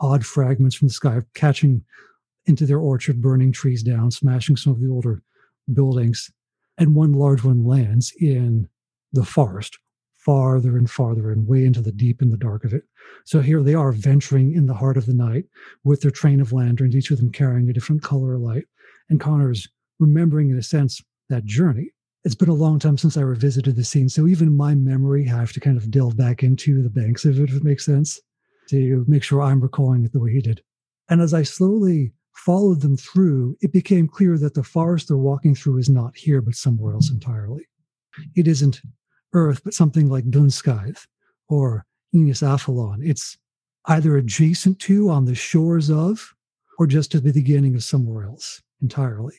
odd 0.00 0.24
fragments 0.24 0.76
from 0.76 0.88
the 0.88 0.94
sky, 0.94 1.20
catching 1.34 1.84
into 2.46 2.64
their 2.64 2.78
orchard, 2.78 3.20
burning 3.20 3.52
trees 3.52 3.82
down, 3.82 4.10
smashing 4.10 4.56
some 4.56 4.72
of 4.72 4.80
the 4.80 4.88
older 4.88 5.22
buildings. 5.72 6.30
And 6.78 6.94
one 6.94 7.12
large 7.12 7.42
one 7.42 7.64
lands 7.64 8.12
in 8.20 8.68
the 9.12 9.24
forest 9.24 9.78
farther 10.26 10.76
and 10.76 10.90
farther 10.90 11.30
and 11.30 11.46
way 11.46 11.64
into 11.64 11.80
the 11.80 11.92
deep 11.92 12.20
and 12.20 12.32
the 12.32 12.36
dark 12.36 12.64
of 12.64 12.72
it. 12.72 12.82
So 13.24 13.40
here 13.40 13.62
they 13.62 13.74
are 13.74 13.92
venturing 13.92 14.54
in 14.54 14.66
the 14.66 14.74
heart 14.74 14.96
of 14.96 15.06
the 15.06 15.14
night 15.14 15.44
with 15.84 16.00
their 16.00 16.10
train 16.10 16.40
of 16.40 16.52
lanterns, 16.52 16.96
each 16.96 17.12
of 17.12 17.18
them 17.18 17.30
carrying 17.30 17.70
a 17.70 17.72
different 17.72 18.02
color 18.02 18.34
of 18.34 18.40
light. 18.40 18.64
And 19.08 19.20
Connor's 19.20 19.68
remembering, 20.00 20.50
in 20.50 20.58
a 20.58 20.64
sense, 20.64 21.00
that 21.28 21.44
journey. 21.44 21.92
It's 22.24 22.34
been 22.34 22.48
a 22.48 22.54
long 22.54 22.80
time 22.80 22.98
since 22.98 23.16
I 23.16 23.20
revisited 23.20 23.76
the 23.76 23.84
scene. 23.84 24.08
So 24.08 24.26
even 24.26 24.56
my 24.56 24.74
memory, 24.74 25.28
I 25.30 25.36
have 25.36 25.52
to 25.52 25.60
kind 25.60 25.76
of 25.76 25.92
delve 25.92 26.16
back 26.16 26.42
into 26.42 26.82
the 26.82 26.90
banks 26.90 27.24
of 27.24 27.38
it, 27.38 27.50
if 27.50 27.56
it 27.56 27.64
makes 27.64 27.84
sense, 27.84 28.20
to 28.70 29.04
make 29.06 29.22
sure 29.22 29.42
I'm 29.42 29.60
recalling 29.60 30.04
it 30.04 30.12
the 30.12 30.18
way 30.18 30.32
he 30.32 30.40
did. 30.40 30.60
And 31.08 31.20
as 31.20 31.34
I 31.34 31.44
slowly 31.44 32.12
followed 32.34 32.80
them 32.80 32.96
through, 32.96 33.56
it 33.60 33.72
became 33.72 34.08
clear 34.08 34.38
that 34.38 34.54
the 34.54 34.64
forest 34.64 35.06
they're 35.06 35.16
walking 35.16 35.54
through 35.54 35.78
is 35.78 35.88
not 35.88 36.16
here, 36.16 36.40
but 36.40 36.56
somewhere 36.56 36.94
else 36.94 37.12
entirely. 37.12 37.68
It 38.34 38.48
isn't 38.48 38.80
Earth, 39.32 39.62
but 39.64 39.74
something 39.74 40.08
like 40.08 40.30
Dunskaith 40.30 41.06
or 41.48 41.84
Ynys 42.14 42.42
Afallon. 42.42 43.06
It's 43.06 43.36
either 43.86 44.16
adjacent 44.16 44.78
to, 44.80 45.10
on 45.10 45.24
the 45.24 45.34
shores 45.34 45.90
of, 45.90 46.34
or 46.78 46.86
just 46.86 47.14
at 47.14 47.24
the 47.24 47.32
beginning 47.32 47.74
of 47.74 47.84
somewhere 47.84 48.24
else 48.24 48.62
entirely. 48.82 49.34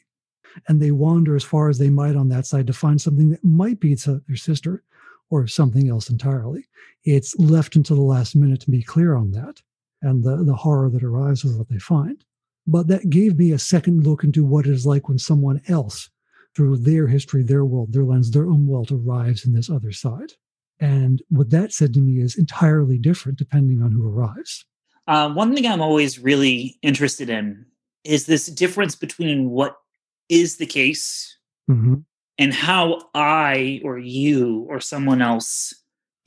And 0.67 0.81
they 0.81 0.91
wander 0.91 1.35
as 1.35 1.43
far 1.43 1.69
as 1.69 1.77
they 1.77 1.89
might 1.89 2.15
on 2.15 2.29
that 2.29 2.45
side 2.45 2.67
to 2.67 2.73
find 2.73 2.99
something 2.99 3.29
that 3.29 3.43
might 3.43 3.79
be 3.79 3.95
their 3.95 4.21
sister 4.35 4.83
or 5.29 5.45
something 5.47 5.89
else 5.89 6.09
entirely. 6.09 6.67
It's 7.03 7.37
left 7.37 7.75
until 7.75 7.97
the 7.97 8.01
last 8.01 8.35
minute 8.35 8.61
to 8.61 8.71
be 8.71 8.81
clear 8.81 9.15
on 9.15 9.31
that 9.31 9.61
and 10.01 10.23
the, 10.23 10.43
the 10.43 10.55
horror 10.55 10.89
that 10.89 11.03
arrives 11.03 11.43
with 11.43 11.57
what 11.57 11.69
they 11.69 11.79
find. 11.79 12.23
But 12.65 12.87
that 12.87 13.09
gave 13.09 13.37
me 13.37 13.51
a 13.51 13.59
second 13.59 14.05
look 14.05 14.23
into 14.23 14.43
what 14.43 14.65
it 14.65 14.73
is 14.73 14.85
like 14.85 15.07
when 15.07 15.19
someone 15.19 15.61
else 15.67 16.09
through 16.57 16.75
their 16.75 17.05
history, 17.05 17.43
their 17.43 17.63
world, 17.63 17.93
their 17.93 18.03
lens, 18.03 18.31
their 18.31 18.47
own 18.47 18.65
world 18.65 18.91
arrives 18.91 19.45
in 19.45 19.53
this 19.53 19.69
other 19.69 19.91
side. 19.91 20.33
And 20.79 21.21
what 21.29 21.51
that 21.51 21.71
said 21.71 21.93
to 21.93 21.99
me 21.99 22.19
is 22.19 22.35
entirely 22.35 22.97
different 22.97 23.37
depending 23.37 23.83
on 23.83 23.91
who 23.91 24.07
arrives. 24.07 24.65
Uh, 25.07 25.29
one 25.29 25.53
thing 25.53 25.67
I'm 25.67 25.81
always 25.81 26.17
really 26.17 26.79
interested 26.81 27.29
in 27.29 27.63
is 28.03 28.25
this 28.25 28.47
difference 28.47 28.95
between 28.95 29.51
what 29.51 29.77
is 30.29 30.57
the 30.57 30.65
case 30.65 31.37
mm-hmm. 31.69 31.95
and 32.39 32.53
how 32.55 33.03
I 33.13 33.79
or 33.83 33.99
you 33.99 34.65
or 34.67 34.79
someone 34.79 35.21
else 35.21 35.75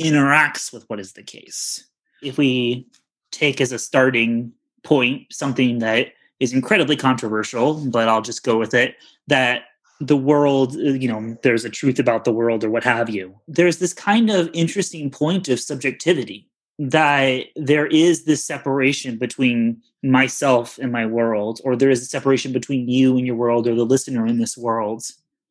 interacts 0.01 0.73
with 0.73 0.85
what 0.89 1.01
is 1.01 1.15
the 1.15 1.25
case. 1.25 1.89
If 2.23 2.39
we 2.39 2.87
take 3.33 3.61
as 3.61 3.73
a 3.73 3.81
starting 3.81 4.53
point 4.85 5.27
something 5.33 5.81
that 5.81 6.13
is 6.39 6.53
incredibly 6.53 6.97
controversial, 6.97 7.85
but 7.91 8.09
I'll 8.09 8.23
just 8.23 8.45
go 8.45 8.57
with 8.57 8.75
it 8.75 8.95
that 9.27 9.65
the 10.01 10.17
world, 10.17 10.75
uh, 10.77 10.93
you 10.93 11.07
know, 11.07 11.37
there's 11.43 11.65
a 11.65 11.71
truth 11.71 11.99
about 11.99 12.25
the 12.25 12.33
world 12.33 12.65
or 12.65 12.71
what 12.71 12.85
have 12.85 13.11
you. 13.11 13.39
There's 13.47 13.79
this 13.79 13.93
kind 13.93 14.31
of 14.31 14.51
interesting 14.55 15.11
point 15.11 15.49
of 15.49 15.61
subjectivity 15.61 16.49
that 16.79 17.45
there 17.57 17.87
is 17.87 18.25
this 18.25 18.43
separation 18.43 19.19
between 19.19 19.83
myself 20.03 20.79
and 20.79 20.91
my 20.91 21.05
world, 21.05 21.61
or 21.63 21.77
there 21.77 21.91
is 21.91 22.01
a 22.01 22.07
separation 22.07 22.53
between 22.53 22.89
you 22.89 23.19
and 23.19 23.27
your 23.27 23.37
world 23.37 23.69
or 23.69 23.75
the 23.75 23.85
listener 23.85 24.27
in 24.27 24.39
this 24.39 24.57
world. 24.57 25.05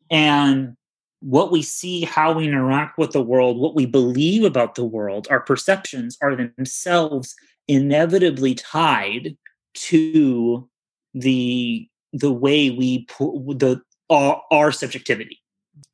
And 0.10 0.76
what 1.20 1.52
we 1.52 1.62
see, 1.62 2.02
how 2.02 2.32
we 2.32 2.48
interact 2.48 2.98
with 2.98 3.12
the 3.12 3.22
world, 3.22 3.60
what 3.60 3.76
we 3.76 3.86
believe 3.86 4.44
about 4.44 4.74
the 4.74 4.86
world, 4.86 5.28
our 5.30 5.40
perceptions 5.40 6.18
are 6.24 6.36
themselves 6.36 7.36
inevitably 7.68 8.56
tied 8.56 9.38
to 9.76 10.68
the 11.14 11.88
the 12.12 12.32
way 12.32 12.72
we 12.72 13.06
the 13.20 13.80
our, 14.10 14.42
our 14.52 14.72
subjectivity. 14.72 15.40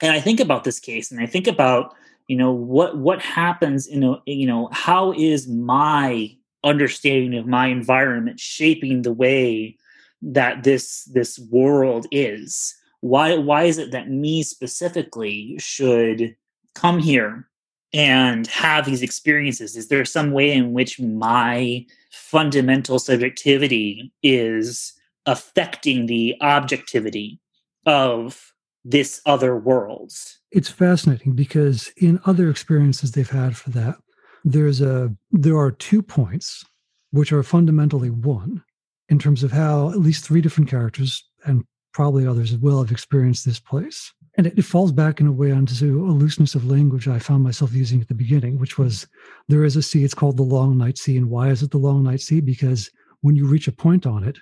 And 0.02 0.12
I 0.12 0.20
think 0.20 0.40
about 0.40 0.64
this 0.64 0.80
case, 0.80 1.12
and 1.12 1.22
I 1.22 1.26
think 1.26 1.48
about 1.48 1.94
you 2.28 2.36
know 2.36 2.52
what 2.52 2.98
what 2.98 3.22
happens 3.22 3.88
in 3.88 4.04
a 4.04 4.18
you 4.26 4.48
know 4.48 4.70
how 4.72 5.14
is 5.14 5.48
my 5.48 6.36
understanding 6.64 7.38
of 7.38 7.46
my 7.46 7.68
environment 7.68 8.40
shaping 8.40 9.04
the 9.04 9.14
way 9.14 9.78
that 10.22 10.64
this 10.64 11.04
this 11.14 11.38
world 11.52 12.08
is 12.12 12.76
why 13.02 13.38
why 13.38 13.64
is 13.64 13.78
it 13.78 13.92
that 13.92 14.10
me 14.10 14.42
specifically 14.42 15.56
should 15.60 16.36
come 16.74 17.00
here 17.00 17.48
and 17.94 18.48
have 18.48 18.86
these 18.86 19.04
experiences 19.04 19.76
is 19.76 19.90
there 19.90 20.04
some 20.04 20.32
way 20.32 20.52
in 20.52 20.74
which 20.74 21.00
my 21.00 21.86
fundamental 22.12 22.98
subjectivity 22.98 24.12
is 24.24 24.94
affecting 25.28 26.08
the 26.08 26.36
objectivity 26.42 27.40
of 27.86 28.54
this 28.84 29.22
other 29.26 29.58
world 29.58 30.12
it's 30.52 30.70
fascinating 30.70 31.34
because 31.34 31.92
in 31.98 32.20
other 32.26 32.50
experiences 32.50 33.12
they've 33.12 33.30
had 33.30 33.56
for 33.58 33.72
that 33.72 33.96
there's 34.44 34.82
a 34.82 35.14
there 35.32 35.58
are 35.58 35.72
two 35.72 36.02
points 36.02 36.64
which 37.12 37.32
are 37.32 37.44
fundamentally 37.44 38.10
one 38.10 38.64
in 39.10 39.18
terms 39.18 39.44
of 39.44 39.52
how 39.52 39.90
at 39.90 40.00
least 40.00 40.24
three 40.24 40.42
different 40.42 40.70
characters 40.70 41.28
and 41.46 41.64
probably 41.94 42.28
others 42.28 42.52
as 42.52 42.60
well 42.60 42.80
have 42.80 42.92
experienced 42.92 43.46
this 43.46 43.60
place 43.60 44.12
and 44.38 44.48
it, 44.48 44.58
it, 44.60 44.64
falls 44.64 44.92
back 44.92 45.20
in 45.22 45.28
a 45.28 45.32
way 45.32 45.52
onto 45.52 46.06
a 46.06 46.12
looseness 46.12 46.56
of 46.56 46.70
language 46.70 47.08
I 47.08 47.20
found 47.20 47.44
myself 47.44 47.74
using 47.74 48.02
at 48.02 48.08
the 48.08 48.14
beginning, 48.14 48.60
which 48.60 48.78
was 48.78 49.08
there 49.48 49.64
is 49.64 49.76
a 49.76 49.82
sea, 49.82 50.04
it's 50.04 50.14
called 50.14 50.38
the 50.38 50.44
Long 50.44 50.78
Night 50.78 50.98
Sea. 50.98 51.18
And 51.18 51.30
why 51.30 51.50
is 51.50 51.64
it 51.64 51.72
the 51.72 51.78
Long 51.78 52.04
Night 52.04 52.22
Sea? 52.22 52.42
Because 52.42 52.90
when 53.22 53.36
you 53.36 53.48
reach 53.48 53.68
a 53.68 53.72
point 53.72 54.06
on 54.06 54.24
it, 54.24 54.38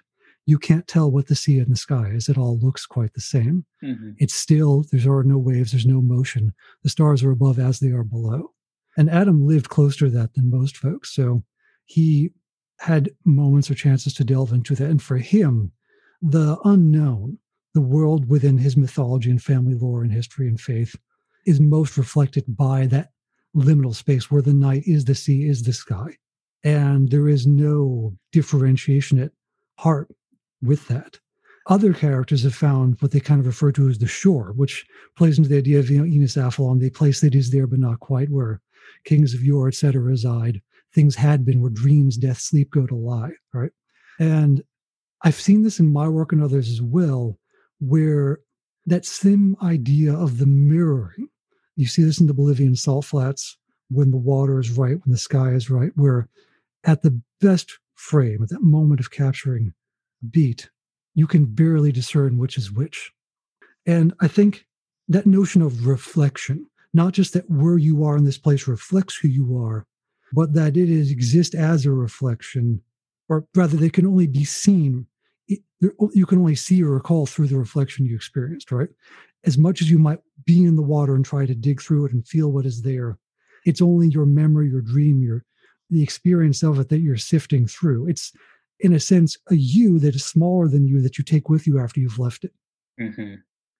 you 0.45 0.57
can't 0.57 0.87
tell 0.87 1.09
what 1.09 1.27
the 1.27 1.35
sea 1.35 1.59
and 1.59 1.71
the 1.71 1.77
sky 1.77 2.09
is. 2.09 2.27
It 2.27 2.37
all 2.37 2.59
looks 2.59 2.85
quite 2.85 3.13
the 3.13 3.21
same. 3.21 3.65
Mm-hmm. 3.83 4.11
It's 4.17 4.35
still, 4.35 4.85
there 4.91 5.13
are 5.13 5.23
no 5.23 5.37
waves, 5.37 5.71
there's 5.71 5.85
no 5.85 6.01
motion. 6.01 6.53
The 6.83 6.89
stars 6.89 7.23
are 7.23 7.31
above 7.31 7.59
as 7.59 7.79
they 7.79 7.91
are 7.91 8.03
below. 8.03 8.51
And 8.97 9.09
Adam 9.09 9.47
lived 9.47 9.69
closer 9.69 10.05
to 10.05 10.11
that 10.11 10.33
than 10.33 10.49
most 10.49 10.77
folks. 10.77 11.15
So 11.15 11.43
he 11.85 12.31
had 12.79 13.09
moments 13.23 13.71
or 13.71 13.75
chances 13.75 14.13
to 14.15 14.23
delve 14.23 14.51
into 14.51 14.75
that. 14.75 14.89
And 14.89 15.01
for 15.01 15.17
him, 15.17 15.71
the 16.21 16.57
unknown, 16.65 17.37
the 17.73 17.81
world 17.81 18.29
within 18.29 18.57
his 18.57 18.75
mythology 18.75 19.29
and 19.29 19.41
family 19.41 19.75
lore 19.75 20.03
and 20.03 20.11
history 20.11 20.47
and 20.47 20.59
faith, 20.59 20.95
is 21.45 21.59
most 21.59 21.97
reflected 21.97 22.43
by 22.47 22.85
that 22.87 23.11
liminal 23.55 23.95
space 23.95 24.29
where 24.29 24.41
the 24.41 24.53
night 24.53 24.83
is 24.85 25.05
the 25.05 25.15
sea, 25.15 25.47
is 25.47 25.63
the 25.63 25.73
sky. 25.73 26.17
And 26.63 27.09
there 27.09 27.27
is 27.27 27.47
no 27.47 28.15
differentiation 28.31 29.19
at 29.19 29.31
heart 29.77 30.09
with 30.63 30.87
that. 30.87 31.19
Other 31.67 31.93
characters 31.93 32.43
have 32.43 32.55
found 32.55 32.97
what 32.99 33.11
they 33.11 33.19
kind 33.19 33.39
of 33.39 33.47
refer 33.47 33.71
to 33.73 33.87
as 33.87 33.99
the 33.99 34.07
shore, 34.07 34.51
which 34.55 34.85
plays 35.15 35.37
into 35.37 35.49
the 35.49 35.57
idea 35.57 35.79
of 35.79 35.89
you 35.89 35.99
know, 35.99 36.03
Ynys 36.03 36.37
Afallon, 36.37 36.79
the 36.79 36.89
place 36.89 37.21
that 37.21 37.35
is 37.35 37.51
there 37.51 37.67
but 37.67 37.79
not 37.79 38.01
quite, 38.01 38.29
where 38.29 38.61
kings 39.05 39.33
of 39.33 39.43
yore, 39.43 39.69
etc., 39.69 40.01
reside. 40.01 40.61
Things 40.93 41.15
had 41.15 41.45
been 41.45 41.61
where 41.61 41.71
dreams, 41.71 42.17
death, 42.17 42.39
sleep 42.39 42.69
go 42.69 42.85
to 42.85 42.95
lie, 42.95 43.31
right? 43.53 43.71
And 44.19 44.61
I've 45.23 45.39
seen 45.39 45.63
this 45.63 45.79
in 45.79 45.91
my 45.91 46.07
work 46.07 46.33
and 46.33 46.43
others 46.43 46.69
as 46.69 46.81
well, 46.81 47.39
where 47.79 48.39
that 48.85 49.05
same 49.05 49.55
idea 49.61 50.13
of 50.13 50.39
the 50.39 50.45
mirroring, 50.45 51.29
you 51.77 51.87
see 51.87 52.03
this 52.03 52.19
in 52.19 52.27
the 52.27 52.33
Bolivian 52.33 52.75
salt 52.75 53.05
flats 53.05 53.57
when 53.89 54.11
the 54.11 54.17
water 54.17 54.59
is 54.59 54.71
right, 54.71 54.99
when 55.03 55.11
the 55.11 55.17
sky 55.17 55.51
is 55.51 55.69
right, 55.69 55.91
where 55.95 56.27
at 56.83 57.01
the 57.01 57.21
best 57.39 57.79
frame, 57.95 58.43
at 58.43 58.49
that 58.49 58.61
moment 58.61 58.99
of 58.99 59.11
capturing 59.11 59.73
beat, 60.29 60.69
you 61.15 61.27
can 61.27 61.45
barely 61.45 61.91
discern 61.91 62.37
which 62.37 62.57
is 62.57 62.71
which. 62.71 63.11
And 63.85 64.13
I 64.21 64.27
think 64.27 64.65
that 65.07 65.25
notion 65.25 65.61
of 65.61 65.85
reflection, 65.85 66.65
not 66.93 67.13
just 67.13 67.33
that 67.33 67.49
where 67.49 67.77
you 67.77 68.03
are 68.05 68.17
in 68.17 68.23
this 68.23 68.37
place 68.37 68.67
reflects 68.67 69.15
who 69.15 69.27
you 69.27 69.57
are, 69.57 69.85
but 70.31 70.53
that 70.53 70.77
it 70.77 70.89
is 70.89 71.11
exist 71.11 71.53
as 71.53 71.85
a 71.85 71.91
reflection, 71.91 72.81
or 73.29 73.45
rather, 73.55 73.77
they 73.77 73.89
can 73.89 74.05
only 74.05 74.27
be 74.27 74.43
seen. 74.43 75.05
You 75.47 76.25
can 76.25 76.39
only 76.39 76.55
see 76.55 76.81
or 76.81 76.91
recall 76.91 77.25
through 77.25 77.47
the 77.47 77.57
reflection 77.57 78.05
you 78.05 78.15
experienced, 78.15 78.71
right? 78.71 78.89
As 79.45 79.57
much 79.57 79.81
as 79.81 79.91
you 79.91 79.99
might 79.99 80.19
be 80.45 80.63
in 80.63 80.75
the 80.75 80.81
water 80.81 81.15
and 81.15 81.25
try 81.25 81.45
to 81.45 81.53
dig 81.53 81.81
through 81.81 82.05
it 82.05 82.13
and 82.13 82.27
feel 82.27 82.51
what 82.51 82.65
is 82.65 82.81
there, 82.81 83.17
it's 83.65 83.81
only 83.81 84.07
your 84.07 84.25
memory, 84.25 84.69
your 84.69 84.81
dream, 84.81 85.21
your 85.21 85.43
the 85.89 86.01
experience 86.01 86.63
of 86.63 86.79
it 86.79 86.89
that 86.89 86.99
you're 86.99 87.17
sifting 87.17 87.67
through. 87.67 88.07
It's 88.07 88.31
in 88.83 88.93
a 88.93 88.99
sense, 88.99 89.37
a 89.49 89.55
you 89.55 89.97
that 89.99 90.13
is 90.13 90.25
smaller 90.25 90.67
than 90.67 90.85
you 90.85 91.01
that 91.01 91.17
you 91.17 91.23
take 91.23 91.49
with 91.49 91.65
you 91.65 91.79
after 91.79 91.99
you've 91.99 92.19
left 92.19 92.43
it. 92.43 92.53
Mm-hmm. 92.99 93.35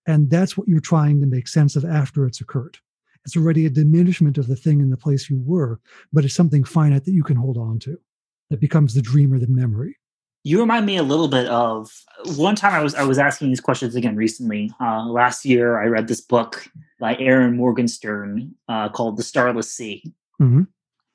And 0.07 0.29
that's 0.29 0.57
what 0.57 0.67
you're 0.67 0.79
trying 0.79 1.19
to 1.21 1.27
make 1.27 1.47
sense 1.47 1.75
of 1.75 1.85
after 1.85 2.25
it's 2.25 2.41
occurred. 2.41 2.77
It's 3.25 3.37
already 3.37 3.65
a 3.65 3.69
diminishment 3.69 4.37
of 4.37 4.47
the 4.47 4.55
thing 4.55 4.79
in 4.79 4.89
the 4.89 4.97
place 4.97 5.29
you 5.29 5.41
were, 5.45 5.79
but 6.11 6.25
it's 6.25 6.33
something 6.33 6.63
finite 6.63 7.05
that 7.05 7.13
you 7.13 7.23
can 7.23 7.37
hold 7.37 7.57
on 7.57 7.79
to 7.79 7.97
that 8.49 8.59
becomes 8.59 8.93
the 8.93 9.01
dream 9.01 9.33
or 9.33 9.39
the 9.39 9.47
memory. 9.47 9.97
You 10.45 10.59
remind 10.59 10.85
me 10.85 10.97
a 10.97 11.03
little 11.03 11.29
bit 11.29 11.47
of 11.47 11.89
one 12.35 12.55
time 12.55 12.73
I 12.73 12.83
was 12.83 12.95
I 12.95 13.03
was 13.03 13.17
asking 13.17 13.47
these 13.47 13.61
questions 13.61 13.95
again 13.95 14.17
recently. 14.17 14.71
Uh, 14.81 15.05
last 15.05 15.45
year, 15.45 15.81
I 15.81 15.85
read 15.85 16.09
this 16.09 16.19
book 16.19 16.67
by 16.99 17.15
Erin 17.15 17.55
Morgenstern 17.55 18.53
uh, 18.67 18.89
called 18.89 19.15
"The 19.15 19.23
Starless 19.23 19.71
Sea," 19.71 20.03
mm-hmm. 20.41 20.63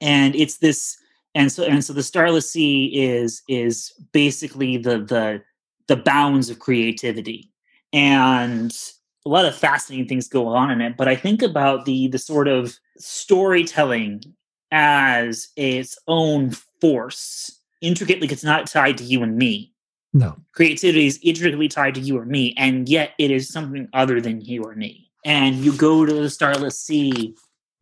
and 0.01 0.35
it's 0.35 0.59
this 0.59 0.97
and 1.35 1.51
so 1.53 1.65
and 1.65 1.85
so 1.85 1.93
the 1.93 2.03
starless 2.03 2.51
sea 2.51 2.87
is 2.87 3.43
is 3.49 3.93
basically 4.13 4.77
the 4.77 4.99
the 4.99 5.43
the 5.87 5.97
bounds 5.97 6.51
of 6.51 6.59
creativity. 6.59 7.51
And 7.93 8.77
a 9.25 9.29
lot 9.29 9.47
of 9.47 9.55
fascinating 9.55 10.07
things 10.07 10.29
go 10.29 10.47
on 10.47 10.71
in 10.71 10.81
it 10.81 10.97
but 10.97 11.09
i 11.09 11.15
think 11.15 11.43
about 11.43 11.85
the 11.85 12.09
the 12.09 12.19
sort 12.19 12.49
of 12.49 12.79
storytelling 12.97 14.23
as 14.71 15.49
its 15.57 15.99
own 16.07 16.51
force 16.81 17.59
intricately 17.81 18.29
it's 18.29 18.45
not 18.45 18.67
tied 18.67 18.99
to 18.99 19.05
you 19.05 19.23
and 19.23 19.37
me. 19.37 19.73
No. 20.13 20.37
Creativity 20.53 21.07
is 21.07 21.21
intricately 21.23 21.69
tied 21.69 21.95
to 21.95 22.01
you 22.01 22.19
or 22.19 22.25
me 22.25 22.55
and 22.57 22.89
yet 22.89 23.13
it 23.19 23.31
is 23.31 23.49
something 23.49 23.89
other 23.93 24.21
than 24.21 24.41
you 24.41 24.63
or 24.63 24.75
me. 24.75 25.11
And 25.25 25.57
you 25.57 25.77
go 25.77 26.07
to 26.07 26.13
the 26.13 26.31
starless 26.31 26.79
sea 26.79 27.35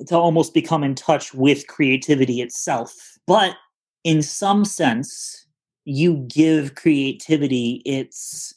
to 0.09 0.17
almost 0.17 0.53
become 0.53 0.83
in 0.83 0.95
touch 0.95 1.33
with 1.33 1.67
creativity 1.67 2.41
itself 2.41 2.93
but 3.27 3.57
in 4.05 4.23
some 4.23 4.65
sense, 4.65 5.47
you 5.85 6.27
give 6.29 6.75
creativity 6.75 7.83
its 7.85 8.55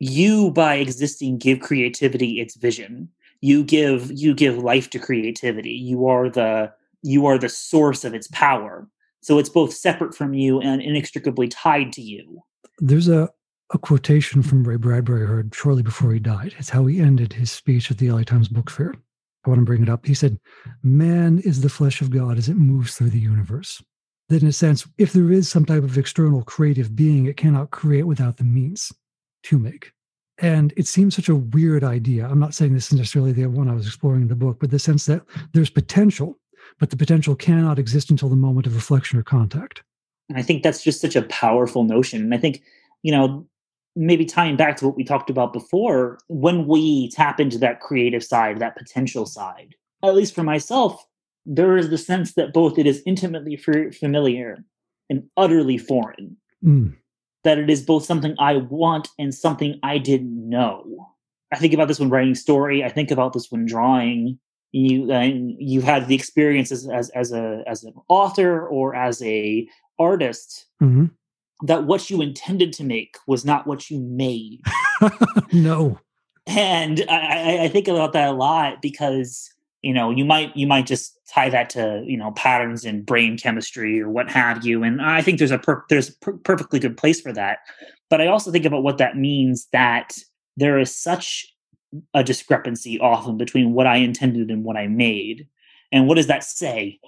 you 0.00 0.50
by 0.52 0.76
existing 0.76 1.38
give 1.38 1.60
creativity 1.60 2.40
its 2.40 2.56
vision. 2.56 3.08
You 3.40 3.64
give 3.64 4.10
you 4.12 4.34
give 4.34 4.58
life 4.58 4.90
to 4.90 4.98
creativity. 4.98 5.70
You 5.70 6.06
are 6.06 6.28
the 6.28 6.72
you 7.02 7.26
are 7.26 7.38
the 7.38 7.48
source 7.48 8.04
of 8.04 8.14
its 8.14 8.28
power. 8.28 8.88
So 9.20 9.38
it's 9.38 9.48
both 9.48 9.72
separate 9.72 10.14
from 10.14 10.34
you 10.34 10.60
and 10.60 10.80
inextricably 10.80 11.48
tied 11.48 11.92
to 11.92 12.02
you. 12.02 12.42
There's 12.78 13.08
a, 13.08 13.28
a 13.72 13.78
quotation 13.78 14.42
from 14.42 14.64
Ray 14.64 14.76
Bradbury 14.76 15.26
heard 15.26 15.54
shortly 15.54 15.82
before 15.82 16.12
he 16.12 16.20
died. 16.20 16.54
It's 16.58 16.70
how 16.70 16.86
he 16.86 17.00
ended 17.00 17.32
his 17.32 17.50
speech 17.50 17.90
at 17.90 17.98
the 17.98 18.10
LA 18.10 18.22
Times 18.22 18.48
Book 18.48 18.70
Fair. 18.70 18.94
I 19.44 19.50
want 19.50 19.60
to 19.60 19.64
bring 19.64 19.82
it 19.82 19.88
up. 19.88 20.06
He 20.06 20.14
said, 20.14 20.38
Man 20.82 21.38
is 21.40 21.60
the 21.60 21.68
flesh 21.68 22.00
of 22.00 22.10
God 22.10 22.38
as 22.38 22.48
it 22.48 22.56
moves 22.56 22.94
through 22.94 23.10
the 23.10 23.18
universe 23.18 23.82
that 24.28 24.42
in 24.42 24.48
a 24.48 24.52
sense, 24.52 24.86
if 24.98 25.12
there 25.12 25.32
is 25.32 25.48
some 25.48 25.64
type 25.64 25.82
of 25.82 25.96
external 25.96 26.42
creative 26.42 26.94
being, 26.94 27.26
it 27.26 27.36
cannot 27.36 27.70
create 27.70 28.04
without 28.04 28.36
the 28.36 28.44
means 28.44 28.92
to 29.44 29.58
make. 29.58 29.92
And 30.40 30.72
it 30.76 30.86
seems 30.86 31.16
such 31.16 31.28
a 31.28 31.34
weird 31.34 31.82
idea. 31.82 32.26
I'm 32.26 32.38
not 32.38 32.54
saying 32.54 32.72
this 32.72 32.92
is 32.92 32.98
necessarily 32.98 33.32
the 33.32 33.46
one 33.46 33.68
I 33.68 33.74
was 33.74 33.86
exploring 33.86 34.22
in 34.22 34.28
the 34.28 34.36
book, 34.36 34.58
but 34.60 34.70
the 34.70 34.78
sense 34.78 35.06
that 35.06 35.22
there's 35.52 35.70
potential, 35.70 36.38
but 36.78 36.90
the 36.90 36.96
potential 36.96 37.34
cannot 37.34 37.78
exist 37.78 38.10
until 38.10 38.28
the 38.28 38.36
moment 38.36 38.66
of 38.66 38.74
reflection 38.74 39.18
or 39.18 39.22
contact. 39.22 39.82
And 40.28 40.38
I 40.38 40.42
think 40.42 40.62
that's 40.62 40.84
just 40.84 41.00
such 41.00 41.16
a 41.16 41.22
powerful 41.22 41.84
notion. 41.84 42.22
And 42.22 42.34
I 42.34 42.38
think, 42.38 42.62
you 43.02 43.10
know, 43.10 43.46
maybe 43.96 44.24
tying 44.24 44.56
back 44.56 44.76
to 44.76 44.86
what 44.86 44.96
we 44.96 45.02
talked 45.02 45.30
about 45.30 45.52
before, 45.52 46.18
when 46.28 46.68
we 46.68 47.10
tap 47.10 47.40
into 47.40 47.58
that 47.58 47.80
creative 47.80 48.22
side, 48.22 48.60
that 48.60 48.76
potential 48.76 49.26
side, 49.26 49.74
at 50.04 50.14
least 50.14 50.34
for 50.34 50.44
myself, 50.44 51.04
there 51.48 51.78
is 51.78 51.88
the 51.88 51.98
sense 51.98 52.34
that 52.34 52.52
both 52.52 52.78
it 52.78 52.86
is 52.86 53.02
intimately 53.06 53.56
familiar 53.56 54.58
and 55.08 55.24
utterly 55.36 55.78
foreign. 55.78 56.36
Mm. 56.62 56.94
That 57.42 57.58
it 57.58 57.70
is 57.70 57.82
both 57.82 58.04
something 58.04 58.34
I 58.38 58.56
want 58.56 59.08
and 59.18 59.34
something 59.34 59.80
I 59.82 59.96
didn't 59.96 60.48
know. 60.48 61.08
I 61.50 61.56
think 61.56 61.72
about 61.72 61.88
this 61.88 61.98
when 61.98 62.10
writing 62.10 62.34
story. 62.34 62.84
I 62.84 62.90
think 62.90 63.10
about 63.10 63.32
this 63.32 63.50
when 63.50 63.64
drawing. 63.64 64.38
You 64.72 65.10
and 65.10 65.56
you've 65.58 65.84
had 65.84 66.08
the 66.08 66.14
experience 66.14 66.70
as, 66.70 66.86
as, 66.90 67.08
as 67.10 67.32
a 67.32 67.62
as 67.66 67.84
an 67.84 67.94
author 68.08 68.68
or 68.68 68.94
as 68.94 69.22
a 69.22 69.66
artist. 69.98 70.66
Mm-hmm. 70.82 71.06
that 71.62 71.84
what 71.84 72.10
you 72.10 72.20
intended 72.20 72.74
to 72.74 72.84
make 72.84 73.16
was 73.26 73.46
not 73.46 73.66
what 73.66 73.88
you 73.90 73.98
made. 73.98 74.60
no. 75.52 75.98
And 76.46 77.02
I, 77.08 77.64
I 77.64 77.68
think 77.68 77.88
about 77.88 78.12
that 78.12 78.28
a 78.28 78.32
lot 78.32 78.82
because 78.82 79.50
you 79.82 79.92
know 79.92 80.10
you 80.10 80.24
might 80.24 80.56
you 80.56 80.66
might 80.66 80.86
just 80.86 81.18
tie 81.32 81.48
that 81.48 81.70
to 81.70 82.02
you 82.06 82.16
know 82.16 82.32
patterns 82.32 82.84
in 82.84 83.02
brain 83.02 83.38
chemistry 83.38 84.00
or 84.00 84.08
what 84.08 84.30
have 84.30 84.64
you. 84.66 84.82
And 84.82 85.00
i 85.00 85.22
think 85.22 85.38
there's 85.38 85.50
a 85.50 85.58
per- 85.58 85.84
there's 85.88 86.10
a 86.10 86.12
per- 86.20 86.38
perfectly 86.38 86.78
good 86.78 86.96
place 86.96 87.20
for 87.20 87.32
that. 87.32 87.58
But 88.10 88.20
i 88.20 88.26
also 88.26 88.50
think 88.50 88.64
about 88.64 88.82
what 88.82 88.98
that 88.98 89.16
means 89.16 89.68
that 89.72 90.16
there 90.56 90.78
is 90.78 90.96
such 90.96 91.46
a 92.12 92.22
discrepancy 92.22 92.98
often 92.98 93.36
between 93.36 93.72
what 93.72 93.86
i 93.86 93.96
intended 93.96 94.50
and 94.50 94.64
what 94.64 94.76
i 94.76 94.86
made. 94.86 95.46
And 95.90 96.06
what 96.06 96.16
does 96.16 96.26
that 96.26 96.44
say? 96.44 97.00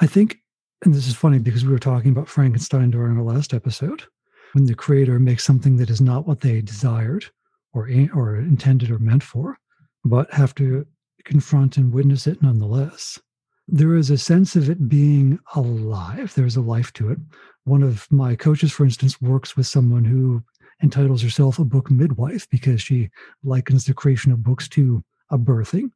I 0.00 0.06
think 0.06 0.38
and 0.84 0.94
this 0.94 1.08
is 1.08 1.14
funny 1.14 1.38
because 1.38 1.64
we 1.64 1.72
were 1.72 1.78
talking 1.78 2.10
about 2.10 2.28
frankenstein 2.28 2.90
during 2.90 3.16
our 3.16 3.24
last 3.24 3.54
episode 3.54 4.04
when 4.52 4.66
the 4.66 4.74
creator 4.74 5.18
makes 5.18 5.44
something 5.44 5.76
that 5.76 5.90
is 5.90 6.00
not 6.00 6.26
what 6.26 6.40
they 6.40 6.60
desired 6.60 7.24
or 7.72 7.88
or 8.14 8.36
intended 8.36 8.90
or 8.90 8.98
meant 8.98 9.22
for 9.22 9.58
but 10.04 10.32
have 10.32 10.54
to 10.54 10.86
confront 11.24 11.76
and 11.76 11.92
witness 11.92 12.26
it 12.26 12.42
nonetheless. 12.42 13.18
There 13.66 13.94
is 13.94 14.10
a 14.10 14.18
sense 14.18 14.56
of 14.56 14.68
it 14.68 14.88
being 14.88 15.38
alive. 15.54 16.34
There's 16.34 16.56
a 16.56 16.60
life 16.60 16.92
to 16.94 17.10
it. 17.10 17.18
One 17.64 17.82
of 17.82 18.06
my 18.10 18.36
coaches, 18.36 18.72
for 18.72 18.84
instance, 18.84 19.22
works 19.22 19.56
with 19.56 19.66
someone 19.66 20.04
who 20.04 20.42
entitles 20.82 21.22
herself 21.22 21.58
a 21.58 21.64
book 21.64 21.90
midwife 21.90 22.48
because 22.50 22.82
she 22.82 23.08
likens 23.42 23.86
the 23.86 23.94
creation 23.94 24.32
of 24.32 24.42
books 24.42 24.68
to 24.70 25.02
a 25.30 25.38
birthing. 25.38 25.90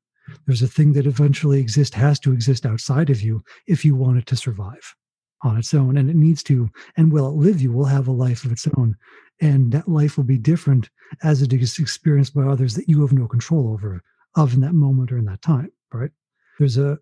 There's 0.47 0.63
a 0.63 0.69
thing 0.69 0.93
that 0.95 1.07
eventually 1.07 1.61
exists, 1.61 1.95
has 1.95 2.19
to 2.21 2.33
exist 2.33 2.65
outside 2.65 3.11
of 3.11 3.21
you 3.21 3.43
if 3.67 3.85
you 3.85 3.95
want 3.95 4.19
it 4.19 4.27
to 4.27 4.37
survive 4.37 4.95
on 5.43 5.59
its 5.59 5.75
own. 5.75 5.99
And 5.99 6.09
it 6.09 6.17
needs 6.17 6.43
to, 6.45 6.71
and 6.97 7.13
will 7.13 7.27
outlive 7.27 7.61
you, 7.61 7.73
will 7.73 7.85
have 7.85 8.09
a 8.09 8.13
life 8.13 8.45
of 8.45 8.53
its 8.53 8.67
own. 8.79 8.97
And 9.41 9.73
that 9.73 9.89
life 9.89 10.17
will 10.17 10.25
be 10.25 10.39
different 10.39 10.89
as 11.23 11.43
it 11.43 11.53
is 11.53 11.79
experienced 11.79 12.35
by 12.35 12.43
others 12.43 12.75
that 12.75 12.89
you 12.89 13.03
have 13.03 13.13
no 13.13 13.29
control 13.29 13.73
over 13.73 14.03
of 14.37 14.55
in 14.55 14.61
that 14.61 14.75
moment 14.75 15.13
or 15.13 15.19
in 15.19 15.25
that 15.27 15.43
time, 15.43 15.71
right? 15.93 16.11
There's 16.59 16.79
a, 16.79 16.99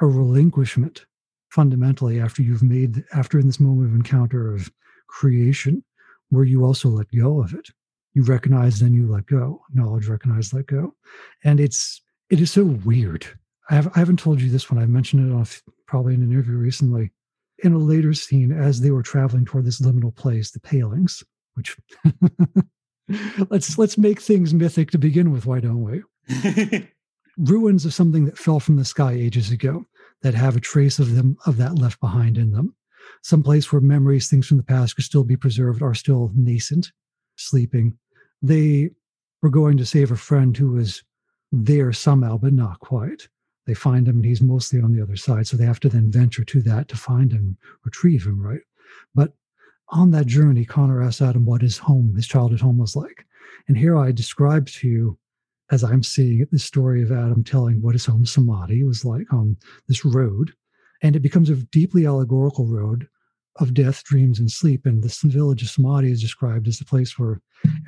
a 0.00 0.06
relinquishment 0.06 1.04
fundamentally 1.50 2.20
after 2.20 2.42
you've 2.42 2.62
made, 2.62 3.04
after 3.14 3.38
in 3.38 3.46
this 3.46 3.60
moment 3.60 3.88
of 3.88 3.94
encounter 3.94 4.54
of 4.54 4.70
creation, 5.08 5.82
where 6.30 6.44
you 6.44 6.64
also 6.64 6.88
let 6.88 7.10
go 7.10 7.42
of 7.42 7.54
it. 7.54 7.68
You 8.14 8.22
recognize, 8.22 8.80
then 8.80 8.94
you 8.94 9.10
let 9.10 9.26
go. 9.26 9.62
Knowledge, 9.72 10.08
recognize, 10.08 10.52
let 10.52 10.66
go. 10.66 10.94
And 11.44 11.60
it's, 11.60 12.02
it 12.30 12.40
is 12.40 12.50
so 12.50 12.64
weird. 12.64 13.26
I, 13.70 13.74
have, 13.74 13.88
I 13.94 13.98
haven't 13.98 14.18
told 14.18 14.40
you 14.40 14.50
this 14.50 14.70
one. 14.70 14.82
I've 14.82 14.88
mentioned 14.88 15.30
it 15.30 15.34
on 15.34 15.46
probably 15.86 16.14
in 16.14 16.22
an 16.22 16.32
interview 16.32 16.56
recently. 16.56 17.12
In 17.64 17.72
a 17.72 17.78
later 17.78 18.14
scene, 18.14 18.52
as 18.52 18.80
they 18.80 18.90
were 18.90 19.02
traveling 19.02 19.44
toward 19.44 19.64
this 19.64 19.80
liminal 19.80 20.14
place, 20.14 20.50
the 20.50 20.60
palings, 20.60 21.24
which 21.54 21.76
let's 23.50 23.78
let's 23.78 23.98
make 23.98 24.20
things 24.20 24.54
mythic 24.54 24.90
to 24.90 24.98
begin 24.98 25.30
with, 25.32 25.46
why 25.46 25.60
don't 25.60 25.82
we? 25.82 26.02
ruins 27.38 27.84
of 27.84 27.94
something 27.94 28.24
that 28.24 28.38
fell 28.38 28.60
from 28.60 28.76
the 28.76 28.84
sky 28.84 29.12
ages 29.12 29.50
ago 29.50 29.86
that 30.22 30.34
have 30.34 30.56
a 30.56 30.60
trace 30.60 30.98
of 30.98 31.14
them 31.14 31.36
of 31.46 31.56
that 31.56 31.76
left 31.76 32.00
behind 32.00 32.36
in 32.36 32.50
them. 32.50 32.74
Some 33.22 33.42
place 33.42 33.72
where 33.72 33.80
memories 33.80 34.28
things 34.28 34.46
from 34.46 34.56
the 34.56 34.62
past 34.62 34.96
could 34.96 35.04
still 35.04 35.24
be 35.24 35.36
preserved 35.36 35.82
are 35.82 35.94
still 35.94 36.32
nascent 36.34 36.90
sleeping. 37.36 37.96
They 38.42 38.90
were 39.42 39.50
going 39.50 39.76
to 39.78 39.86
save 39.86 40.10
a 40.10 40.16
friend 40.16 40.56
who 40.56 40.72
was 40.72 41.02
there 41.52 41.92
somehow 41.92 42.38
but 42.38 42.52
not 42.52 42.80
quite. 42.80 43.28
They 43.66 43.74
find 43.74 44.08
him 44.08 44.16
and 44.16 44.24
he's 44.24 44.42
mostly 44.42 44.80
on 44.80 44.92
the 44.92 45.02
other 45.02 45.16
side 45.16 45.46
so 45.46 45.56
they 45.56 45.64
have 45.64 45.80
to 45.80 45.88
then 45.88 46.10
venture 46.10 46.44
to 46.44 46.62
that 46.62 46.88
to 46.88 46.96
find 46.96 47.32
him 47.32 47.56
retrieve 47.84 48.26
him 48.26 48.40
right? 48.40 48.60
But 49.14 49.34
on 49.90 50.10
that 50.10 50.26
journey 50.26 50.64
connor 50.64 51.02
asks 51.02 51.22
adam 51.22 51.44
what 51.44 51.62
his 51.62 51.78
home 51.78 52.14
his 52.14 52.26
childhood 52.26 52.60
home 52.60 52.78
was 52.78 52.94
like 52.96 53.26
and 53.68 53.76
here 53.76 53.96
i 53.96 54.12
describe 54.12 54.66
to 54.66 54.88
you 54.88 55.18
as 55.70 55.84
I'm 55.84 56.02
seeing 56.02 56.40
it, 56.40 56.50
the 56.50 56.58
story 56.58 57.02
of 57.02 57.12
Adam 57.12 57.44
telling 57.44 57.82
what 57.82 57.94
his 57.94 58.06
home 58.06 58.24
samadhi 58.24 58.84
was 58.84 59.04
like 59.04 59.30
on 59.32 59.56
this 59.86 60.04
road. 60.04 60.52
And 61.02 61.14
it 61.14 61.20
becomes 61.20 61.50
a 61.50 61.56
deeply 61.56 62.06
allegorical 62.06 62.66
road 62.66 63.06
of 63.56 63.74
death, 63.74 64.04
dreams, 64.04 64.38
and 64.38 64.50
sleep. 64.50 64.86
And 64.86 65.02
this 65.02 65.20
village 65.22 65.62
of 65.62 65.68
samadhi 65.68 66.10
is 66.10 66.22
described 66.22 66.68
as 66.68 66.78
the 66.78 66.84
place 66.84 67.18
where 67.18 67.40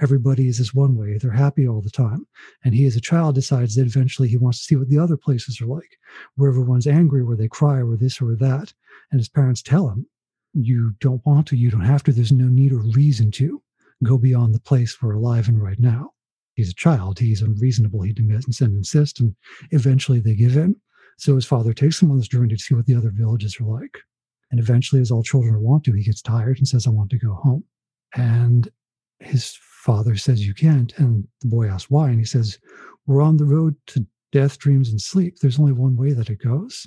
everybody 0.02 0.48
is 0.48 0.58
this 0.58 0.74
one 0.74 0.96
way. 0.96 1.16
They're 1.16 1.30
happy 1.30 1.66
all 1.66 1.80
the 1.80 1.90
time. 1.90 2.26
And 2.64 2.74
he, 2.74 2.86
as 2.86 2.96
a 2.96 3.00
child, 3.00 3.36
decides 3.36 3.76
that 3.76 3.86
eventually 3.86 4.28
he 4.28 4.36
wants 4.36 4.58
to 4.58 4.64
see 4.64 4.76
what 4.76 4.88
the 4.88 4.98
other 4.98 5.16
places 5.16 5.60
are 5.60 5.66
like, 5.66 5.98
where 6.34 6.50
everyone's 6.50 6.86
angry, 6.86 7.24
where 7.24 7.36
they 7.36 7.48
cry, 7.48 7.82
where 7.82 7.96
this 7.96 8.20
or 8.20 8.34
that. 8.36 8.74
And 9.10 9.20
his 9.20 9.28
parents 9.28 9.62
tell 9.62 9.88
him, 9.88 10.06
You 10.52 10.94
don't 11.00 11.24
want 11.24 11.46
to, 11.48 11.56
you 11.56 11.70
don't 11.70 11.80
have 11.80 12.02
to, 12.04 12.12
there's 12.12 12.32
no 12.32 12.46
need 12.46 12.72
or 12.72 12.82
reason 12.94 13.30
to 13.32 13.62
go 14.02 14.18
beyond 14.18 14.54
the 14.54 14.60
place 14.60 15.00
we're 15.00 15.14
alive 15.14 15.48
in 15.48 15.58
right 15.58 15.78
now 15.78 16.12
he's 16.60 16.70
a 16.70 16.74
child. 16.74 17.18
He's 17.18 17.42
unreasonable. 17.42 18.02
He 18.02 18.12
demands 18.12 18.60
and 18.60 18.76
insists, 18.76 19.20
and 19.20 19.34
eventually 19.70 20.20
they 20.20 20.34
give 20.34 20.56
in. 20.56 20.76
So 21.18 21.34
his 21.34 21.46
father 21.46 21.72
takes 21.72 22.00
him 22.00 22.10
on 22.10 22.18
this 22.18 22.28
journey 22.28 22.54
to 22.54 22.62
see 22.62 22.74
what 22.74 22.86
the 22.86 22.94
other 22.94 23.10
villages 23.12 23.58
are 23.60 23.64
like. 23.64 23.98
And 24.50 24.60
eventually, 24.60 25.00
as 25.00 25.10
all 25.10 25.22
children 25.22 25.60
want 25.60 25.84
to, 25.84 25.92
he 25.92 26.04
gets 26.04 26.22
tired 26.22 26.58
and 26.58 26.68
says, 26.68 26.86
I 26.86 26.90
want 26.90 27.10
to 27.10 27.18
go 27.18 27.34
home. 27.34 27.64
And 28.14 28.68
his 29.20 29.56
father 29.60 30.16
says, 30.16 30.46
You 30.46 30.54
can't. 30.54 30.92
And 30.98 31.26
the 31.40 31.48
boy 31.48 31.68
asks 31.68 31.90
why. 31.90 32.08
And 32.08 32.18
he 32.18 32.24
says, 32.24 32.58
We're 33.06 33.22
on 33.22 33.36
the 33.36 33.44
road 33.44 33.76
to 33.88 34.06
death, 34.32 34.58
dreams, 34.58 34.90
and 34.90 35.00
sleep. 35.00 35.38
There's 35.38 35.58
only 35.58 35.72
one 35.72 35.96
way 35.96 36.12
that 36.12 36.30
it 36.30 36.42
goes. 36.42 36.86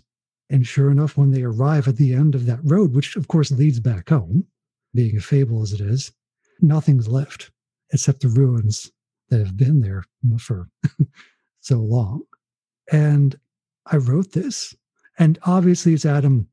And 0.53 0.67
sure 0.67 0.91
enough, 0.91 1.17
when 1.17 1.31
they 1.31 1.41
arrive 1.41 1.87
at 1.87 1.97
the 1.97 2.13
end 2.13 2.35
of 2.35 2.45
that 2.45 2.59
road, 2.61 2.93
which 2.93 3.15
of 3.15 3.27
course 3.27 3.49
leads 3.49 3.79
back 3.79 4.09
home, 4.09 4.45
being 4.93 5.17
a 5.17 5.19
fable 5.19 5.63
as 5.63 5.73
it 5.73 5.81
is, 5.81 6.11
nothing's 6.61 7.07
left 7.07 7.49
except 7.91 8.21
the 8.21 8.27
ruins 8.27 8.91
that 9.29 9.39
have 9.39 9.57
been 9.57 9.81
there 9.81 10.03
for 10.37 10.69
so 11.59 11.77
long. 11.79 12.21
And 12.91 13.35
I 13.87 13.95
wrote 13.97 14.33
this, 14.33 14.75
and 15.17 15.39
obviously 15.41 15.95
it's 15.95 16.05
Adam 16.05 16.47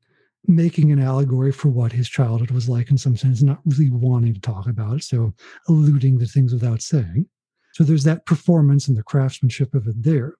making 0.47 0.91
an 0.91 0.99
allegory 0.99 1.51
for 1.51 1.69
what 1.69 1.91
his 1.91 2.09
childhood 2.09 2.49
was 2.49 2.67
like 2.67 2.89
in 2.89 2.97
some 2.97 3.15
sense, 3.15 3.43
not 3.43 3.61
really 3.65 3.91
wanting 3.91 4.33
to 4.33 4.41
talk 4.41 4.67
about 4.67 4.95
it, 4.95 5.03
so 5.03 5.31
alluding 5.69 6.17
to 6.17 6.25
things 6.25 6.53
without 6.53 6.81
saying. 6.81 7.27
So 7.73 7.83
there's 7.83 8.05
that 8.05 8.25
performance 8.25 8.87
and 8.87 8.97
the 8.97 9.03
craftsmanship 9.03 9.75
of 9.75 9.85
it 9.85 10.01
there. 10.01 10.33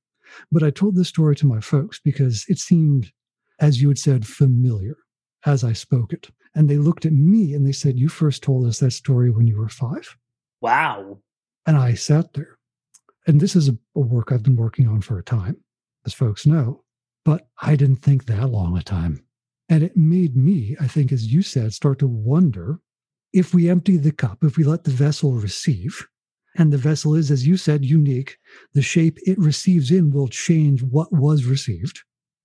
But 0.51 0.63
I 0.63 0.71
told 0.71 0.95
this 0.95 1.09
story 1.09 1.35
to 1.35 1.45
my 1.45 1.59
folks 1.59 1.99
because 2.03 2.43
it 2.47 2.57
seemed, 2.57 3.11
as 3.61 3.81
you 3.81 3.87
had 3.87 3.99
said, 3.99 4.27
familiar 4.27 4.97
as 5.45 5.63
I 5.63 5.73
spoke 5.73 6.11
it. 6.11 6.29
And 6.55 6.69
they 6.69 6.77
looked 6.77 7.05
at 7.05 7.13
me 7.13 7.53
and 7.53 7.65
they 7.65 7.71
said, 7.71 7.97
You 7.97 8.09
first 8.09 8.43
told 8.43 8.67
us 8.67 8.79
that 8.79 8.91
story 8.91 9.29
when 9.29 9.47
you 9.47 9.57
were 9.57 9.69
five. 9.69 10.17
Wow. 10.59 11.19
And 11.65 11.77
I 11.77 11.93
sat 11.93 12.33
there. 12.33 12.57
And 13.27 13.39
this 13.39 13.55
is 13.55 13.69
a, 13.69 13.77
a 13.95 13.99
work 13.99 14.31
I've 14.31 14.43
been 14.43 14.55
working 14.57 14.87
on 14.87 15.01
for 15.01 15.17
a 15.17 15.23
time, 15.23 15.57
as 16.05 16.13
folks 16.13 16.45
know, 16.45 16.83
but 17.23 17.47
I 17.61 17.75
didn't 17.75 18.01
think 18.01 18.25
that 18.25 18.49
long 18.49 18.75
a 18.77 18.81
time. 18.81 19.23
And 19.69 19.83
it 19.83 19.95
made 19.95 20.35
me, 20.35 20.75
I 20.81 20.87
think, 20.87 21.11
as 21.11 21.31
you 21.31 21.41
said, 21.43 21.71
start 21.73 21.99
to 21.99 22.07
wonder 22.07 22.79
if 23.31 23.53
we 23.53 23.69
empty 23.69 23.95
the 23.95 24.11
cup, 24.11 24.43
if 24.43 24.57
we 24.57 24.63
let 24.63 24.83
the 24.83 24.91
vessel 24.91 25.33
receive, 25.33 26.05
and 26.57 26.73
the 26.73 26.77
vessel 26.77 27.15
is, 27.15 27.31
as 27.31 27.47
you 27.47 27.55
said, 27.55 27.85
unique, 27.85 28.37
the 28.73 28.81
shape 28.81 29.17
it 29.25 29.37
receives 29.37 29.91
in 29.91 30.11
will 30.11 30.27
change 30.27 30.83
what 30.83 31.13
was 31.13 31.45
received 31.45 32.01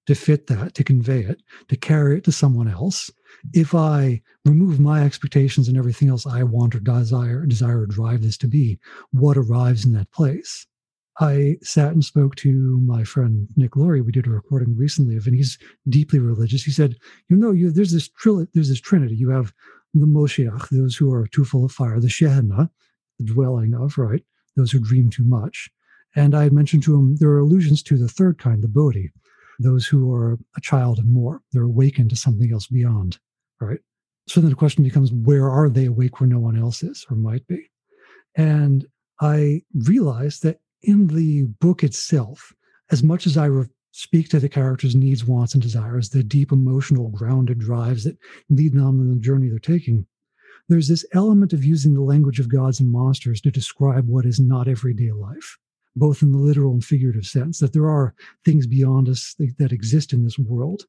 to 0.06 0.14
fit 0.14 0.46
that, 0.46 0.74
to 0.74 0.84
convey 0.84 1.20
it, 1.20 1.42
to 1.68 1.76
carry 1.76 2.18
it 2.18 2.24
to 2.24 2.32
someone 2.32 2.68
else. 2.68 3.10
If 3.52 3.74
I 3.74 4.22
remove 4.44 4.80
my 4.80 5.04
expectations 5.04 5.68
and 5.68 5.76
everything 5.76 6.08
else 6.08 6.26
I 6.26 6.42
want 6.42 6.74
or 6.74 6.80
desire, 6.80 7.44
desire 7.44 7.80
or 7.80 7.86
drive 7.86 8.22
this 8.22 8.38
to 8.38 8.48
be, 8.48 8.78
what 9.10 9.36
arrives 9.36 9.84
in 9.84 9.92
that 9.92 10.10
place? 10.12 10.66
I 11.18 11.56
sat 11.62 11.92
and 11.92 12.04
spoke 12.04 12.34
to 12.36 12.80
my 12.84 13.02
friend 13.02 13.48
Nick 13.56 13.74
Laurie. 13.74 14.02
We 14.02 14.12
did 14.12 14.26
a 14.26 14.30
recording 14.30 14.76
recently 14.76 15.16
of, 15.16 15.26
and 15.26 15.34
he's 15.34 15.58
deeply 15.88 16.18
religious. 16.18 16.62
He 16.62 16.72
said, 16.72 16.96
"You 17.28 17.36
know, 17.36 17.52
you, 17.52 17.70
there's 17.70 17.92
this 17.92 18.08
tril- 18.08 18.48
there's 18.52 18.68
this 18.68 18.80
trinity. 18.80 19.16
You 19.16 19.30
have 19.30 19.52
the 19.94 20.06
Moshiach, 20.06 20.68
those 20.68 20.94
who 20.94 21.12
are 21.12 21.26
too 21.26 21.44
full 21.44 21.64
of 21.64 21.72
fire, 21.72 22.00
the 22.00 22.08
Shekhinah, 22.08 22.68
the 23.18 23.24
dwelling 23.24 23.74
of, 23.74 23.96
right? 23.96 24.22
Those 24.56 24.70
who 24.72 24.78
dream 24.78 25.08
too 25.08 25.24
much." 25.24 25.70
And 26.14 26.34
I 26.34 26.44
had 26.44 26.52
mentioned 26.52 26.82
to 26.84 26.94
him 26.94 27.16
there 27.16 27.30
are 27.30 27.38
allusions 27.38 27.82
to 27.84 27.96
the 27.96 28.08
third 28.08 28.38
kind, 28.38 28.62
the 28.62 28.68
Bodhi, 28.68 29.10
those 29.58 29.86
who 29.86 30.12
are 30.12 30.38
a 30.56 30.60
child 30.60 30.98
and 30.98 31.10
more. 31.10 31.42
They're 31.52 31.62
awakened 31.62 32.10
to 32.10 32.16
something 32.16 32.52
else 32.52 32.66
beyond, 32.66 33.18
right? 33.60 33.80
So 34.28 34.40
then 34.40 34.50
the 34.50 34.56
question 34.56 34.84
becomes, 34.84 35.12
where 35.12 35.48
are 35.48 35.68
they 35.68 35.86
awake 35.86 36.20
where 36.20 36.28
no 36.28 36.40
one 36.40 36.58
else 36.58 36.82
is 36.82 37.06
or 37.10 37.16
might 37.16 37.46
be? 37.46 37.70
And 38.34 38.86
I 39.20 39.62
realized 39.74 40.42
that 40.42 40.60
in 40.82 41.06
the 41.06 41.44
book 41.60 41.82
itself, 41.82 42.52
as 42.90 43.02
much 43.02 43.26
as 43.26 43.36
I 43.36 43.46
re- 43.46 43.66
speak 43.92 44.28
to 44.28 44.40
the 44.40 44.48
characters' 44.48 44.94
needs, 44.94 45.24
wants, 45.24 45.54
and 45.54 45.62
desires, 45.62 46.10
the 46.10 46.22
deep 46.22 46.52
emotional, 46.52 47.08
grounded 47.08 47.58
drives 47.58 48.04
that 48.04 48.18
lead 48.50 48.74
them 48.74 48.86
on 48.86 49.08
the 49.08 49.16
journey 49.16 49.48
they're 49.48 49.58
taking, 49.58 50.06
there's 50.68 50.88
this 50.88 51.06
element 51.14 51.52
of 51.52 51.64
using 51.64 51.94
the 51.94 52.02
language 52.02 52.40
of 52.40 52.48
gods 52.48 52.80
and 52.80 52.90
monsters 52.90 53.40
to 53.40 53.50
describe 53.50 54.06
what 54.08 54.26
is 54.26 54.40
not 54.40 54.68
everyday 54.68 55.12
life 55.12 55.56
both 55.96 56.22
in 56.22 56.30
the 56.30 56.38
literal 56.38 56.72
and 56.72 56.84
figurative 56.84 57.24
sense, 57.24 57.58
that 57.58 57.72
there 57.72 57.88
are 57.88 58.14
things 58.44 58.66
beyond 58.66 59.08
us 59.08 59.34
that, 59.58 59.72
exist 59.72 60.12
in 60.12 60.22
this 60.22 60.38
world, 60.38 60.84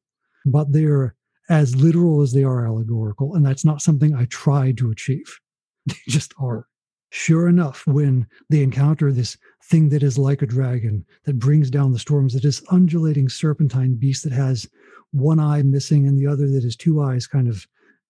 but 0.46 0.72
they're 0.72 1.14
as 1.48 1.74
literal 1.74 2.20
as 2.20 2.32
they 2.32 2.44
are 2.44 2.66
allegorical. 2.66 3.34
And 3.34 3.44
that's 3.44 3.64
not 3.64 3.80
something 3.80 4.14
I 4.14 4.26
tried 4.26 4.76
to 4.78 4.90
achieve. 4.90 5.40
They 5.86 5.96
just 6.06 6.34
are. 6.38 6.66
Sure 7.10 7.48
enough, 7.48 7.86
when 7.86 8.26
they 8.50 8.62
encounter 8.62 9.10
this 9.10 9.38
thing 9.64 9.88
that 9.88 10.02
is 10.02 10.18
like 10.18 10.42
a 10.42 10.46
dragon 10.46 11.06
that 11.24 11.38
brings 11.38 11.70
down 11.70 11.92
the 11.92 11.98
storms, 11.98 12.34
that 12.34 12.44
is 12.44 12.62
undulating 12.70 13.30
serpentine 13.30 13.94
beast 13.94 14.24
that 14.24 14.32
has 14.32 14.68
one 15.12 15.40
eye 15.40 15.62
missing 15.62 16.06
and 16.06 16.18
the 16.18 16.26
other 16.26 16.46
that 16.46 16.64
is 16.64 16.76
two 16.76 17.00
eyes 17.00 17.26
kind 17.26 17.48
of 17.48 17.66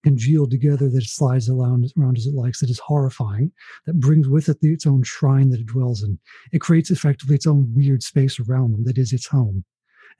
congealed 0.09 0.50
together 0.50 0.88
that 0.88 1.02
it 1.02 1.09
slides 1.11 1.50
around, 1.50 1.92
around 1.98 2.16
as 2.16 2.24
it 2.24 2.32
likes, 2.32 2.61
that 2.61 2.70
is 2.70 2.78
horrifying, 2.78 3.52
that 3.84 4.00
brings 4.00 4.26
with 4.26 4.48
it 4.48 4.59
the, 4.62 4.72
its 4.72 4.86
own 4.86 5.02
shrine 5.02 5.50
that 5.50 5.61
it 5.61 5.66
dwells 5.66 6.02
in. 6.02 6.18
It 6.50 6.62
creates 6.62 6.90
effectively 6.90 7.34
its 7.34 7.46
own 7.46 7.70
weird 7.74 8.02
space 8.02 8.40
around 8.40 8.72
them 8.72 8.84
that 8.84 8.96
is 8.96 9.12
its 9.12 9.26
home. 9.26 9.66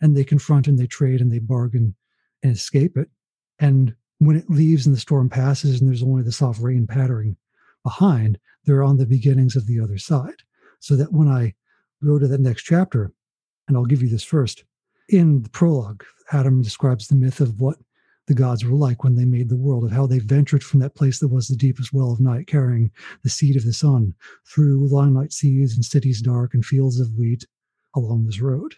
And 0.03 0.15
they 0.15 0.25
confront 0.25 0.69
and 0.69 0.79
they 0.79 0.87
trade 0.87 1.23
and 1.23 1.33
they 1.33 1.39
bargain 1.39 1.95
and 2.43 2.53
escape 2.53 2.99
it. 2.99 3.09
And 3.61 3.95
when 4.19 4.37
it 4.37 4.51
leaves 4.51 4.85
and 4.85 4.95
the 4.95 5.01
storm 5.01 5.31
passes 5.31 5.81
and 5.81 5.89
there's 5.89 6.03
only 6.03 6.23
the 6.23 6.33
soft 6.33 6.61
rain 6.61 6.87
pattering 6.87 7.39
behind, 7.83 8.39
they're 8.67 8.85
on 8.85 8.99
the 8.99 9.07
beginnings 9.07 9.57
of 9.57 9.67
the 9.67 9.81
other 9.81 9.97
side. 9.97 10.43
So 10.81 10.97
that 10.97 11.15
when 11.15 11.29
I 11.29 11.55
go 12.05 12.19
to 12.19 12.29
the 12.29 12.37
next 12.37 12.65
chapter, 12.65 13.11
and 13.67 13.77
I'll 13.77 13.87
give 13.87 14.03
you 14.03 14.11
this 14.11 14.23
first, 14.23 14.65
in 15.09 15.43
the 15.43 15.49
prologue, 15.49 16.05
Adam 16.31 16.61
describes 16.61 17.09
the 17.09 17.17
myth 17.17 17.41
of 17.41 17.59
what 17.59 17.79
the 18.29 18.35
gods 18.35 18.65
were 18.65 18.77
like 18.77 19.03
when 19.03 19.17
they 19.17 19.25
made 19.25 19.49
the 19.49 19.57
world, 19.57 19.85
of 19.85 19.91
how 19.91 20.07
they 20.07 20.19
ventured 20.19 20.63
from 20.63 20.81
that 20.81 20.95
place 20.95 21.19
that 21.19 21.29
was 21.29 21.49
the 21.49 21.57
deepest 21.57 21.93
well 21.93 22.13
of 22.13 22.21
night, 22.21 22.47
carrying 22.47 22.91
the 23.25 23.31
seed 23.31 23.57
of 23.57 23.65
the 23.65 23.73
sun 23.73 24.15
through 24.47 24.87
long 24.87 25.15
night 25.15 25.33
seas 25.33 25.75
and 25.75 25.85
cities 25.85 26.21
dark 26.21 26.55
and 26.55 26.65
fields 26.65 27.01
of 27.01 27.15
wheat 27.15 27.45
along 27.97 28.27
this 28.27 28.41
road. 28.41 28.75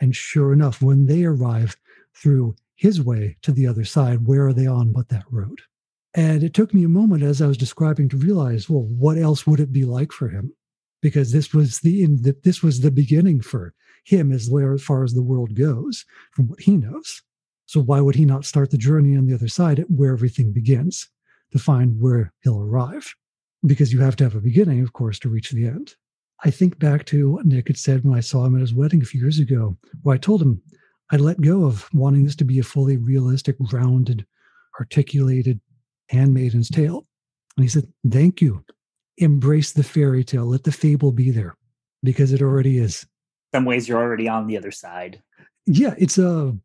And 0.00 0.16
sure 0.16 0.52
enough, 0.52 0.82
when 0.82 1.06
they 1.06 1.24
arrive 1.24 1.76
through 2.16 2.56
his 2.76 3.00
way 3.00 3.36
to 3.42 3.52
the 3.52 3.66
other 3.66 3.84
side, 3.84 4.26
where 4.26 4.46
are 4.46 4.52
they 4.52 4.66
on 4.66 4.92
but 4.92 5.10
that 5.10 5.24
road? 5.30 5.60
And 6.14 6.42
it 6.42 6.54
took 6.54 6.72
me 6.72 6.84
a 6.84 6.88
moment 6.88 7.22
as 7.22 7.42
I 7.42 7.46
was 7.46 7.56
describing 7.56 8.08
to 8.08 8.16
realize, 8.16 8.70
well, 8.70 8.84
what 8.84 9.18
else 9.18 9.46
would 9.46 9.60
it 9.60 9.72
be 9.72 9.84
like 9.84 10.12
for 10.12 10.28
him? 10.28 10.52
Because 11.02 11.32
this 11.32 11.52
was 11.52 11.80
the, 11.80 12.06
the 12.06 12.34
this 12.42 12.62
was 12.62 12.80
the 12.80 12.90
beginning 12.90 13.42
for 13.42 13.74
him 14.04 14.32
as 14.32 14.50
as 14.52 14.82
far 14.82 15.04
as 15.04 15.12
the 15.12 15.22
world 15.22 15.54
goes 15.54 16.06
from 16.32 16.48
what 16.48 16.60
he 16.60 16.76
knows. 16.76 17.22
So 17.66 17.80
why 17.80 18.00
would 18.00 18.14
he 18.14 18.24
not 18.24 18.44
start 18.44 18.70
the 18.70 18.78
journey 18.78 19.16
on 19.16 19.26
the 19.26 19.34
other 19.34 19.48
side 19.48 19.78
at 19.78 19.90
where 19.90 20.12
everything 20.12 20.52
begins 20.52 21.08
to 21.52 21.58
find 21.58 22.00
where 22.00 22.32
he'll 22.42 22.60
arrive? 22.60 23.14
Because 23.64 23.92
you 23.92 24.00
have 24.00 24.16
to 24.16 24.24
have 24.24 24.34
a 24.34 24.40
beginning, 24.40 24.82
of 24.82 24.92
course, 24.92 25.18
to 25.20 25.28
reach 25.28 25.50
the 25.50 25.66
end. 25.66 25.94
I 26.44 26.50
think 26.50 26.78
back 26.78 27.06
to 27.06 27.30
what 27.30 27.46
Nick 27.46 27.68
had 27.68 27.78
said 27.78 28.04
when 28.04 28.16
I 28.16 28.20
saw 28.20 28.44
him 28.44 28.54
at 28.54 28.60
his 28.60 28.74
wedding 28.74 29.00
a 29.00 29.06
few 29.06 29.20
years 29.20 29.38
ago, 29.38 29.76
where 30.02 30.14
I 30.14 30.18
told 30.18 30.42
him 30.42 30.60
I'd 31.10 31.20
let 31.20 31.40
go 31.40 31.64
of 31.64 31.88
wanting 31.94 32.24
this 32.24 32.36
to 32.36 32.44
be 32.44 32.58
a 32.58 32.62
fully 32.62 32.96
realistic, 32.96 33.58
grounded, 33.58 34.26
articulated 34.78 35.60
handmaiden's 36.08 36.68
tale. 36.68 37.06
And 37.56 37.64
he 37.64 37.68
said, 37.68 37.86
Thank 38.10 38.40
you. 38.40 38.64
Embrace 39.18 39.72
the 39.72 39.84
fairy 39.84 40.24
tale. 40.24 40.44
Let 40.44 40.64
the 40.64 40.72
fable 40.72 41.12
be 41.12 41.30
there 41.30 41.56
because 42.02 42.32
it 42.32 42.42
already 42.42 42.78
is. 42.78 43.06
Some 43.54 43.64
ways 43.64 43.88
you're 43.88 44.00
already 44.00 44.28
on 44.28 44.48
the 44.48 44.56
other 44.56 44.72
side. 44.72 45.22
Yeah, 45.66 45.94
it's 45.96 46.18
a 46.18 46.56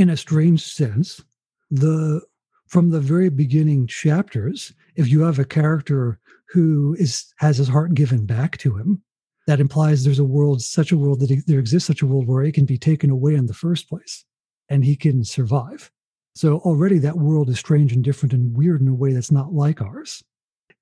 in 0.00 0.08
a 0.08 0.16
strange 0.16 0.64
sense, 0.64 1.22
the 1.70 2.22
from 2.66 2.90
the 2.90 3.00
very 3.00 3.28
beginning 3.28 3.86
chapters, 3.86 4.72
if 4.96 5.08
you 5.08 5.20
have 5.22 5.38
a 5.38 5.44
character 5.44 6.18
who 6.48 6.96
is 6.98 7.32
has 7.36 7.58
his 7.58 7.68
heart 7.68 7.94
given 7.94 8.24
back 8.26 8.56
to 8.58 8.76
him, 8.76 9.02
that 9.46 9.60
implies 9.60 10.04
there's 10.04 10.18
a 10.18 10.24
world, 10.24 10.62
such 10.62 10.90
a 10.90 10.96
world 10.96 11.20
that 11.20 11.42
there 11.46 11.58
exists 11.58 11.86
such 11.86 12.00
a 12.00 12.06
world 12.06 12.26
where 12.26 12.42
it 12.42 12.54
can 12.54 12.64
be 12.64 12.78
taken 12.78 13.10
away 13.10 13.34
in 13.34 13.46
the 13.46 13.54
first 13.54 13.88
place, 13.88 14.24
and 14.68 14.84
he 14.84 14.96
can 14.96 15.24
survive. 15.24 15.90
So 16.34 16.58
already 16.58 16.98
that 16.98 17.18
world 17.18 17.50
is 17.50 17.58
strange 17.58 17.92
and 17.92 18.02
different 18.02 18.32
and 18.32 18.56
weird 18.56 18.80
in 18.80 18.88
a 18.88 18.94
way 18.94 19.12
that's 19.12 19.32
not 19.32 19.52
like 19.52 19.82
ours. 19.82 20.22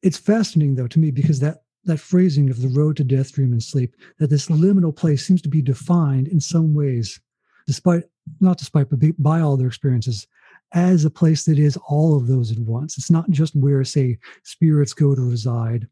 It's 0.02 0.18
fascinating 0.18 0.76
though 0.76 0.86
to 0.86 0.98
me 0.98 1.10
because 1.10 1.40
that 1.40 1.62
that 1.84 1.98
phrasing 1.98 2.50
of 2.50 2.60
the 2.60 2.68
road 2.68 2.96
to 2.98 3.04
death, 3.04 3.32
dream, 3.32 3.52
and 3.52 3.62
sleep, 3.62 3.96
that 4.18 4.30
this 4.30 4.48
liminal 4.48 4.94
place 4.94 5.26
seems 5.26 5.42
to 5.42 5.48
be 5.48 5.62
defined 5.62 6.28
in 6.28 6.38
some 6.38 6.74
ways, 6.74 7.18
despite 7.66 8.04
not 8.40 8.58
despite 8.58 8.88
but 8.90 9.00
by 9.18 9.40
all 9.40 9.56
their 9.56 9.68
experiences, 9.68 10.26
as 10.72 11.04
a 11.04 11.10
place 11.10 11.44
that 11.44 11.58
is 11.58 11.78
all 11.88 12.16
of 12.16 12.26
those 12.26 12.52
at 12.52 12.58
once. 12.58 12.98
It's 12.98 13.10
not 13.10 13.30
just 13.30 13.56
where, 13.56 13.84
say, 13.84 14.18
spirits 14.44 14.92
go 14.92 15.14
to 15.14 15.20
reside. 15.20 15.88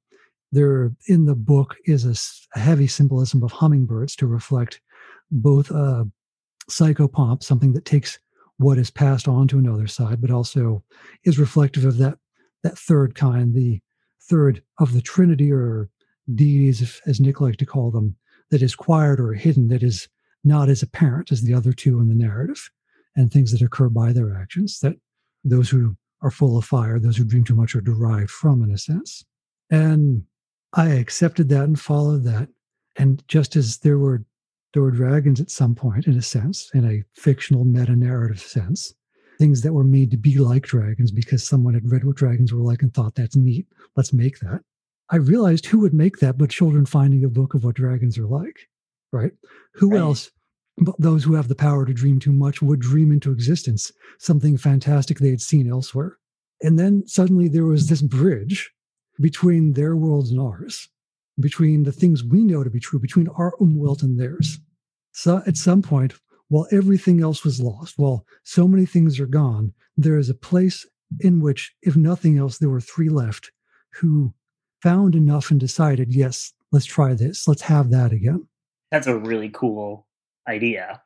There 0.53 0.93
in 1.09 1.24
the 1.24 1.34
book 1.34 1.76
is 1.87 2.05
a, 2.05 2.59
heavy 2.59 2.87
symbolism 2.87 3.43
of 3.43 3.53
hummingbirds 3.53 4.16
to 4.16 4.26
reflect 4.26 4.80
both 5.30 5.70
uh, 5.70 6.05
a 6.05 6.07
psychopomp, 6.70 7.43
something 7.43 7.72
that 7.72 7.84
takes 7.84 8.18
what 8.59 8.78
is 8.78 8.91
passed 8.91 9.28
on 9.28 9.49
to 9.49 9.59
another 9.59 9.87
side, 9.87 10.20
but 10.20 10.30
also 10.30 10.82
is 11.24 11.39
reflective 11.39 11.84
of 11.84 11.99
that 11.99 12.18
that 12.62 12.78
third 12.78 13.14
kind, 13.14 13.55
the 13.55 13.80
third 14.28 14.62
of 14.78 14.93
the 14.93 15.03
Trinity 15.03 15.53
or 15.53 15.89
deities, 16.34 17.01
as 17.07 17.20
Nick 17.20 17.41
liked 17.41 17.59
to 17.61 17.66
call 17.66 17.91
them, 17.91 18.16
that 18.51 18.62
is 18.62 18.74
quiet 18.74 19.20
or 19.20 19.34
hidden, 19.34 19.68
that 19.68 19.82
is 19.82 20.09
not 20.47 20.68
as 20.68 20.82
apparent 20.82 21.32
as 21.32 21.42
the 21.42 21.55
other 21.55 21.72
two 21.72 22.01
in 22.01 22.09
the 22.09 22.14
narrative, 22.14 22.70
and 23.16 23.30
things 23.30 23.53
that 23.53 23.62
occur 23.62 23.88
by 23.88 24.12
their 24.12 24.36
actions 24.36 24.80
that 24.80 24.97
those 25.44 25.70
who 25.70 25.97
are 26.22 26.30
full 26.30 26.57
of 26.57 26.64
fire, 26.64 26.99
those 26.99 27.16
who 27.16 27.24
dream 27.24 27.44
too 27.44 27.55
much, 27.55 27.74
are 27.74 27.80
derived 27.80 28.30
from, 28.30 28.62
in 28.62 28.70
a 28.70 28.78
sense. 28.78 29.24
And 29.70 30.24
I 30.72 30.90
accepted 30.90 31.49
that 31.51 31.64
and 31.64 31.78
followed 31.78 32.24
that. 32.24 32.49
And 32.97 33.22
just 33.28 33.57
as 33.57 33.78
there 33.78 33.99
were 33.99 34.24
there 34.72 34.82
were 34.82 34.90
dragons 34.90 35.40
at 35.40 35.51
some 35.51 35.74
point, 35.74 36.07
in 36.07 36.18
a 36.18 36.22
sense, 36.22 36.70
in 36.74 36.84
a 36.84 37.03
fictional 37.18 37.64
meta 37.64 37.97
narrative 37.97 38.40
sense, 38.40 38.92
things 39.38 39.62
that 39.62 39.72
were 39.72 39.84
made 39.84 40.11
to 40.11 40.18
be 40.18 40.36
like 40.36 40.64
dragons 40.64 41.11
because 41.11 41.47
someone 41.47 41.72
had 41.72 41.90
read 41.90 42.05
what 42.05 42.16
dragons 42.16 42.53
were 42.53 42.62
like 42.62 42.82
and 42.82 42.92
thought 42.92 43.14
that's 43.14 43.36
neat. 43.36 43.66
Let's 43.97 44.12
make 44.12 44.38
that. 44.40 44.61
I 45.09 45.16
realized 45.16 45.66
who 45.66 45.78
would 45.80 45.94
make 45.94 46.18
that 46.18 46.36
but 46.36 46.51
children 46.51 46.84
finding 46.84 47.24
a 47.24 47.28
book 47.28 47.55
of 47.55 47.64
what 47.64 47.76
dragons 47.76 48.18
are 48.18 48.26
like, 48.26 48.68
right? 49.12 49.32
Who 49.74 49.92
right. 49.92 50.01
else 50.01 50.30
but 50.78 50.94
those 50.98 51.24
who 51.24 51.34
have 51.34 51.48
the 51.48 51.54
power 51.54 51.86
to 51.86 51.94
dream 51.94 52.18
too 52.18 52.32
much 52.32 52.60
would 52.60 52.80
dream 52.80 53.10
into 53.10 53.32
existence 53.32 53.92
something 54.18 54.56
fantastic 54.56 55.18
they 55.18 55.30
had 55.30 55.40
seen 55.40 55.70
elsewhere. 55.70 56.18
And 56.62 56.78
then 56.78 57.06
suddenly 57.06 57.48
there 57.48 57.64
was 57.64 57.88
this 57.88 58.02
bridge 58.02 58.70
between 59.20 59.72
their 59.72 59.96
worlds 59.96 60.30
and 60.30 60.40
ours, 60.40 60.88
between 61.40 61.84
the 61.84 61.92
things 61.92 62.24
we 62.24 62.44
know 62.44 62.62
to 62.62 62.70
be 62.70 62.80
true, 62.80 62.98
between 62.98 63.28
our 63.28 63.54
umwelt 63.60 64.02
and 64.02 64.20
theirs. 64.20 64.58
So 65.12 65.42
at 65.46 65.56
some 65.56 65.82
point, 65.82 66.14
while 66.48 66.66
everything 66.70 67.22
else 67.22 67.44
was 67.44 67.60
lost, 67.60 67.94
while 67.96 68.24
so 68.44 68.68
many 68.68 68.86
things 68.86 69.18
are 69.18 69.26
gone, 69.26 69.72
there 69.96 70.18
is 70.18 70.28
a 70.28 70.34
place 70.34 70.86
in 71.20 71.40
which, 71.40 71.74
if 71.82 71.96
nothing 71.96 72.38
else, 72.38 72.58
there 72.58 72.68
were 72.68 72.80
three 72.80 73.08
left 73.08 73.50
who 73.94 74.34
found 74.82 75.14
enough 75.14 75.50
and 75.50 75.58
decided, 75.58 76.14
yes, 76.14 76.52
let's 76.70 76.84
try 76.84 77.14
this. 77.14 77.48
Let's 77.48 77.62
have 77.62 77.90
that 77.90 78.12
again. 78.12 78.46
That's 78.90 79.06
a 79.06 79.18
really 79.18 79.48
cool 79.48 80.05
idea. 80.49 81.03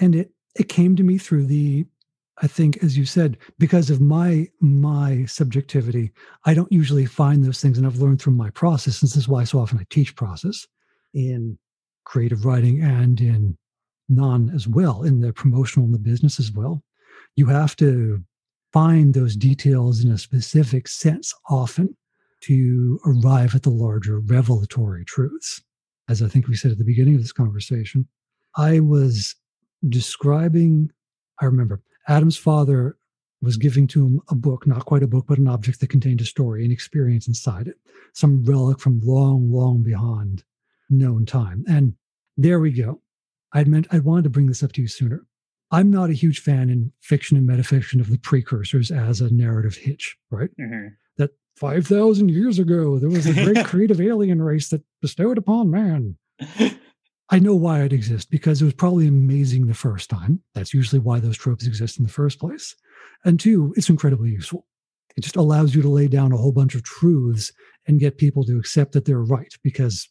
And 0.00 0.14
it 0.14 0.32
it 0.54 0.68
came 0.68 0.96
to 0.96 1.02
me 1.02 1.18
through 1.18 1.46
the 1.46 1.86
I 2.42 2.46
think, 2.46 2.82
as 2.82 2.98
you 2.98 3.04
said, 3.04 3.38
because 3.58 3.90
of 3.90 4.00
my 4.00 4.48
my 4.60 5.24
subjectivity, 5.26 6.12
I 6.44 6.54
don't 6.54 6.72
usually 6.72 7.06
find 7.06 7.44
those 7.44 7.60
things, 7.60 7.78
and 7.78 7.86
I've 7.86 7.98
learned 8.00 8.20
through 8.20 8.34
my 8.34 8.50
process. 8.50 9.00
And 9.00 9.08
this 9.08 9.16
is 9.16 9.28
why 9.28 9.44
so 9.44 9.58
often 9.58 9.78
I 9.78 9.86
teach 9.90 10.16
process 10.16 10.66
in 11.14 11.58
creative 12.04 12.44
writing 12.44 12.82
and 12.82 13.20
in 13.20 13.56
non 14.08 14.50
as 14.50 14.66
well, 14.66 15.02
in 15.02 15.20
the 15.20 15.32
promotional 15.32 15.84
and 15.84 15.94
the 15.94 15.98
business 15.98 16.40
as 16.40 16.50
well. 16.52 16.82
You 17.36 17.46
have 17.46 17.76
to 17.76 18.22
find 18.72 19.14
those 19.14 19.36
details 19.36 20.02
in 20.02 20.10
a 20.10 20.18
specific 20.18 20.88
sense 20.88 21.34
often 21.48 21.96
to 22.42 22.98
arrive 23.06 23.54
at 23.54 23.62
the 23.62 23.70
larger 23.70 24.18
revelatory 24.18 25.04
truths. 25.04 25.62
As 26.08 26.22
I 26.22 26.28
think 26.28 26.48
we 26.48 26.56
said 26.56 26.72
at 26.72 26.78
the 26.78 26.84
beginning 26.84 27.14
of 27.14 27.20
this 27.20 27.32
conversation, 27.32 28.08
I 28.56 28.80
was 28.80 29.34
describing, 29.88 30.90
I 31.40 31.46
remember 31.46 31.82
Adam's 32.08 32.36
father 32.36 32.96
was 33.40 33.56
giving 33.56 33.86
to 33.88 34.06
him 34.06 34.20
a 34.28 34.34
book, 34.34 34.66
not 34.66 34.84
quite 34.84 35.02
a 35.02 35.08
book, 35.08 35.26
but 35.26 35.38
an 35.38 35.48
object 35.48 35.80
that 35.80 35.90
contained 35.90 36.20
a 36.20 36.24
story, 36.24 36.64
an 36.64 36.70
experience 36.70 37.26
inside 37.26 37.66
it, 37.66 37.76
some 38.12 38.44
relic 38.44 38.78
from 38.78 39.00
long, 39.02 39.50
long 39.50 39.82
beyond 39.82 40.44
known 40.88 41.26
time. 41.26 41.64
And 41.68 41.94
there 42.36 42.60
we 42.60 42.70
go. 42.70 43.00
I'd 43.52 43.68
meant 43.68 43.88
I 43.90 43.98
wanted 43.98 44.24
to 44.24 44.30
bring 44.30 44.46
this 44.46 44.62
up 44.62 44.72
to 44.72 44.82
you 44.82 44.88
sooner. 44.88 45.26
I'm 45.70 45.90
not 45.90 46.10
a 46.10 46.14
huge 46.14 46.40
fan 46.40 46.70
in 46.70 46.92
fiction 47.00 47.36
and 47.36 47.48
metafiction 47.48 48.00
of 48.00 48.10
the 48.10 48.18
precursors 48.18 48.90
as 48.90 49.20
a 49.20 49.32
narrative 49.32 49.76
hitch, 49.76 50.16
right? 50.30 50.50
Mm-hmm. 50.60 50.88
That 51.16 51.30
5,000 51.56 52.30
years 52.30 52.58
ago, 52.58 52.98
there 52.98 53.08
was 53.08 53.26
a 53.26 53.32
great 53.32 53.64
creative 53.66 54.00
alien 54.00 54.42
race 54.42 54.68
that 54.68 54.82
bestowed 55.00 55.38
upon 55.38 55.70
man. 55.70 56.16
I 57.32 57.38
know 57.38 57.54
why 57.54 57.82
it 57.82 57.94
exists 57.94 58.26
because 58.26 58.60
it 58.60 58.66
was 58.66 58.74
probably 58.74 59.08
amazing 59.08 59.66
the 59.66 59.72
first 59.72 60.10
time. 60.10 60.42
That's 60.54 60.74
usually 60.74 61.00
why 61.00 61.18
those 61.18 61.38
tropes 61.38 61.66
exist 61.66 61.98
in 61.98 62.04
the 62.04 62.12
first 62.12 62.38
place. 62.38 62.76
And 63.24 63.40
two, 63.40 63.72
it's 63.74 63.88
incredibly 63.88 64.30
useful. 64.30 64.66
It 65.16 65.22
just 65.22 65.36
allows 65.36 65.74
you 65.74 65.80
to 65.80 65.88
lay 65.88 66.08
down 66.08 66.32
a 66.32 66.36
whole 66.36 66.52
bunch 66.52 66.74
of 66.74 66.82
truths 66.82 67.50
and 67.86 67.98
get 67.98 68.18
people 68.18 68.44
to 68.44 68.58
accept 68.58 68.92
that 68.92 69.06
they're 69.06 69.22
right 69.22 69.52
because 69.62 70.10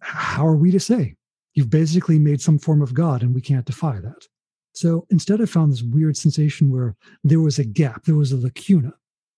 how 0.00 0.46
are 0.46 0.56
we 0.56 0.70
to 0.70 0.80
say? 0.80 1.14
You've 1.52 1.68
basically 1.68 2.18
made 2.18 2.40
some 2.40 2.58
form 2.58 2.80
of 2.80 2.94
God 2.94 3.22
and 3.22 3.34
we 3.34 3.42
can't 3.42 3.66
defy 3.66 4.00
that. 4.00 4.26
So 4.72 5.06
instead, 5.10 5.42
I 5.42 5.44
found 5.44 5.72
this 5.72 5.82
weird 5.82 6.16
sensation 6.16 6.70
where 6.70 6.96
there 7.22 7.40
was 7.40 7.58
a 7.58 7.64
gap, 7.64 8.04
there 8.04 8.14
was 8.14 8.32
a 8.32 8.38
lacuna. 8.38 8.94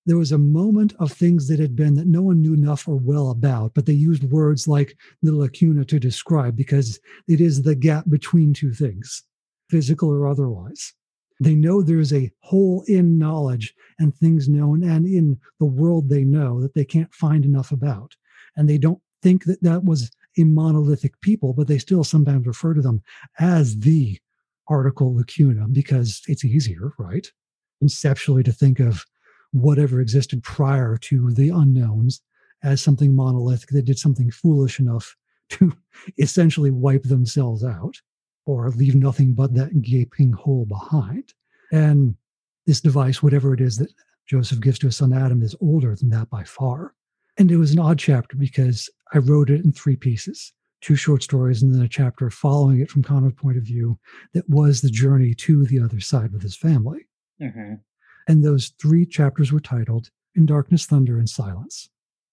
There 0.07 0.19
was 0.19 0.33
a 0.33 0.39
moment 0.39 0.93
of 0.99 1.13
things 1.13 1.49
that 1.49 1.59
had 1.59 1.75
been 1.75 1.95
that 1.95 2.07
no 2.07 2.21
one 2.21 2.43
knew 2.43 2.53
enough 2.53 2.87
or 2.87 2.97
well 2.97 3.31
about, 3.31 3.73
but 3.75 3.87
they 3.87 3.95
used 3.95 4.25
words 4.25 4.69
like 4.69 4.97
the 5.23 5.35
lacuna 5.35 5.85
to 5.87 5.99
describe 5.99 6.57
because 6.57 7.01
it 7.27 7.41
is 7.41 7.63
the 7.63 7.75
gap 7.75 8.05
between 8.11 8.53
two 8.53 8.73
things, 8.73 9.23
physical 9.71 10.11
or 10.11 10.27
otherwise. 10.27 10.93
They 11.41 11.55
know 11.55 11.83
there's 11.83 12.13
a 12.13 12.31
hole 12.41 12.85
in 12.87 13.19
knowledge 13.19 13.75
and 13.99 14.15
things 14.15 14.49
known 14.49 14.85
and 14.85 15.07
in 15.07 15.41
the 15.59 15.67
world 15.67 16.09
they 16.09 16.23
know 16.23 16.61
that 16.61 16.75
they 16.75 16.85
can't 16.85 17.13
find 17.15 17.45
enough 17.45 17.73
about. 17.73 18.15
And 18.57 18.69
they 18.69 18.79
don't 18.79 19.01
think 19.23 19.45
that 19.45 19.63
that 19.63 19.85
was 19.85 20.11
a 20.39 20.45
monolithic 20.45 21.21
people, 21.23 21.53
but 21.55 21.67
they 21.67 21.79
still 21.79 22.05
sometimes 22.05 22.47
refer 22.47 22.75
to 22.75 22.83
them 22.83 23.03
as 23.39 23.79
the 23.79 24.19
article 24.69 25.15
lacuna 25.15 25.67
because 25.69 26.23
it's 26.29 26.45
easier, 26.45 26.93
right? 26.99 27.27
Conceptually, 27.81 28.43
to 28.43 28.53
think 28.53 28.81
of 28.81 29.05
whatever 29.55 30.01
existed 30.01 30.43
prior 30.43 30.97
to 30.97 31.31
the 31.31 31.49
unknowns 31.49 32.21
as 32.65 32.83
something 32.83 33.15
monolithic 33.15 33.69
that 33.71 33.85
did 33.85 33.99
something 33.99 34.31
foolish 34.31 34.81
enough 34.81 35.17
to 35.49 35.73
essentially 36.19 36.71
wipe 36.71 37.05
themselves 37.05 37.65
out 37.65 37.95
or 38.47 38.71
leave 38.71 38.95
nothing 38.95 39.33
but 39.33 39.55
that 39.55 39.81
gaping 39.81 40.33
hole 40.33 40.67
behind. 40.67 41.33
And 41.73 42.17
this 42.67 42.81
device, 42.81 43.23
whatever 43.23 43.55
it 43.55 43.61
is 43.61 43.77
that 43.79 43.93
Joseph 44.27 44.61
gives 44.61 44.79
to 44.81 44.87
his 44.87 44.97
son 44.97 45.13
Adam, 45.13 45.43
is 45.43 45.55
older 45.61 45.95
than 45.95 46.11
that 46.11 46.29
by 46.31 46.43
far. 46.45 46.95
And 47.37 47.51
it 47.51 47.57
was 47.57 47.73
an 47.73 47.79
odd 47.79 47.99
chapter 47.99 48.37
because 48.37 48.91
I 49.13 49.19
wrote 49.19 49.51
it 49.51 49.65
in 49.65 49.73
three 49.73 49.97
pieces 49.97 50.53
two 50.81 50.97
short 50.97 51.23
stories 51.23 51.63
and 51.63 51.75
then 51.75 51.81
a 51.81 51.89
chapter 51.89 52.29
following 52.29 52.81
it 52.81 52.91
from 52.91 53.03
Connor's 53.03 53.33
point 53.33 53.57
of 53.57 53.63
view 53.63 53.99
that 54.35 54.47
was 54.51 54.83
the 54.83 54.91
journey 54.91 55.33
to 55.33 55.65
the 55.65 55.81
other 55.81 55.99
side 55.99 56.31
with 56.31 56.43
his 56.43 56.55
family. 56.55 57.07
Mm-hmm. 57.41 57.77
And 58.27 58.43
those 58.43 58.73
three 58.81 59.07
chapters 59.07 59.53
were 59.53 59.61
titled 59.61 60.11
In 60.35 60.47
Darkness, 60.47 60.87
Thunder, 60.87 61.19
and 61.19 61.29
Silence. 61.29 61.89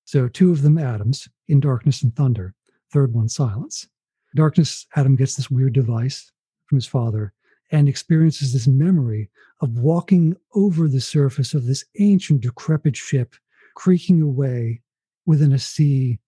So 0.05 0.27
two 0.27 0.51
of 0.51 0.61
them 0.61 0.77
Adams, 0.77 1.27
In 1.47 1.59
Darkness 1.59 2.03
and 2.03 2.15
Thunder, 2.15 2.53
third 2.91 3.13
one 3.13 3.29
Silence. 3.29 3.87
Darkness, 4.35 4.87
Adam 4.95 5.15
gets 5.15 5.35
this 5.35 5.51
weird 5.51 5.73
device 5.73 6.31
from 6.65 6.77
his 6.77 6.85
father 6.85 7.33
and 7.71 7.87
experiences 7.87 8.53
this 8.53 8.67
memory 8.67 9.29
of 9.61 9.77
walking 9.77 10.35
over 10.55 10.87
the 10.87 11.01
surface 11.01 11.53
of 11.53 11.65
this 11.65 11.85
ancient, 11.99 12.41
decrepit 12.41 12.95
ship, 12.95 13.35
creaking 13.75 14.21
away 14.21 14.81
within 15.25 15.53
a 15.53 15.59
sea 15.59 16.19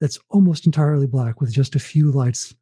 that's 0.00 0.18
almost 0.30 0.66
entirely 0.66 1.06
black 1.06 1.40
with 1.40 1.52
just 1.52 1.74
a 1.74 1.80
few 1.80 2.10
lights 2.10 2.54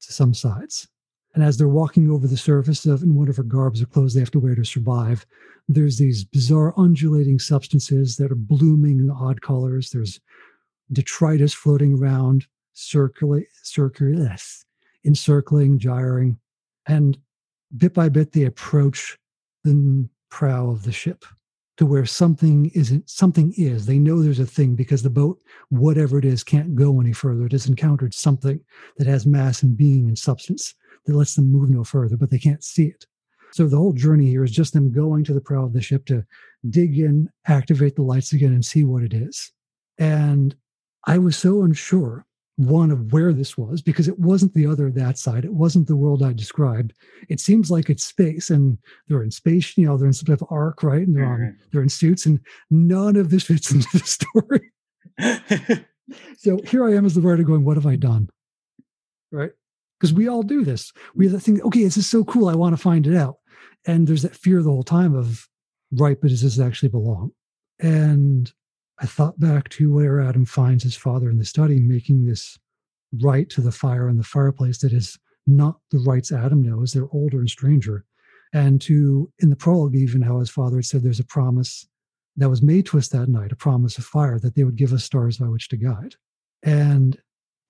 to 0.00 0.12
some 0.12 0.34
sides. 0.34 0.88
And 1.34 1.44
as 1.44 1.56
they're 1.56 1.68
walking 1.68 2.10
over 2.10 2.26
the 2.26 2.36
surface 2.36 2.86
of 2.86 3.02
in 3.02 3.14
whatever 3.14 3.42
garbs 3.42 3.80
or 3.80 3.86
clothes 3.86 4.14
they 4.14 4.20
have 4.20 4.32
to 4.32 4.40
wear 4.40 4.54
to 4.54 4.64
survive, 4.64 5.24
there's 5.68 5.98
these 5.98 6.24
bizarre 6.24 6.74
undulating 6.76 7.38
substances 7.38 8.16
that 8.16 8.32
are 8.32 8.36
blooming 8.36 8.98
in 8.98 9.10
odd 9.10 9.40
colors. 9.40 9.90
There's 9.90 10.20
detritus 10.92 11.54
floating 11.54 11.94
around, 11.94 12.46
circulate, 12.72 13.46
circular, 13.62 14.36
encircling, 15.04 15.78
gyring. 15.78 16.38
And 16.86 17.16
bit 17.76 17.94
by 17.94 18.08
bit, 18.08 18.32
they 18.32 18.44
approach 18.44 19.16
the 19.62 20.08
prow 20.30 20.68
of 20.70 20.82
the 20.82 20.92
ship 20.92 21.24
to 21.76 21.86
where 21.86 22.06
something 22.06 22.70
isn't 22.74 23.08
something 23.08 23.54
is 23.56 23.86
they 23.86 23.98
know 23.98 24.22
there's 24.22 24.38
a 24.38 24.46
thing 24.46 24.74
because 24.74 25.02
the 25.02 25.10
boat 25.10 25.40
whatever 25.70 26.18
it 26.18 26.24
is 26.24 26.44
can't 26.44 26.76
go 26.76 27.00
any 27.00 27.12
further 27.12 27.46
it 27.46 27.52
has 27.52 27.66
encountered 27.66 28.12
something 28.12 28.60
that 28.98 29.06
has 29.06 29.26
mass 29.26 29.62
and 29.62 29.76
being 29.76 30.06
and 30.06 30.18
substance 30.18 30.74
that 31.06 31.14
lets 31.14 31.34
them 31.34 31.50
move 31.50 31.70
no 31.70 31.84
further 31.84 32.16
but 32.16 32.30
they 32.30 32.38
can't 32.38 32.64
see 32.64 32.86
it 32.86 33.06
so 33.52 33.66
the 33.66 33.76
whole 33.76 33.92
journey 33.92 34.26
here 34.26 34.44
is 34.44 34.52
just 34.52 34.72
them 34.72 34.92
going 34.92 35.24
to 35.24 35.34
the 35.34 35.40
prow 35.40 35.64
of 35.64 35.72
the 35.72 35.82
ship 35.82 36.04
to 36.06 36.24
dig 36.68 36.98
in 36.98 37.28
activate 37.46 37.96
the 37.96 38.02
lights 38.02 38.32
again 38.32 38.52
and 38.52 38.64
see 38.64 38.84
what 38.84 39.02
it 39.02 39.14
is 39.14 39.52
and 39.98 40.54
i 41.06 41.18
was 41.18 41.36
so 41.36 41.62
unsure 41.62 42.26
one 42.66 42.90
of 42.90 43.12
where 43.12 43.32
this 43.32 43.56
was 43.56 43.80
because 43.80 44.06
it 44.06 44.18
wasn't 44.18 44.52
the 44.52 44.66
other 44.66 44.90
that 44.90 45.16
side. 45.16 45.46
It 45.46 45.54
wasn't 45.54 45.86
the 45.86 45.96
world 45.96 46.22
I 46.22 46.34
described. 46.34 46.92
It 47.30 47.40
seems 47.40 47.70
like 47.70 47.88
it's 47.88 48.04
space 48.04 48.50
and 48.50 48.76
they're 49.08 49.22
in 49.22 49.30
space, 49.30 49.78
you 49.78 49.86
know, 49.86 49.96
they're 49.96 50.08
in 50.08 50.12
some 50.12 50.26
type 50.26 50.42
of 50.42 50.48
ark, 50.50 50.82
right? 50.82 51.06
And 51.06 51.16
they're 51.16 51.24
on 51.24 51.38
mm-hmm. 51.38 51.62
they're 51.72 51.82
in 51.82 51.88
suits, 51.88 52.26
and 52.26 52.38
none 52.70 53.16
of 53.16 53.30
this 53.30 53.44
fits 53.44 53.72
into 53.72 53.88
the 53.94 54.04
story. 54.04 54.72
so 56.36 56.60
here 56.66 56.84
I 56.84 56.94
am 56.94 57.06
as 57.06 57.14
the 57.14 57.22
writer 57.22 57.44
going, 57.44 57.64
what 57.64 57.78
have 57.78 57.86
I 57.86 57.96
done? 57.96 58.28
Right? 59.32 59.52
Because 60.00 60.14
we 60.14 60.28
all 60.28 60.42
do 60.42 60.64
this. 60.64 60.92
We 61.14 61.26
have 61.26 61.32
that 61.32 61.40
thing, 61.40 61.60
okay, 61.60 61.84
this 61.84 61.98
is 61.98 62.08
so 62.08 62.24
cool. 62.24 62.48
I 62.48 62.54
want 62.54 62.74
to 62.74 62.82
find 62.82 63.06
it 63.06 63.14
out. 63.14 63.36
And 63.86 64.06
there's 64.06 64.22
that 64.22 64.34
fear 64.34 64.62
the 64.62 64.70
whole 64.70 64.82
time 64.82 65.14
of, 65.14 65.46
right, 65.92 66.18
but 66.20 66.30
does 66.30 66.42
this 66.42 66.58
actually 66.58 66.88
belong? 66.88 67.32
And 67.78 68.50
I 68.98 69.06
thought 69.06 69.38
back 69.38 69.68
to 69.70 69.92
where 69.92 70.20
Adam 70.20 70.44
finds 70.44 70.84
his 70.84 70.96
father 70.96 71.30
in 71.30 71.38
the 71.38 71.44
study 71.44 71.80
making 71.80 72.24
this 72.24 72.58
right 73.22 73.48
to 73.50 73.60
the 73.60 73.72
fire 73.72 74.08
in 74.08 74.16
the 74.16 74.22
fireplace 74.22 74.78
that 74.78 74.92
is 74.92 75.18
not 75.46 75.76
the 75.90 75.98
rites 75.98 76.32
Adam 76.32 76.62
knows. 76.62 76.92
They're 76.92 77.08
older 77.12 77.40
and 77.40 77.50
stranger. 77.50 78.04
And 78.52 78.80
to, 78.82 79.30
in 79.38 79.50
the 79.50 79.56
prologue, 79.56 79.94
even 79.94 80.22
how 80.22 80.38
his 80.38 80.50
father 80.50 80.76
had 80.76 80.84
said 80.84 81.02
there's 81.02 81.20
a 81.20 81.24
promise 81.24 81.86
that 82.36 82.50
was 82.50 82.62
made 82.62 82.86
to 82.86 82.98
us 82.98 83.08
that 83.08 83.28
night, 83.28 83.52
a 83.52 83.56
promise 83.56 83.98
of 83.98 84.04
fire, 84.04 84.38
that 84.38 84.54
they 84.54 84.64
would 84.64 84.76
give 84.76 84.92
us 84.92 85.04
stars 85.04 85.38
by 85.38 85.46
which 85.46 85.68
to 85.68 85.76
guide. 85.76 86.14
And 86.62 87.18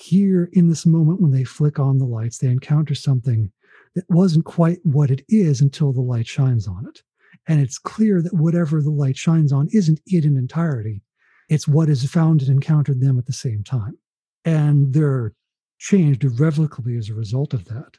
here 0.03 0.49
in 0.53 0.69
this 0.69 0.87
moment, 0.87 1.21
when 1.21 1.31
they 1.31 1.45
flick 1.45 1.79
on 1.79 1.99
the 1.99 2.07
lights, 2.07 2.39
they 2.39 2.49
encounter 2.49 2.95
something 2.95 3.53
that 3.95 4.05
wasn't 4.09 4.45
quite 4.45 4.79
what 4.85 5.11
it 5.11 5.25
is 5.29 5.61
until 5.61 5.93
the 5.93 6.01
light 6.01 6.27
shines 6.27 6.67
on 6.69 6.87
it. 6.87 7.03
And 7.47 7.61
it's 7.61 7.79
clear 7.79 8.23
that 8.23 8.35
whatever 8.35 8.81
the 8.81 8.91
light 8.91 9.17
shines 9.17 9.53
on 9.53 9.69
isn't 9.73 10.01
it 10.07 10.25
in 10.25 10.37
entirety, 10.37 11.03
it's 11.49 11.67
what 11.67 11.89
has 11.89 12.05
found 12.05 12.43
and 12.43 12.51
encountered 12.51 13.01
them 13.01 13.19
at 13.19 13.27
the 13.27 13.33
same 13.33 13.65
time. 13.65 13.99
And 14.45 14.93
they're 14.93 15.35
changed 15.79 16.25
irrevocably 16.25 16.97
as 16.97 17.09
a 17.09 17.15
result 17.15 17.55
of 17.55 17.65
that. 17.67 17.97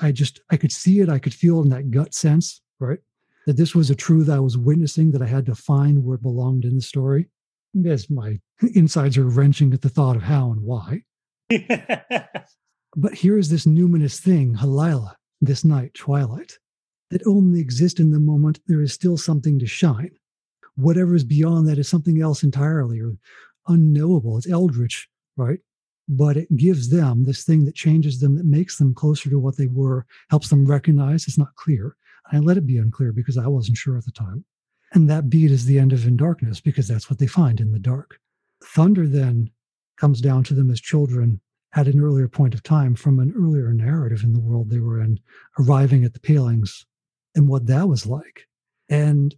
I, 0.00 0.12
just, 0.12 0.40
I 0.50 0.56
could 0.56 0.72
see 0.72 1.00
it, 1.00 1.08
I 1.08 1.18
could 1.18 1.34
feel 1.34 1.62
in 1.62 1.68
that 1.70 1.90
gut 1.90 2.14
sense, 2.14 2.60
right? 2.78 2.98
That 3.46 3.56
this 3.56 3.74
was 3.74 3.90
a 3.90 3.94
truth 3.94 4.28
I 4.28 4.38
was 4.38 4.56
witnessing 4.56 5.10
that 5.12 5.22
I 5.22 5.26
had 5.26 5.46
to 5.46 5.54
find 5.54 6.04
where 6.04 6.16
it 6.16 6.22
belonged 6.22 6.64
in 6.64 6.76
the 6.76 6.82
story. 6.82 7.26
As 7.86 8.10
my 8.10 8.38
insides 8.74 9.16
are 9.18 9.24
wrenching 9.24 9.72
at 9.72 9.82
the 9.82 9.88
thought 9.88 10.16
of 10.16 10.22
how 10.22 10.50
and 10.52 10.62
why. 10.62 11.02
but 12.96 13.14
here 13.14 13.38
is 13.38 13.48
this 13.48 13.66
numinous 13.66 14.18
thing, 14.20 14.54
Halila, 14.54 15.14
this 15.40 15.64
night, 15.64 15.94
twilight, 15.94 16.58
that 17.10 17.26
only 17.26 17.60
exists 17.60 18.00
in 18.00 18.10
the 18.10 18.20
moment 18.20 18.60
there 18.66 18.82
is 18.82 18.92
still 18.92 19.16
something 19.16 19.58
to 19.58 19.66
shine 19.66 20.10
whatever 20.80 21.14
is 21.14 21.24
beyond 21.24 21.68
that 21.68 21.78
is 21.78 21.88
something 21.88 22.20
else 22.20 22.42
entirely 22.42 23.00
or 23.00 23.16
unknowable. 23.68 24.36
It's 24.38 24.48
eldritch, 24.48 25.08
right? 25.36 25.58
But 26.08 26.36
it 26.36 26.56
gives 26.56 26.88
them 26.88 27.24
this 27.24 27.44
thing 27.44 27.64
that 27.66 27.74
changes 27.74 28.20
them, 28.20 28.36
that 28.36 28.46
makes 28.46 28.78
them 28.78 28.94
closer 28.94 29.30
to 29.30 29.38
what 29.38 29.56
they 29.56 29.66
were, 29.66 30.06
helps 30.30 30.48
them 30.48 30.66
recognize 30.66 31.26
it's 31.26 31.38
not 31.38 31.54
clear. 31.56 31.96
I 32.32 32.38
let 32.38 32.56
it 32.56 32.66
be 32.66 32.78
unclear 32.78 33.12
because 33.12 33.38
I 33.38 33.46
wasn't 33.46 33.76
sure 33.76 33.96
at 33.96 34.04
the 34.04 34.12
time. 34.12 34.44
And 34.92 35.08
that 35.08 35.30
beat 35.30 35.50
is 35.50 35.66
the 35.66 35.78
end 35.78 35.92
of 35.92 36.06
In 36.06 36.16
Darkness 36.16 36.60
because 36.60 36.88
that's 36.88 37.08
what 37.08 37.18
they 37.18 37.26
find 37.26 37.60
in 37.60 37.72
the 37.72 37.78
dark. 37.78 38.18
Thunder 38.64 39.06
then 39.06 39.50
comes 40.00 40.20
down 40.20 40.42
to 40.44 40.54
them 40.54 40.70
as 40.70 40.80
children 40.80 41.40
at 41.74 41.86
an 41.86 42.00
earlier 42.00 42.28
point 42.28 42.54
of 42.54 42.62
time 42.62 42.94
from 42.94 43.18
an 43.18 43.32
earlier 43.36 43.72
narrative 43.72 44.22
in 44.24 44.32
the 44.32 44.40
world 44.40 44.70
they 44.70 44.80
were 44.80 45.00
in, 45.00 45.20
arriving 45.58 46.04
at 46.04 46.14
the 46.14 46.20
palings 46.20 46.84
and 47.34 47.48
what 47.48 47.66
that 47.66 47.88
was 47.88 48.06
like. 48.06 48.46
And 48.88 49.34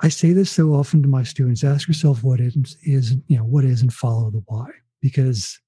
I 0.00 0.08
say 0.08 0.32
this 0.32 0.50
so 0.50 0.74
often 0.74 1.00
to 1.02 1.08
my 1.08 1.22
students 1.22 1.62
ask 1.62 1.86
yourself 1.86 2.24
what 2.24 2.40
is, 2.40 2.66
you 2.82 3.36
know, 3.36 3.44
what 3.44 3.64
is 3.64 3.82
and 3.82 3.92
follow 3.92 4.30
the 4.30 4.42
why. 4.46 4.68
Because 5.00 5.58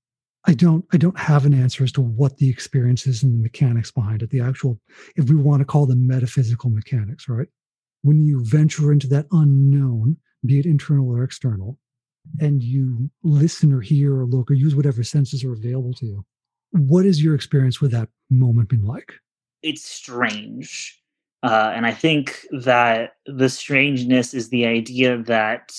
I 0.47 0.55
don't 0.55 0.85
I 0.93 0.97
don't 0.97 1.19
have 1.19 1.47
an 1.47 1.55
answer 1.55 1.85
as 1.85 1.93
to 1.93 2.01
what 2.01 2.39
the 2.39 2.49
experience 2.49 3.07
is 3.07 3.23
and 3.23 3.35
the 3.35 3.43
mechanics 3.43 3.91
behind 3.91 4.23
it, 4.23 4.31
the 4.31 4.41
actual, 4.41 4.81
if 5.17 5.29
we 5.29 5.37
want 5.37 5.61
to 5.61 5.67
call 5.67 5.87
them 5.87 6.07
metaphysical 6.07 6.71
mechanics, 6.71 7.29
right? 7.29 7.49
When 8.03 8.25
you 8.25 8.45
venture 8.45 8.93
into 8.93 9.07
that 9.09 9.27
unknown, 9.31 10.17
be 10.45 10.59
it 10.59 10.67
internal 10.67 11.11
or 11.11 11.23
external, 11.23 11.79
and 12.41 12.63
you 12.63 13.11
listen 13.23 13.73
or 13.73 13.81
hear 13.81 14.15
or 14.21 14.27
look 14.27 14.51
or 14.51 14.55
use 14.55 14.75
whatever 14.75 15.03
senses 15.03 15.45
are 15.45 15.53
available 15.53 15.95
to 15.95 16.07
you, 16.07 16.25
what 16.73 17.07
is 17.07 17.23
your 17.23 17.35
experience 17.35 17.81
with 17.81 17.91
that 17.93 18.09
moment 18.31 18.69
been 18.69 18.85
like? 18.85 19.15
It's 19.63 19.85
strange 19.85 20.99
uh, 21.43 21.73
and 21.75 21.87
I 21.87 21.93
think 21.93 22.47
that 22.51 23.15
the 23.27 23.49
strangeness 23.49 24.35
is 24.35 24.49
the 24.49 24.67
idea 24.67 25.19
that 25.25 25.73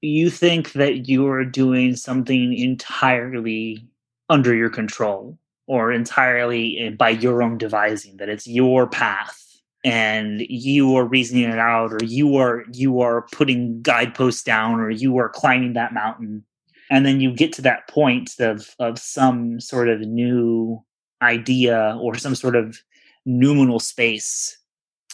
you 0.00 0.30
think 0.30 0.72
that 0.72 1.08
you're 1.08 1.44
doing 1.44 1.96
something 1.96 2.56
entirely 2.56 3.84
under 4.28 4.54
your 4.54 4.70
control 4.70 5.38
or 5.66 5.92
entirely 5.92 6.94
by 6.98 7.10
your 7.10 7.42
own 7.42 7.58
devising, 7.58 8.16
that 8.18 8.28
it's 8.28 8.46
your 8.46 8.86
path 8.86 9.51
and 9.84 10.42
you 10.48 10.96
are 10.96 11.04
reasoning 11.04 11.44
it 11.50 11.58
out 11.58 11.92
or 11.92 12.04
you 12.04 12.36
are 12.36 12.64
you 12.72 13.00
are 13.00 13.26
putting 13.32 13.82
guideposts 13.82 14.42
down 14.42 14.80
or 14.80 14.90
you 14.90 15.16
are 15.18 15.28
climbing 15.28 15.72
that 15.72 15.94
mountain. 15.94 16.44
And 16.90 17.06
then 17.06 17.20
you 17.20 17.34
get 17.34 17.52
to 17.54 17.62
that 17.62 17.88
point 17.88 18.38
of 18.38 18.74
of 18.78 18.98
some 18.98 19.60
sort 19.60 19.88
of 19.88 20.00
new 20.00 20.82
idea 21.20 21.96
or 22.00 22.16
some 22.16 22.34
sort 22.34 22.56
of 22.56 22.78
noumenal 23.24 23.80
space. 23.80 24.56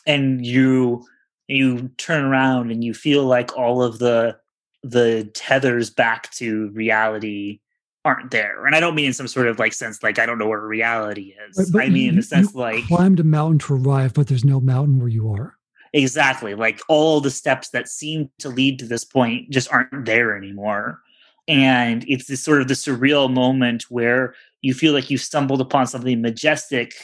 And 0.07 0.45
you 0.45 1.05
you 1.47 1.89
turn 1.97 2.25
around 2.25 2.71
and 2.71 2.85
you 2.85 2.93
feel 2.93 3.25
like 3.25 3.57
all 3.57 3.83
of 3.83 3.99
the 3.99 4.37
the 4.83 5.31
tethers 5.35 5.91
back 5.91 6.31
to 6.33 6.69
reality 6.71 7.61
aren't 8.09 8.31
there. 8.31 8.65
And 8.65 8.75
I 8.75 8.81
don't 8.81 8.95
mean 8.95 9.07
in 9.07 9.13
some 9.13 9.29
sort 9.29 9.49
of 9.49 9.59
like 9.59 9.75
sense 9.75 10.03
like 10.03 10.19
I 10.19 10.25
don't 10.25 10.39
know 10.39 10.49
where 10.49 10.61
reality 10.61 11.35
is. 11.49 11.71
But, 11.71 11.83
I 11.83 11.89
mean 11.89 12.05
you, 12.05 12.09
in 12.11 12.17
the 12.17 12.23
sense 12.23 12.55
like 12.55 12.87
climbed 12.87 13.21
a 13.21 13.25
mountain 13.25 13.59
to 13.61 13.75
arrive, 13.75 14.15
but 14.15 14.27
there's 14.29 14.45
no 14.45 14.61
mountain 14.61 14.99
where 14.99 15.09
you 15.09 15.31
are. 15.31 15.57
Exactly. 15.93 16.55
Like 16.55 16.81
all 16.89 17.21
the 17.21 17.31
steps 17.31 17.71
that 17.71 17.89
seem 17.89 18.31
to 18.39 18.49
lead 18.49 18.79
to 18.79 18.87
this 18.87 19.05
point 19.05 19.51
just 19.51 19.71
aren't 19.73 20.07
there 20.07 20.37
anymore. 20.37 21.01
And 21.47 22.05
it's 22.09 22.27
this 22.27 22.43
sort 22.43 22.61
of 22.61 22.69
the 22.69 22.75
surreal 22.75 23.33
moment 23.33 23.85
where 23.89 24.35
you 24.63 24.75
feel 24.75 24.93
like 24.93 25.11
you 25.11 25.19
stumbled 25.19 25.61
upon 25.61 25.87
something 25.87 26.21
majestic 26.21 26.95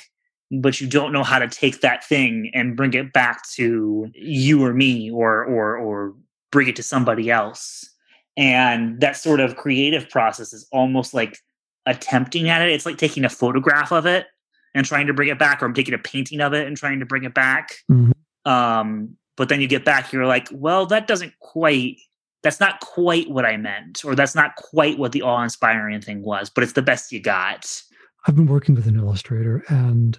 but 0.61 0.81
you 0.81 0.87
don't 0.87 1.13
know 1.13 1.23
how 1.23 1.39
to 1.39 1.49
take 1.49 1.81
that 1.81 2.05
thing 2.05 2.51
and 2.55 2.77
bring 2.77 2.93
it 2.95 3.13
back 3.13 3.49
to 3.51 4.11
you 4.15 4.63
or 4.63 4.75
me 4.75 5.11
or 5.11 5.43
or 5.45 5.77
or 5.77 6.15
bring 6.53 6.69
it 6.69 6.77
to 6.77 6.83
somebody 6.83 7.31
else 7.31 7.94
and 8.37 9.01
that 9.01 9.17
sort 9.17 9.41
of 9.41 9.57
creative 9.57 10.09
process 10.11 10.53
is 10.53 10.67
almost 10.73 11.15
like 11.15 11.39
attempting 11.87 12.49
at 12.49 12.63
it 12.63 12.71
it's 12.71 12.87
like 12.87 12.99
taking 12.99 13.25
a 13.25 13.29
photograph 13.29 13.93
of 13.93 14.07
it 14.07 14.27
and 14.75 14.87
trying 14.87 15.07
to 15.07 15.15
bring 15.15 15.29
it 15.29 15.39
back 15.39 15.63
or 15.63 15.67
i'm 15.67 15.75
taking 15.75 15.95
a 15.95 15.99
painting 15.99 16.41
of 16.41 16.53
it 16.53 16.67
and 16.67 16.77
trying 16.77 16.99
to 16.99 17.07
bring 17.07 17.25
it 17.25 17.35
back 17.35 17.77
mm-hmm. 17.91 18.51
um, 18.51 19.17
but 19.37 19.49
then 19.49 19.61
you 19.61 19.67
get 19.67 19.85
back 19.85 20.13
you're 20.13 20.27
like 20.27 20.49
well 20.53 20.87
that 20.87 21.07
doesn't 21.07 21.33
quite 21.41 21.97
that's 22.43 22.61
not 22.61 22.81
quite 22.81 23.29
what 23.31 23.45
i 23.45 23.57
meant 23.57 24.05
or 24.05 24.15
that's 24.15 24.35
not 24.35 24.57
quite 24.57 24.99
what 24.99 25.13
the 25.13 25.23
awe-inspiring 25.23 26.01
thing 26.01 26.23
was 26.23 26.49
but 26.49 26.65
it's 26.65 26.73
the 26.73 26.83
best 26.83 27.13
you 27.13 27.21
got 27.21 27.83
i've 28.27 28.35
been 28.35 28.47
working 28.47 28.75
with 28.75 28.87
an 28.87 28.97
illustrator 28.97 29.63
and 29.69 30.19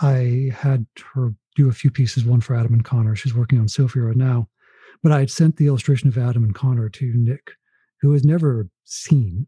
I 0.00 0.52
had 0.54 0.86
her 1.14 1.34
do 1.54 1.68
a 1.68 1.72
few 1.72 1.90
pieces, 1.90 2.24
one 2.24 2.40
for 2.40 2.54
Adam 2.54 2.72
and 2.72 2.84
Connor. 2.84 3.14
She's 3.14 3.34
working 3.34 3.58
on 3.58 3.68
Sophie 3.68 4.00
right 4.00 4.16
now. 4.16 4.48
But 5.02 5.12
I 5.12 5.20
had 5.20 5.30
sent 5.30 5.56
the 5.56 5.66
illustration 5.66 6.08
of 6.08 6.18
Adam 6.18 6.44
and 6.44 6.54
Connor 6.54 6.88
to 6.88 7.12
Nick, 7.14 7.52
who 8.00 8.12
has 8.12 8.24
never 8.24 8.68
seen 8.84 9.46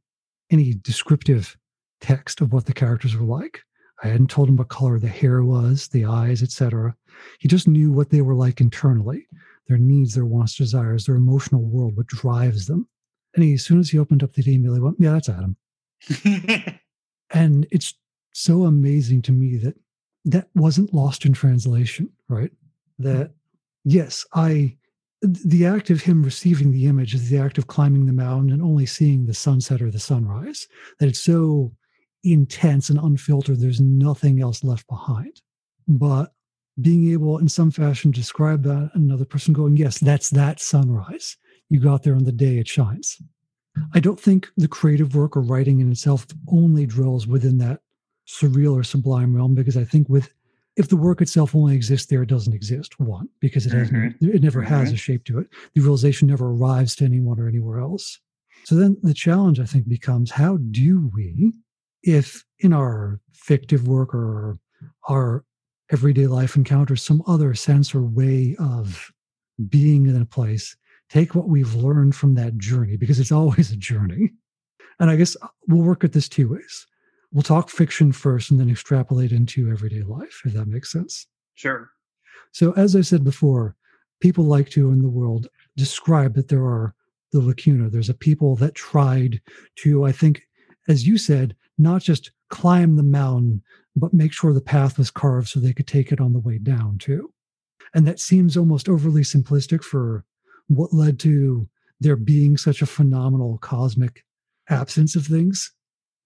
any 0.51 0.75
descriptive 0.75 1.57
text 2.01 2.41
of 2.41 2.53
what 2.53 2.67
the 2.67 2.73
characters 2.73 3.17
were 3.17 3.27
like. 3.27 3.61
I 4.03 4.09
hadn't 4.09 4.31
told 4.31 4.49
him 4.49 4.57
what 4.57 4.69
color 4.69 4.99
the 4.99 5.09
hair 5.09 5.43
was, 5.43 5.89
the 5.89 6.05
eyes, 6.05 6.43
etc. 6.43 6.95
He 7.39 7.49
just 7.49 7.69
knew 7.69 7.93
what 7.93 8.11
they 8.11 8.21
were 8.21 8.35
like 8.35 8.61
internally, 8.61 9.27
their 9.69 9.79
needs, 9.79 10.15
their 10.15 10.27
wants, 10.27 10.57
desires, 10.57 11.07
their 11.07 11.15
emotional 11.15 11.63
world, 11.63 11.97
what 11.97 12.07
drives 12.09 12.67
them. 12.67 12.89
And 13.35 13.45
he, 13.45 13.55
as 13.55 13.65
soon 13.65 13.81
as 13.81 13.91
he 13.91 13.99
opened 13.99 14.23
up 14.23 14.33
the 14.33 14.53
email, 14.53 14.75
he 14.75 14.81
went, 14.81 14.97
"Yeah, 14.99 15.13
that's 15.13 15.29
Adam." 15.29 15.57
and 17.31 17.67
it's 17.71 17.95
so 18.33 18.65
amazing 18.65 19.23
to 19.23 19.33
me 19.33 19.57
that 19.59 19.77
that 20.27 20.49
wasn't 20.55 20.95
lost 20.95 21.25
in 21.25 21.33
translation, 21.33 22.11
right? 22.29 22.53
That 22.99 23.33
yes, 23.85 24.25
I 24.35 24.77
the 25.25 25.67
act 25.67 25.91
of 25.91 26.03
him 26.03 26.23
receiving 26.23 26.71
the 26.71 26.87
image 26.87 27.15
is 27.15 27.31
the 27.31 27.39
act 27.39 27.59
of 27.59 27.67
climbing 27.67 28.07
the 28.07 28.13
mountain 28.13 28.53
and 28.53 28.63
only 28.63 28.87
seeing 28.87 29.27
the 29.27 29.35
sunset 29.35 29.81
or 29.81 29.91
the 29.91 29.99
sunrise. 29.99 30.69
That 30.99 31.09
it's 31.09 31.21
so 31.21 31.73
intense 32.23 32.91
and 32.91 32.99
unfiltered, 32.99 33.61
there's 33.61 33.81
nothing 33.81 34.41
else 34.41 34.63
left 34.63 34.87
behind. 34.89 35.41
But 35.89 36.33
being 36.81 37.11
able 37.13 37.39
in 37.39 37.49
some 37.49 37.71
fashion 37.71 38.13
to 38.13 38.21
describe 38.21 38.63
that 38.65 38.91
another 38.95 39.25
person 39.25 39.53
going, 39.53 39.77
yes, 39.77 39.99
that's 39.99 40.31
that 40.31 40.61
sunrise. 40.61 41.37
You 41.71 41.81
got 41.81 42.03
there 42.03 42.17
on 42.17 42.25
the 42.25 42.33
day 42.33 42.59
it 42.59 42.69
shines. 42.69 43.21
I 43.93 44.01
don't 44.01 44.21
think 44.21 44.49
the 44.57 44.69
creative 44.69 45.15
work 45.15 45.37
or 45.37 45.43
writing 45.43 45.81
in 45.81 45.91
itself 45.91 46.27
only 46.49 46.87
drills 46.87 47.27
within 47.27 47.59
that 47.59 47.81
surreal 48.27 48.75
or 48.75 48.85
sublime 48.85 49.35
realm 49.35 49.55
because 49.55 49.77
I 49.77 49.85
think 49.85 50.09
with 50.09 50.31
if 50.77 50.89
the 50.89 50.97
work 50.97 51.21
itself 51.21 51.55
only 51.55 51.75
exists 51.75 52.07
there, 52.07 52.23
it 52.23 52.29
doesn't 52.29 52.53
exist. 52.53 52.99
One, 52.99 53.29
because 53.41 53.67
it 53.67 53.73
mm-hmm. 53.73 54.03
has 54.03 54.15
it 54.21 54.43
never 54.43 54.63
mm-hmm. 54.63 54.75
has 54.75 54.93
a 54.93 54.97
shape 54.97 55.25
to 55.25 55.39
it. 55.39 55.49
The 55.75 55.81
realization 55.81 56.29
never 56.29 56.47
arrives 56.47 56.97
to 56.97 57.05
anyone 57.05 57.39
or 57.39 57.49
anywhere 57.49 57.79
else. 57.79 58.19
So 58.65 58.75
then 58.75 58.97
the 59.03 59.15
challenge 59.15 59.61
I 59.61 59.67
think 59.67 59.89
becomes 59.89 60.31
how 60.31 60.57
do 60.71 61.11
we, 61.15 61.53
if 62.03 62.45
in 62.61 62.73
our 62.73 63.21
fictive 63.33 63.87
work 63.87 64.15
or 64.15 64.59
our 65.09 65.45
everyday 65.93 66.27
life 66.27 66.57
encounters 66.57 67.03
some 67.03 67.23
other 67.27 67.55
sense 67.55 67.95
or 67.95 68.03
way 68.03 68.57
of 68.59 69.13
being 69.69 70.07
in 70.07 70.21
a 70.21 70.27
place, 70.27 70.77
take 71.09 71.35
what 71.35 71.49
we've 71.49 71.75
learned 71.75 72.17
from 72.17 72.35
that 72.35 72.57
journey, 72.57 72.97
because 72.97 73.21
it's 73.21 73.33
always 73.33 73.71
a 73.71 73.77
journey. 73.77 74.33
And 74.99 75.11
I 75.11 75.17
guess 75.17 75.37
we'll 75.69 75.83
work 75.83 76.05
at 76.05 76.13
this 76.13 76.29
two 76.29 76.49
ways 76.49 76.87
we'll 77.35 77.43
talk 77.43 77.69
fiction 77.69 78.13
first 78.13 78.51
and 78.51 78.59
then 78.59 78.71
extrapolate 78.71 79.33
into 79.33 79.71
everyday 79.71 80.03
life, 80.03 80.41
if 80.47 80.55
that 80.55 80.67
makes 80.67 80.91
sense. 80.91 81.27
Sure. 81.55 81.91
So, 82.53 82.73
as 82.73 82.97
I 82.97 83.03
said 83.03 83.25
before, 83.25 83.77
people 84.21 84.45
like 84.45 84.71
to 84.71 84.91
in 84.91 85.03
the 85.03 85.09
world 85.09 85.49
describe 85.77 86.35
that 86.35 86.49
there 86.49 86.65
are 86.65 86.95
the 87.33 87.41
lacuna. 87.41 87.91
There's 87.91 88.09
a 88.09 88.15
people 88.15 88.57
that 88.57 88.75
tried 88.75 89.43
to, 89.81 90.05
I 90.05 90.13
think, 90.13 90.43
as 90.89 91.07
you 91.07 91.19
said, 91.19 91.57
not 91.77 92.03
just 92.03 92.31
climb 92.49 92.97
the 92.97 93.03
mountain, 93.03 93.63
but 93.97 94.15
make 94.15 94.33
sure 94.33 94.53
the 94.53 94.61
path 94.61 94.97
was 94.97 95.11
carved 95.11 95.49
so 95.49 95.59
they 95.59 95.73
could 95.73 95.89
take 95.89 96.13
it 96.13 96.21
on 96.21 96.33
the 96.33 96.39
way 96.39 96.59
down 96.59 96.99
too. 96.99 97.33
And 97.93 98.07
that 98.07 98.21
seems 98.21 98.57
almost 98.57 98.89
overly 98.89 99.23
simplistic 99.23 99.83
for 99.83 100.25
what 100.69 100.95
led 100.95 101.19
to 101.21 101.69
there 102.01 102.17
being 102.17 102.57
such 102.57 102.83
a 102.83 102.87
phenomenal 102.87 103.59
cosmic 103.59 104.25
absence 104.69 105.17
of 105.17 105.27
things. 105.27 105.73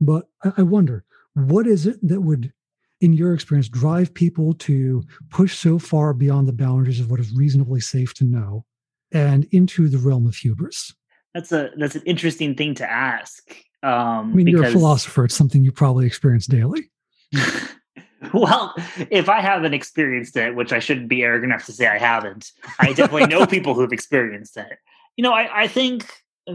But 0.00 0.26
I 0.56 0.62
wonder, 0.62 1.04
what 1.34 1.66
is 1.66 1.86
it 1.86 1.98
that 2.06 2.20
would, 2.20 2.52
in 3.00 3.12
your 3.12 3.34
experience, 3.34 3.68
drive 3.68 4.14
people 4.14 4.54
to 4.54 5.04
push 5.30 5.56
so 5.56 5.78
far 5.78 6.14
beyond 6.14 6.48
the 6.48 6.52
boundaries 6.52 7.00
of 7.00 7.10
what 7.10 7.20
is 7.20 7.32
reasonably 7.32 7.80
safe 7.80 8.14
to 8.14 8.24
know 8.24 8.64
and 9.12 9.46
into 9.50 9.88
the 9.88 9.98
realm 9.98 10.26
of 10.26 10.36
hubris? 10.36 10.94
That's 11.34 11.52
a 11.52 11.70
that's 11.76 11.94
an 11.94 12.02
interesting 12.06 12.54
thing 12.54 12.74
to 12.76 12.90
ask. 12.90 13.48
Um, 13.82 13.92
I 13.92 14.22
mean, 14.24 14.46
because... 14.46 14.60
you're 14.60 14.68
a 14.68 14.72
philosopher; 14.72 15.24
it's 15.24 15.34
something 15.34 15.64
you 15.64 15.72
probably 15.72 16.06
experience 16.06 16.46
daily. 16.46 16.90
well, 18.34 18.74
if 19.10 19.28
I 19.28 19.40
haven't 19.40 19.74
experienced 19.74 20.36
it, 20.36 20.54
which 20.54 20.72
I 20.72 20.78
shouldn't 20.78 21.08
be 21.08 21.22
arrogant 21.22 21.52
enough 21.52 21.66
to 21.66 21.72
say 21.72 21.86
I 21.86 21.98
haven't, 21.98 22.50
I 22.78 22.92
definitely 22.92 23.26
know 23.26 23.46
people 23.46 23.74
who've 23.74 23.92
experienced 23.92 24.56
it. 24.56 24.78
You 25.16 25.22
know, 25.22 25.32
I, 25.32 25.62
I 25.62 25.68
think 25.68 26.06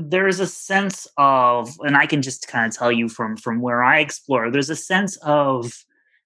there's 0.01 0.39
a 0.39 0.47
sense 0.47 1.07
of 1.17 1.69
and 1.81 1.95
i 1.95 2.05
can 2.05 2.21
just 2.21 2.47
kind 2.47 2.65
of 2.65 2.75
tell 2.75 2.91
you 2.91 3.07
from 3.07 3.37
from 3.37 3.61
where 3.61 3.83
i 3.83 3.99
explore 3.99 4.49
there's 4.49 4.69
a 4.69 4.75
sense 4.75 5.17
of 5.17 5.83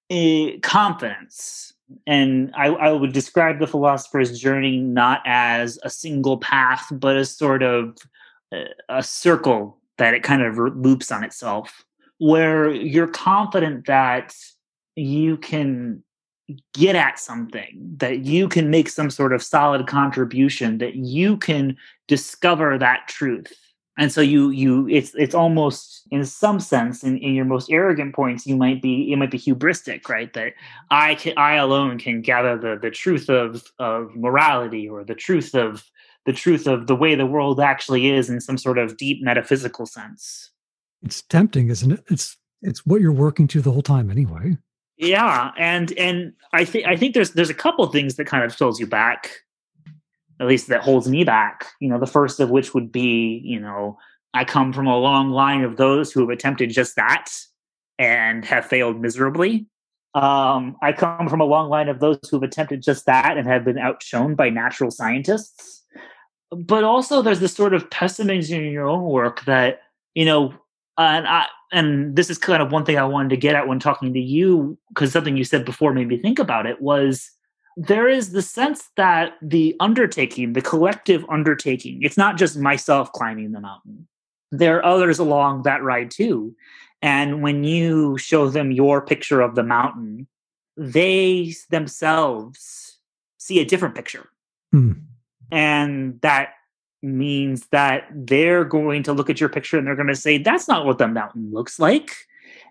uh, 0.10 0.52
confidence. 0.62 1.74
And 2.06 2.52
I, 2.56 2.68
I 2.68 2.92
would 2.92 3.14
describe 3.14 3.60
the 3.60 3.68
philosopher's 3.68 4.40
journey 4.40 4.78
not 4.78 5.22
as 5.26 5.80
a 5.84 5.90
single 5.90 6.38
path 6.38 6.86
but 6.92 7.16
as 7.16 7.36
sort 7.36 7.64
of 7.64 7.98
a, 8.54 8.66
a 8.90 9.04
circle 9.04 9.78
that 9.98 10.14
it 10.14 10.22
kind 10.22 10.42
of 10.42 10.58
loops 10.58 11.12
on 11.12 11.24
itself 11.24 11.86
where 12.20 12.70
you're 12.70 13.08
confident 13.08 13.86
that 13.88 14.36
you 14.96 15.38
can 15.38 16.04
get 16.74 16.96
at 16.96 17.20
something 17.20 17.96
that 17.98 18.20
you 18.20 18.48
can 18.48 18.70
make 18.70 18.90
some 18.90 19.10
sort 19.10 19.34
of 19.34 19.44
solid 19.44 19.88
contribution 19.88 20.78
that 20.78 20.96
you 20.96 21.38
can 21.38 21.76
discover 22.08 22.78
that 22.78 23.08
truth. 23.08 23.54
And 24.00 24.12
so 24.12 24.22
you 24.22 24.52
you 24.52 24.88
it's 24.88 25.14
it's 25.16 25.34
almost 25.34 26.04
in 26.12 26.24
some 26.24 26.60
sense 26.60 27.04
in, 27.04 27.18
in 27.18 27.34
your 27.34 27.46
most 27.46 27.72
arrogant 27.72 28.16
points 28.16 28.46
you 28.46 28.56
might 28.56 28.80
be 28.80 29.12
it 29.12 29.16
might 29.16 29.32
be 29.32 29.40
hubristic 29.40 30.08
right? 30.08 30.32
That 30.34 30.54
i 30.92 31.16
can 31.16 31.34
i 31.36 31.56
alone 31.56 31.98
can 31.98 32.22
gather 32.22 32.58
the 32.60 32.78
the 32.80 32.92
truth 32.92 33.28
of 33.28 33.64
of 33.80 34.16
morality 34.16 34.88
or 34.88 35.04
the 35.04 35.16
truth 35.16 35.56
of 35.56 35.84
the 36.28 36.34
truth 36.34 36.68
of 36.68 36.86
the 36.86 36.96
way 36.96 37.16
the 37.16 37.26
world 37.26 37.60
actually 37.60 38.12
is 38.12 38.30
in 38.30 38.40
some 38.40 38.60
sort 38.60 38.78
of 38.78 38.98
deep 38.98 39.24
metaphysical 39.24 39.88
sense. 39.88 40.52
It's 41.02 41.24
tempting 41.24 41.70
isn't 41.70 41.94
it? 41.94 42.04
It's 42.08 42.38
it's 42.62 42.86
what 42.86 43.02
you're 43.02 43.12
working 43.12 43.48
to 43.48 43.62
the 43.62 43.72
whole 43.72 43.82
time 43.82 44.12
anyway 44.12 44.58
yeah 44.98 45.52
and 45.58 45.92
and 45.98 46.34
i 46.54 46.66
think 46.66 46.86
i 46.88 46.96
think 46.96 47.14
there's 47.14 47.32
there's 47.32 47.50
a 47.50 47.56
couple 47.56 47.86
things 47.88 48.16
that 48.16 48.26
kind 48.26 48.44
of 48.44 48.58
pulls 48.58 48.80
you 48.80 48.88
back 48.88 49.32
at 50.40 50.48
least 50.48 50.68
that 50.68 50.82
holds 50.82 51.08
me 51.08 51.24
back 51.24 51.68
you 51.80 51.90
know 51.90 52.00
the 52.00 52.08
first 52.08 52.40
of 52.40 52.50
which 52.50 52.74
would 52.74 52.92
be 52.92 53.42
you 53.44 53.60
know 53.60 53.98
i 54.34 54.44
come 54.44 54.74
from 54.74 54.88
a 54.88 54.98
long 54.98 55.30
line 55.30 55.64
of 55.64 55.78
those 55.78 56.12
who 56.12 56.22
have 56.22 56.30
attempted 56.30 56.70
just 56.70 56.96
that 56.96 57.30
and 58.00 58.46
have 58.46 58.66
failed 58.66 59.00
miserably. 59.00 59.68
Um, 60.14 60.78
i 60.82 60.94
come 60.94 61.30
from 61.30 61.42
a 61.42 61.46
long 61.46 61.70
line 61.70 61.90
of 61.90 62.00
those 62.00 62.18
who 62.30 62.38
have 62.38 62.44
attempted 62.44 62.82
just 62.82 63.06
that 63.06 63.38
and 63.38 63.48
have 63.48 63.66
been 63.66 63.78
outshone 63.78 64.36
by 64.36 64.50
natural 64.50 64.90
scientists. 64.90 65.84
But 66.50 66.84
also 66.84 67.22
there's 67.22 67.40
this 67.40 67.54
sort 67.54 67.74
of 67.74 67.90
pessimism 67.92 68.64
in 68.64 68.72
your 68.72 68.88
own 68.88 69.04
work 69.04 69.46
that 69.46 69.82
you 70.16 70.26
know 70.26 70.54
and 70.98 71.28
I 71.28 71.48
and 71.72 72.16
this 72.16 72.30
is 72.30 72.38
kind 72.38 72.62
of 72.62 72.72
one 72.72 72.86
thing 72.86 72.98
I 72.98 73.04
wanted 73.04 73.30
to 73.30 73.38
get 73.38 73.56
at 73.56 73.68
when 73.68 73.80
talking 73.80 74.14
to 74.14 74.20
you 74.20 74.78
because 74.90 75.12
something 75.12 75.38
you 75.38 75.44
said 75.44 75.66
before 75.66 75.94
made 75.94 76.08
me 76.08 76.18
think 76.18 76.40
about 76.40 76.66
it 76.66 76.82
was 76.82 77.30
there 77.76 78.08
is 78.08 78.32
the 78.32 78.42
sense 78.42 78.90
that 78.98 79.34
the 79.42 79.76
undertaking, 79.80 80.54
the 80.54 80.62
collective 80.62 81.24
undertaking, 81.30 82.00
it's 82.02 82.18
not 82.18 82.38
just 82.38 82.58
myself 82.58 83.12
climbing 83.12 83.52
the 83.52 83.62
mountain. 83.62 84.08
There 84.52 84.78
are 84.78 84.86
others 84.86 85.20
along 85.20 85.64
that 85.64 85.84
ride 85.84 86.10
too. 86.10 86.56
And 87.02 87.44
when 87.44 87.64
you 87.64 88.18
show 88.18 88.50
them 88.50 88.72
your 88.72 89.02
picture 89.06 89.42
of 89.42 89.56
the 89.56 89.64
mountain, 89.64 90.28
they 90.76 91.54
themselves 91.70 93.00
see 93.38 93.60
a 93.60 93.66
different 93.66 93.94
picture. 93.94 94.30
Hmm. 94.72 94.94
And 95.52 96.20
that 96.22 96.54
means 97.02 97.68
that 97.68 98.08
they're 98.14 98.64
going 98.64 99.04
to 99.04 99.14
look 99.14 99.30
at 99.30 99.40
your 99.40 99.50
picture 99.50 99.78
and 99.78 99.86
they're 99.86 99.96
going 99.96 100.08
to 100.08 100.16
say, 100.16 100.38
that's 100.38 100.68
not 100.68 100.86
what 100.86 100.98
the 100.98 101.08
mountain 101.08 101.52
looks 101.52 101.80
like. 101.80 102.12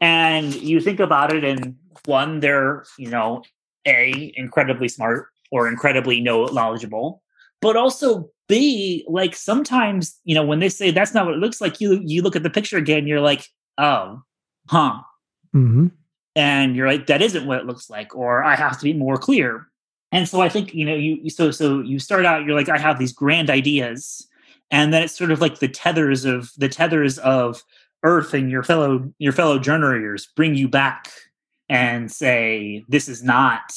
And 0.00 0.54
you 0.54 0.80
think 0.80 1.00
about 1.00 1.32
it, 1.32 1.42
and 1.44 1.76
one, 2.04 2.40
they're, 2.40 2.84
you 2.98 3.08
know, 3.08 3.42
A, 3.86 4.32
incredibly 4.36 4.88
smart 4.88 5.28
or 5.50 5.68
incredibly 5.68 6.20
no 6.20 6.46
knowledgeable, 6.46 7.22
but 7.62 7.76
also 7.76 8.30
B, 8.48 9.04
like 9.08 9.34
sometimes, 9.34 10.20
you 10.24 10.34
know, 10.34 10.44
when 10.44 10.58
they 10.58 10.68
say 10.68 10.90
that's 10.90 11.14
not 11.14 11.24
what 11.26 11.34
it 11.34 11.40
looks 11.40 11.60
like, 11.60 11.80
you 11.80 12.00
you 12.04 12.22
look 12.22 12.36
at 12.36 12.42
the 12.42 12.50
picture 12.50 12.76
again, 12.76 13.06
you're 13.06 13.20
like, 13.20 13.48
oh, 13.78 14.22
huh. 14.68 15.00
hmm 15.52 15.88
And 16.34 16.76
you're 16.76 16.88
like, 16.88 17.06
that 17.06 17.22
isn't 17.22 17.46
what 17.46 17.58
it 17.58 17.66
looks 17.66 17.88
like, 17.88 18.14
or 18.14 18.44
I 18.44 18.54
have 18.54 18.78
to 18.78 18.84
be 18.84 18.92
more 18.92 19.16
clear. 19.16 19.68
And 20.12 20.28
so 20.28 20.40
I 20.40 20.48
think, 20.48 20.72
you 20.74 20.84
know, 20.84 20.94
you 20.94 21.28
so 21.30 21.50
so 21.50 21.80
you 21.80 21.98
start 21.98 22.24
out, 22.24 22.44
you're 22.44 22.57
like, 22.57 22.68
I 22.68 22.78
have 22.78 22.98
these 22.98 23.12
grand 23.12 23.50
ideas. 23.50 24.26
And 24.70 24.92
then 24.92 25.02
it's 25.02 25.16
sort 25.16 25.30
of 25.30 25.40
like 25.40 25.59
the 25.59 25.68
tethers 25.68 26.24
of 26.24 26.50
the 26.57 26.68
tethers 26.68 27.18
of 27.18 27.62
earth 28.02 28.34
and 28.34 28.50
your 28.50 28.62
fellow 28.62 29.12
your 29.18 29.32
fellow 29.32 29.59
journeyers 29.59 30.26
bring 30.36 30.54
you 30.54 30.68
back 30.68 31.11
and 31.68 32.11
say 32.12 32.84
this 32.88 33.09
is 33.09 33.22
not 33.22 33.74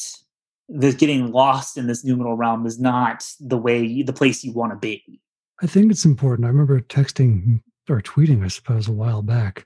this 0.67 0.93
getting 0.93 1.31
lost 1.31 1.77
in 1.77 1.87
this 1.87 2.05
numinal 2.05 2.37
realm 2.37 2.65
is 2.65 2.79
not 2.79 3.25
the 3.39 3.57
way 3.57 4.03
the 4.03 4.13
place 4.13 4.43
you 4.43 4.51
want 4.53 4.71
to 4.71 4.77
be 4.77 5.19
I 5.61 5.67
think 5.67 5.91
it's 5.91 6.05
important. 6.05 6.45
I 6.45 6.49
remember 6.49 6.79
texting 6.79 7.61
or 7.89 8.01
tweeting, 8.01 8.43
I 8.43 8.47
suppose, 8.47 8.87
a 8.87 8.93
while 8.93 9.21
back. 9.21 9.65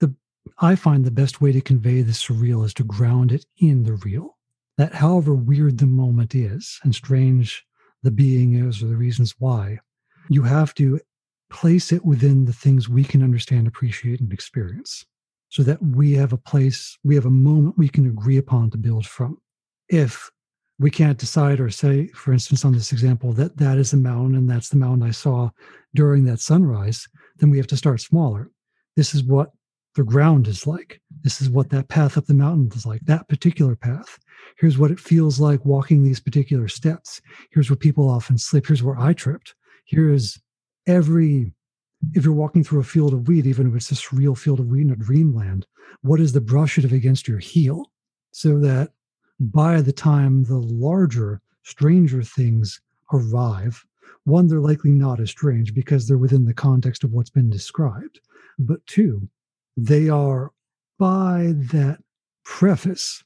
The 0.00 0.14
I 0.58 0.76
find 0.76 1.04
the 1.04 1.10
best 1.10 1.40
way 1.40 1.52
to 1.52 1.60
convey 1.60 2.02
the 2.02 2.12
surreal 2.12 2.64
is 2.64 2.74
to 2.74 2.84
ground 2.84 3.32
it 3.32 3.46
in 3.58 3.84
the 3.84 3.94
real. 3.94 4.36
That 4.78 4.94
however 4.94 5.34
weird 5.34 5.78
the 5.78 5.86
moment 5.86 6.34
is 6.34 6.78
and 6.84 6.94
strange 6.94 7.66
the 8.02 8.12
being 8.12 8.54
is 8.54 8.82
or 8.82 8.86
the 8.86 8.96
reasons 8.96 9.34
why, 9.38 9.78
you 10.28 10.42
have 10.42 10.72
to 10.74 11.00
place 11.50 11.92
it 11.92 12.04
within 12.04 12.44
the 12.44 12.52
things 12.52 12.88
we 12.88 13.04
can 13.04 13.22
understand, 13.22 13.66
appreciate, 13.66 14.20
and 14.20 14.32
experience. 14.32 15.04
So 15.50 15.62
that 15.64 15.82
we 15.82 16.12
have 16.12 16.32
a 16.32 16.38
place, 16.38 16.96
we 17.04 17.14
have 17.14 17.26
a 17.26 17.30
moment 17.30 17.78
we 17.78 17.88
can 17.88 18.06
agree 18.06 18.36
upon 18.36 18.70
to 18.70 18.78
build 18.78 19.06
from. 19.06 19.38
If 19.88 20.30
we 20.78 20.90
can't 20.90 21.18
decide 21.18 21.58
or 21.58 21.70
say, 21.70 22.08
for 22.08 22.32
instance, 22.32 22.64
on 22.64 22.72
this 22.72 22.92
example, 22.92 23.32
that 23.32 23.56
that 23.56 23.78
is 23.78 23.90
the 23.90 23.96
mountain 23.96 24.36
and 24.36 24.48
that's 24.48 24.68
the 24.68 24.76
mountain 24.76 25.08
I 25.08 25.10
saw 25.10 25.50
during 25.94 26.24
that 26.24 26.40
sunrise, 26.40 27.08
then 27.38 27.50
we 27.50 27.56
have 27.56 27.66
to 27.68 27.76
start 27.76 28.00
smaller. 28.00 28.50
This 28.94 29.14
is 29.14 29.24
what 29.24 29.50
the 29.98 30.04
ground 30.04 30.46
is 30.46 30.64
like. 30.64 31.00
This 31.22 31.42
is 31.42 31.50
what 31.50 31.70
that 31.70 31.88
path 31.88 32.16
up 32.16 32.26
the 32.26 32.32
mountain 32.32 32.70
is 32.72 32.86
like, 32.86 33.00
that 33.02 33.28
particular 33.28 33.74
path. 33.74 34.16
Here's 34.56 34.78
what 34.78 34.92
it 34.92 35.00
feels 35.00 35.40
like 35.40 35.64
walking 35.64 36.04
these 36.04 36.20
particular 36.20 36.68
steps. 36.68 37.20
Here's 37.50 37.68
where 37.68 37.76
people 37.76 38.08
often 38.08 38.38
slip. 38.38 38.68
Here's 38.68 38.82
where 38.82 38.98
I 38.98 39.12
tripped. 39.12 39.56
Here 39.86 40.08
is 40.08 40.40
every, 40.86 41.52
if 42.12 42.24
you're 42.24 42.32
walking 42.32 42.62
through 42.62 42.78
a 42.78 42.84
field 42.84 43.12
of 43.12 43.26
wheat, 43.26 43.44
even 43.44 43.68
if 43.68 43.74
it's 43.74 43.88
this 43.88 44.12
real 44.12 44.36
field 44.36 44.60
of 44.60 44.68
wheat 44.68 44.82
in 44.82 44.92
a 44.92 44.96
dreamland, 44.96 45.66
what 46.02 46.20
is 46.20 46.32
the 46.32 46.40
brush 46.40 46.78
it 46.78 46.92
against 46.92 47.26
your 47.26 47.40
heel? 47.40 47.90
So 48.30 48.60
that 48.60 48.90
by 49.40 49.82
the 49.82 49.92
time 49.92 50.44
the 50.44 50.58
larger, 50.58 51.40
stranger 51.64 52.22
things 52.22 52.80
arrive, 53.12 53.84
one, 54.24 54.46
they're 54.46 54.60
likely 54.60 54.92
not 54.92 55.18
as 55.18 55.30
strange 55.30 55.74
because 55.74 56.06
they're 56.06 56.18
within 56.18 56.44
the 56.44 56.54
context 56.54 57.02
of 57.02 57.10
what's 57.10 57.30
been 57.30 57.50
described. 57.50 58.20
But 58.60 58.86
two, 58.86 59.28
they 59.78 60.08
are 60.08 60.50
by 60.98 61.52
that 61.72 61.98
preface 62.44 63.22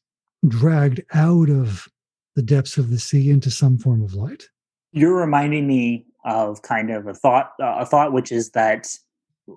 dragged 0.46 1.00
out 1.14 1.48
of 1.48 1.88
the 2.36 2.42
depths 2.42 2.76
of 2.76 2.90
the 2.90 2.98
sea 2.98 3.30
into 3.30 3.50
some 3.50 3.78
form 3.78 4.02
of 4.02 4.14
light. 4.14 4.44
you're 4.92 5.16
reminding 5.16 5.66
me 5.66 6.04
of 6.24 6.60
kind 6.62 6.90
of 6.90 7.06
a 7.06 7.14
thought 7.14 7.52
uh, 7.60 7.76
a 7.78 7.86
thought 7.86 8.12
which 8.12 8.30
is 8.30 8.50
that 8.50 8.86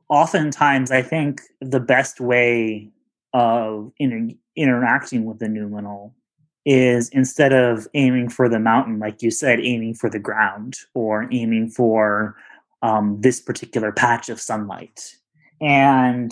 oftentimes 0.10 0.90
i 0.90 1.02
think 1.02 1.42
the 1.60 1.80
best 1.80 2.20
way 2.22 2.90
of 3.34 3.92
inter- 4.00 4.34
interacting 4.56 5.26
with 5.26 5.40
the 5.40 5.48
numinal 5.48 6.14
is 6.66 7.10
instead 7.10 7.52
of 7.54 7.88
aiming 7.94 8.30
for 8.30 8.48
the 8.48 8.60
mountain 8.60 9.00
like 9.00 9.22
you 9.22 9.30
said 9.30 9.60
aiming 9.60 9.94
for 9.94 10.10
the 10.10 10.20
ground 10.20 10.76
or 10.94 11.28
aiming 11.32 11.70
for 11.70 12.36
um, 12.82 13.20
this 13.22 13.42
particular 13.42 13.92
patch 13.92 14.30
of 14.30 14.40
sunlight 14.40 15.16
and 15.62 16.32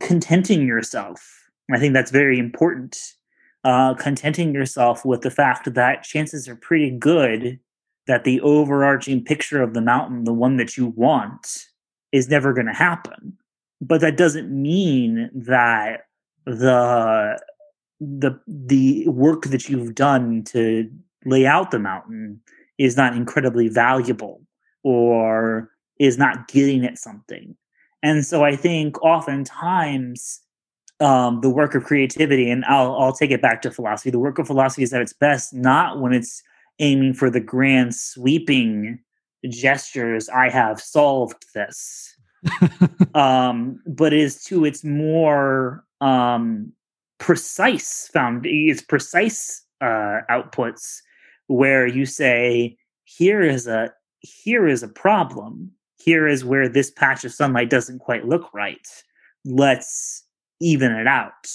contenting 0.00 0.66
yourself 0.66 1.48
i 1.72 1.78
think 1.78 1.94
that's 1.94 2.10
very 2.10 2.38
important 2.38 3.14
uh, 3.62 3.94
contenting 3.94 4.54
yourself 4.54 5.04
with 5.04 5.20
the 5.20 5.30
fact 5.30 5.74
that 5.74 6.02
chances 6.02 6.48
are 6.48 6.56
pretty 6.56 6.90
good 6.90 7.60
that 8.06 8.24
the 8.24 8.40
overarching 8.40 9.22
picture 9.22 9.62
of 9.62 9.74
the 9.74 9.80
mountain, 9.80 10.24
the 10.24 10.32
one 10.32 10.56
that 10.56 10.76
you 10.76 10.86
want, 10.88 11.66
is 12.12 12.28
never 12.28 12.52
going 12.52 12.66
to 12.66 12.72
happen. 12.72 13.36
But 13.80 14.00
that 14.00 14.16
doesn't 14.16 14.50
mean 14.50 15.30
that 15.32 16.06
the 16.44 17.38
the 18.00 18.40
the 18.46 19.06
work 19.08 19.44
that 19.44 19.68
you've 19.68 19.94
done 19.94 20.42
to 20.44 20.90
lay 21.26 21.46
out 21.46 21.70
the 21.70 21.78
mountain 21.78 22.40
is 22.78 22.96
not 22.96 23.14
incredibly 23.14 23.68
valuable 23.68 24.42
or 24.82 25.70
is 25.98 26.16
not 26.16 26.48
getting 26.48 26.84
at 26.84 26.98
something. 26.98 27.54
And 28.02 28.24
so 28.24 28.44
I 28.44 28.56
think 28.56 29.02
oftentimes 29.02 30.40
um, 31.00 31.40
the 31.40 31.50
work 31.50 31.74
of 31.74 31.84
creativity, 31.84 32.50
and 32.50 32.64
I'll 32.66 32.94
I'll 32.96 33.12
take 33.12 33.30
it 33.30 33.42
back 33.42 33.62
to 33.62 33.70
philosophy. 33.70 34.10
The 34.10 34.18
work 34.18 34.38
of 34.38 34.46
philosophy 34.46 34.82
is 34.82 34.92
at 34.92 35.02
its 35.02 35.12
best 35.12 35.54
not 35.54 36.00
when 36.00 36.12
it's 36.12 36.42
aiming 36.78 37.14
for 37.14 37.30
the 37.30 37.40
grand 37.40 37.94
sweeping 37.94 38.98
gestures. 39.48 40.28
I 40.28 40.50
have 40.50 40.80
solved 40.80 41.44
this, 41.54 42.14
um, 43.14 43.80
but 43.86 44.12
is 44.12 44.44
to 44.44 44.64
its 44.64 44.84
more 44.84 45.84
um, 46.00 46.72
precise 47.18 48.08
found 48.12 48.46
its 48.46 48.82
precise 48.82 49.62
uh, 49.80 50.20
outputs 50.30 51.00
where 51.46 51.86
you 51.86 52.06
say 52.06 52.76
here 53.04 53.40
is 53.40 53.66
a 53.66 53.90
here 54.20 54.68
is 54.68 54.82
a 54.82 54.88
problem. 54.88 55.72
Here 56.00 56.26
is 56.26 56.44
where 56.44 56.68
this 56.68 56.90
patch 56.90 57.24
of 57.24 57.32
sunlight 57.32 57.70
doesn't 57.70 57.98
quite 57.98 58.26
look 58.26 58.52
right. 58.54 58.86
Let's 59.44 60.24
even 60.60 60.92
it 60.92 61.06
out. 61.06 61.50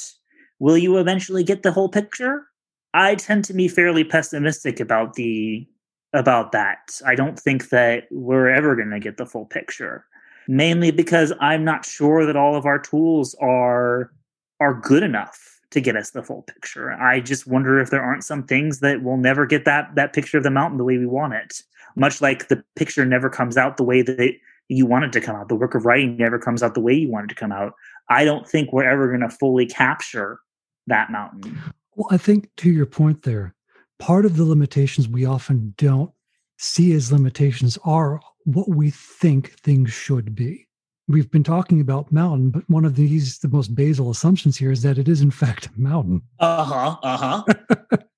Will 0.60 0.78
you 0.78 0.98
eventually 0.98 1.43
get 1.43 1.64
the 1.64 1.72
whole 1.72 1.89
picture? 1.89 2.48
I 2.93 3.16
tend 3.16 3.43
to 3.46 3.54
be 3.54 3.68
fairly 3.68 4.04
pessimistic 4.04 4.80
about 4.80 5.16
the 5.16 5.68
about 6.14 6.54
that. 6.54 7.02
I 7.06 7.16
don't 7.16 7.38
think 7.38 7.70
that 7.70 8.06
we're 8.10 8.50
ever 8.50 8.76
going 8.76 8.91
to 8.91 9.00
get 9.00 9.18
the 9.18 9.26
full 9.26 9.46
picture. 9.46 10.06
Mainly 10.48 10.91
because 10.91 11.34
I'm 11.41 11.66
not 11.66 11.86
sure 11.86 12.26
that 12.26 12.38
all 12.38 12.56
of 12.56 12.66
our 12.66 12.80
tools 12.80 13.36
are 13.41 14.12
are 14.60 14.76
good 14.76 15.04
enough 15.04 15.60
to 15.72 15.82
get 15.82 15.98
us 15.98 16.12
the 16.12 16.24
full 16.24 16.43
picture. 16.43 16.93
I 16.93 17.20
just 17.20 17.48
wonder 17.48 17.80
if 17.80 17.89
there 17.89 18.02
aren't 18.02 18.24
some 18.24 18.43
things 18.43 18.80
that 18.80 19.04
will 19.04 19.18
never 19.18 19.46
get 19.46 19.66
that 19.66 19.96
that 19.96 20.14
picture 20.14 20.38
of 20.38 20.43
the 20.43 20.52
mountain 20.52 20.78
the 20.78 20.84
way 20.84 20.98
we 20.98 21.08
want 21.08 21.34
it. 21.34 21.64
Much 21.96 22.22
like 22.22 22.48
the 22.48 22.64
picture 22.76 23.06
never 23.06 23.30
comes 23.30 23.58
out 23.58 23.78
the 23.78 23.84
way 23.84 24.02
that 24.02 24.20
it, 24.20 24.36
you 24.68 24.86
want 24.86 25.06
it 25.06 25.12
to 25.14 25.22
come 25.22 25.36
out. 25.36 25.50
The 25.50 25.56
work 25.56 25.76
of 25.76 25.86
writing 25.86 26.18
never 26.18 26.39
comes 26.39 26.64
out 26.64 26.74
the 26.74 26.82
way 26.82 26.93
you 26.93 27.10
want 27.10 27.26
it 27.26 27.36
to 27.36 27.39
come 27.39 27.52
out. 27.52 27.74
I 28.10 28.26
don't 28.26 28.48
think 28.48 28.72
we're 28.72 28.89
ever 28.89 29.08
going 29.08 29.22
to 29.22 29.30
fully 29.30 29.66
capture 29.66 30.39
that 30.88 31.12
mountain. 31.12 31.60
Well, 31.96 32.08
I 32.12 32.18
think 32.18 32.50
to 32.58 32.70
your 32.70 32.86
point 32.86 33.24
there, 33.24 33.56
part 34.00 34.26
of 34.26 34.38
the 34.38 34.46
limitations 34.46 35.08
we 35.08 35.26
often 35.26 35.74
don't 35.78 36.12
see 36.58 36.93
as 36.93 37.12
limitations 37.12 37.78
are 37.86 38.20
what 38.46 38.70
we 38.70 38.89
think 38.89 39.52
things 39.60 39.91
should 39.91 40.36
be. 40.36 40.68
We've 41.08 41.30
been 41.30 41.43
talking 41.43 41.82
about 41.82 42.12
mountain, 42.12 42.50
but 42.50 42.68
one 42.70 42.84
of 42.84 42.96
these, 42.96 43.38
the 43.39 43.48
most 43.48 43.76
basal 43.76 44.10
assumptions 44.10 44.58
here 44.58 44.72
is 44.72 44.82
that 44.82 44.98
it 44.98 45.08
is 45.08 45.22
in 45.22 45.32
fact 45.32 45.68
a 45.68 45.80
mountain. 45.80 46.24
Uh 46.39 46.64
huh. 46.64 46.98
Uh 47.04 47.18
huh. 47.18 47.98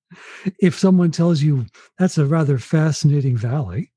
if 0.60 0.78
someone 0.78 1.10
tells 1.10 1.42
you 1.42 1.66
that's 1.98 2.18
a 2.18 2.26
rather 2.26 2.58
fascinating 2.58 3.36
valley, 3.36 3.92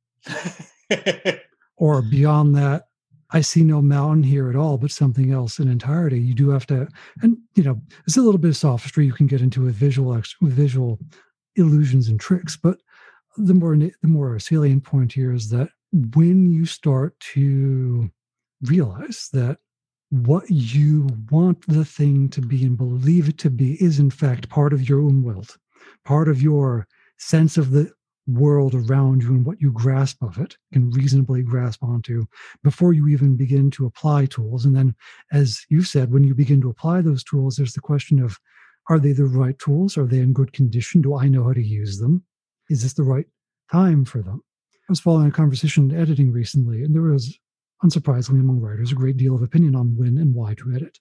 or 1.78 2.02
beyond 2.10 2.56
that, 2.56 2.86
I 3.34 3.42
see 3.42 3.64
no 3.64 3.82
mountain 3.82 4.24
here 4.24 4.50
at 4.50 4.56
all, 4.56 4.78
but 4.78 4.92
something 4.92 5.32
else 5.32 5.60
in 5.60 5.70
entirety. 5.70 6.20
You 6.20 6.34
do 6.34 6.50
have 6.50 6.66
to, 6.68 6.88
and 7.22 7.38
you 7.56 7.64
know, 7.64 7.80
it's 8.06 8.18
a 8.18 8.22
little 8.22 8.40
bit 8.40 8.50
of 8.50 8.58
sophistry 8.58 9.06
you 9.06 9.14
can 9.14 9.28
get 9.28 9.42
into 9.42 9.64
with 9.64 9.76
visual 9.76 10.14
with 10.42 10.54
visual 10.54 11.00
illusions 11.56 12.08
and 12.08 12.20
tricks. 12.20 12.58
But 12.58 12.80
the 13.38 13.54
more 13.54 13.76
the 13.76 13.94
more 14.04 14.38
salient 14.40 14.84
point 14.84 15.14
here 15.14 15.32
is 15.32 15.50
that 15.50 15.70
when 16.16 16.52
you 16.52 16.66
start 16.66 17.20
to 17.34 18.12
realize 18.64 19.30
that 19.34 19.58
what 20.10 20.50
you 20.50 21.08
want 21.30 21.66
the 21.68 21.86
thing 21.86 22.28
to 22.30 22.42
be 22.42 22.66
and 22.66 22.78
believe 22.78 23.30
it 23.30 23.38
to 23.38 23.50
be 23.50 23.82
is 23.82 23.98
in 23.98 24.10
fact 24.10 24.50
part 24.50 24.74
of 24.74 24.88
your 24.88 25.00
own 25.00 25.24
world, 25.24 25.58
part 26.06 26.28
of 26.28 26.42
your 26.42 26.88
sense 27.18 27.58
of 27.58 27.72
the 27.72 27.92
world 28.28 28.76
around 28.76 29.24
you 29.24 29.30
and 29.30 29.46
what 29.46 29.60
you 29.60 29.72
grasp 29.72 30.22
of 30.24 30.38
it 30.38 30.56
can 30.72 30.90
reasonably 30.92 31.42
grasp 31.42 31.84
onto 31.84 32.24
before 32.64 32.94
you 32.94 33.08
even 33.08 33.36
begin 33.36 33.72
to 33.72 33.86
apply 33.86 34.26
tools 34.26 34.64
and 34.64 34.76
then 34.76 34.96
as 35.32 35.66
you 35.70 35.84
said 35.84 36.12
when 36.12 36.24
you 36.24 36.36
begin 36.36 36.62
to 36.62 36.70
apply 36.70 37.02
those 37.02 37.24
tools 37.24 37.56
there's 37.56 37.74
the 37.74 37.82
question 37.82 38.22
of 38.22 38.40
are 38.90 39.00
they 39.00 39.12
the 39.12 39.26
right 39.26 39.58
tools 39.58 39.98
are 39.98 40.06
they 40.06 40.20
in 40.20 40.34
good 40.34 40.54
condition 40.54 41.02
do 41.02 41.16
i 41.16 41.28
know 41.28 41.44
how 41.44 41.54
to 41.54 41.64
use 41.64 41.98
them 41.98 42.24
is 42.72 42.84
this 42.84 42.94
the 42.94 43.04
right 43.04 43.26
time 43.72 44.06
for 44.06 44.22
them? 44.22 44.42
I 44.90 44.92
was 44.92 45.00
following 45.00 45.28
a 45.28 45.32
conversation 45.32 45.92
in 45.92 46.00
editing 46.00 46.32
recently, 46.32 46.84
and 46.84 46.96
there 46.96 47.02
was, 47.02 47.38
unsurprisingly 47.84 48.40
among 48.40 48.60
writers, 48.60 48.92
a 48.92 48.96
great 48.96 49.18
deal 49.18 49.36
of 49.36 49.42
opinion 49.42 49.76
on 49.76 49.98
when 49.98 50.18
and 50.18 50.34
why 50.34 50.54
to 50.56 50.74
edit. 50.74 51.00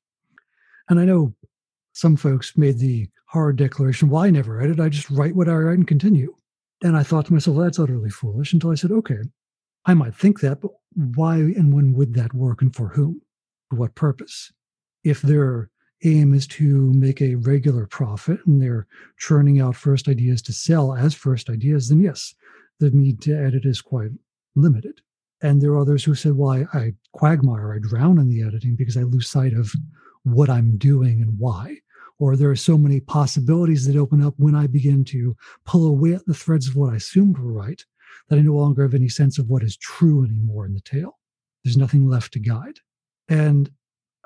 And 0.88 0.98
I 0.98 1.04
know 1.04 1.34
some 2.00 2.16
folks 2.16 2.56
made 2.56 2.78
the 2.78 3.06
hard 3.26 3.56
declaration, 3.56 4.08
well, 4.08 4.22
I 4.22 4.30
never 4.30 4.58
edit, 4.58 4.80
I 4.80 4.88
just 4.88 5.10
write 5.10 5.36
what 5.36 5.50
I 5.50 5.54
write 5.54 5.76
and 5.76 5.86
continue. 5.86 6.34
And 6.82 6.96
I 6.96 7.02
thought 7.02 7.26
to 7.26 7.34
myself, 7.34 7.58
well, 7.58 7.66
that's 7.66 7.78
utterly 7.78 8.08
foolish 8.08 8.54
until 8.54 8.70
I 8.70 8.74
said, 8.74 8.90
okay, 8.90 9.18
I 9.84 9.92
might 9.92 10.14
think 10.14 10.40
that, 10.40 10.62
but 10.62 10.70
why 10.94 11.36
and 11.36 11.74
when 11.74 11.92
would 11.92 12.14
that 12.14 12.32
work 12.32 12.62
and 12.62 12.74
for 12.74 12.88
whom? 12.88 13.20
For 13.68 13.76
what 13.76 13.94
purpose? 13.94 14.50
If 15.04 15.20
their 15.20 15.68
aim 16.02 16.32
is 16.32 16.46
to 16.46 16.90
make 16.94 17.20
a 17.20 17.34
regular 17.34 17.86
profit 17.86 18.40
and 18.46 18.62
they're 18.62 18.86
churning 19.18 19.60
out 19.60 19.76
first 19.76 20.08
ideas 20.08 20.40
to 20.42 20.54
sell 20.54 20.94
as 20.94 21.14
first 21.14 21.50
ideas, 21.50 21.90
then 21.90 22.00
yes, 22.00 22.34
the 22.78 22.90
need 22.92 23.20
to 23.22 23.36
edit 23.36 23.66
is 23.66 23.82
quite 23.82 24.10
limited. 24.56 25.02
And 25.42 25.60
there 25.60 25.72
are 25.72 25.80
others 25.80 26.02
who 26.02 26.14
said, 26.14 26.32
well, 26.32 26.66
I, 26.72 26.78
I 26.78 26.92
quagmire, 27.12 27.74
I 27.74 27.78
drown 27.78 28.18
in 28.18 28.30
the 28.30 28.42
editing 28.42 28.74
because 28.74 28.96
I 28.96 29.02
lose 29.02 29.28
sight 29.28 29.52
of 29.52 29.70
what 30.22 30.48
I'm 30.48 30.78
doing 30.78 31.20
and 31.20 31.38
why. 31.38 31.76
Or 32.20 32.36
there 32.36 32.50
are 32.50 32.56
so 32.56 32.78
many 32.78 33.00
possibilities 33.00 33.86
that 33.86 33.96
open 33.96 34.22
up 34.22 34.34
when 34.36 34.54
I 34.54 34.68
begin 34.68 35.04
to 35.06 35.36
pull 35.64 35.86
away 35.86 36.14
at 36.14 36.26
the 36.26 36.34
threads 36.34 36.68
of 36.68 36.76
what 36.76 36.92
I 36.92 36.96
assumed 36.96 37.38
were 37.38 37.52
right 37.52 37.82
that 38.28 38.38
I 38.38 38.42
no 38.42 38.54
longer 38.54 38.82
have 38.82 38.94
any 38.94 39.08
sense 39.08 39.38
of 39.38 39.48
what 39.48 39.64
is 39.64 39.76
true 39.76 40.24
anymore 40.24 40.66
in 40.66 40.74
the 40.74 40.80
tale. 40.80 41.18
There's 41.64 41.76
nothing 41.76 42.08
left 42.08 42.32
to 42.34 42.38
guide. 42.38 42.78
And 43.28 43.70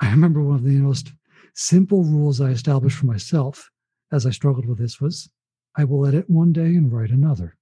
I 0.00 0.10
remember 0.10 0.42
one 0.42 0.56
of 0.56 0.64
the 0.64 0.76
most 0.76 1.12
simple 1.54 2.04
rules 2.04 2.40
I 2.40 2.50
established 2.50 2.98
for 2.98 3.06
myself 3.06 3.70
as 4.12 4.26
I 4.26 4.30
struggled 4.30 4.66
with 4.66 4.78
this 4.78 5.00
was 5.00 5.30
I 5.76 5.84
will 5.84 6.06
edit 6.06 6.28
one 6.28 6.52
day 6.52 6.74
and 6.74 6.92
write 6.92 7.10
another. 7.10 7.56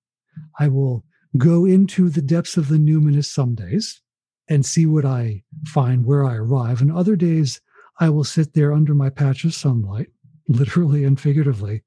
I 0.58 0.68
will 0.68 1.04
go 1.36 1.64
into 1.64 2.08
the 2.08 2.22
depths 2.22 2.56
of 2.56 2.68
the 2.68 2.76
numinous 2.76 3.26
some 3.26 3.54
days 3.54 4.02
and 4.48 4.66
see 4.66 4.86
what 4.86 5.04
I 5.04 5.44
find 5.66 6.04
where 6.04 6.24
I 6.24 6.36
arrive. 6.36 6.80
And 6.80 6.92
other 6.92 7.16
days, 7.16 7.60
I 8.00 8.10
will 8.10 8.24
sit 8.24 8.54
there 8.54 8.72
under 8.72 8.94
my 8.94 9.10
patch 9.10 9.44
of 9.44 9.54
sunlight, 9.54 10.08
literally 10.48 11.04
and 11.04 11.20
figuratively, 11.20 11.82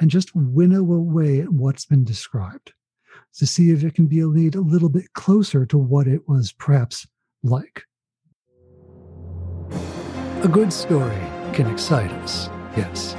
and 0.00 0.10
just 0.10 0.34
winnow 0.34 0.92
away 0.92 1.40
at 1.40 1.50
what's 1.50 1.84
been 1.86 2.04
described 2.04 2.72
to 3.36 3.46
see 3.46 3.70
if 3.70 3.84
it 3.84 3.94
can 3.94 4.06
be 4.06 4.24
laid 4.24 4.54
a 4.54 4.60
little 4.60 4.88
bit 4.88 5.12
closer 5.12 5.66
to 5.66 5.78
what 5.78 6.06
it 6.06 6.28
was 6.28 6.52
perhaps 6.52 7.06
like. 7.42 7.82
A 10.42 10.48
good 10.50 10.72
story 10.72 11.20
can 11.52 11.66
excite 11.70 12.10
us, 12.12 12.48
yes. 12.76 13.16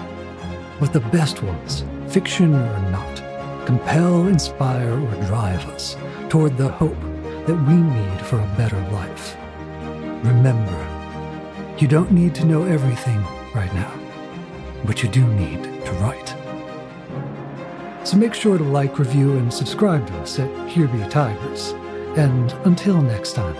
But 0.80 0.94
the 0.94 1.02
best 1.02 1.44
ones, 1.44 1.84
fiction 2.08 2.54
or 2.54 2.92
not, 2.92 3.66
compel, 3.66 4.28
inspire, 4.28 4.94
or 4.94 5.26
drive 5.26 5.66
us 5.68 5.98
toward 6.30 6.58
the 6.58 6.70
hope 6.70 7.00
that 7.46 7.68
we 7.68 7.74
need 7.74 8.22
for 8.22 8.40
a 8.40 8.56
better 8.58 8.80
life. 8.92 9.36
Remember, 10.26 11.76
you 11.78 11.88
don't 11.88 12.12
need 12.12 12.34
to 12.36 12.46
know 12.46 12.64
everything 12.64 13.22
right 13.54 13.74
now, 13.74 13.92
but 14.86 15.04
you 15.04 15.10
do 15.10 15.26
need 15.34 15.64
to 15.64 15.92
write. 15.94 16.36
So 18.08 18.18
make 18.18 18.34
sure 18.34 18.58
to 18.58 18.64
like, 18.64 18.98
review, 18.98 19.38
and 19.38 19.54
subscribe 19.54 20.08
to 20.08 20.18
us 20.20 20.40
at 20.40 20.70
Here 20.70 20.88
Be 20.88 21.00
Tigers. 21.10 21.74
And 22.18 22.52
until 22.66 23.02
next 23.02 23.34
time, 23.34 23.56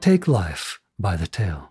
take 0.00 0.26
life 0.26 0.80
by 0.98 1.16
the 1.16 1.26
tail. 1.26 1.70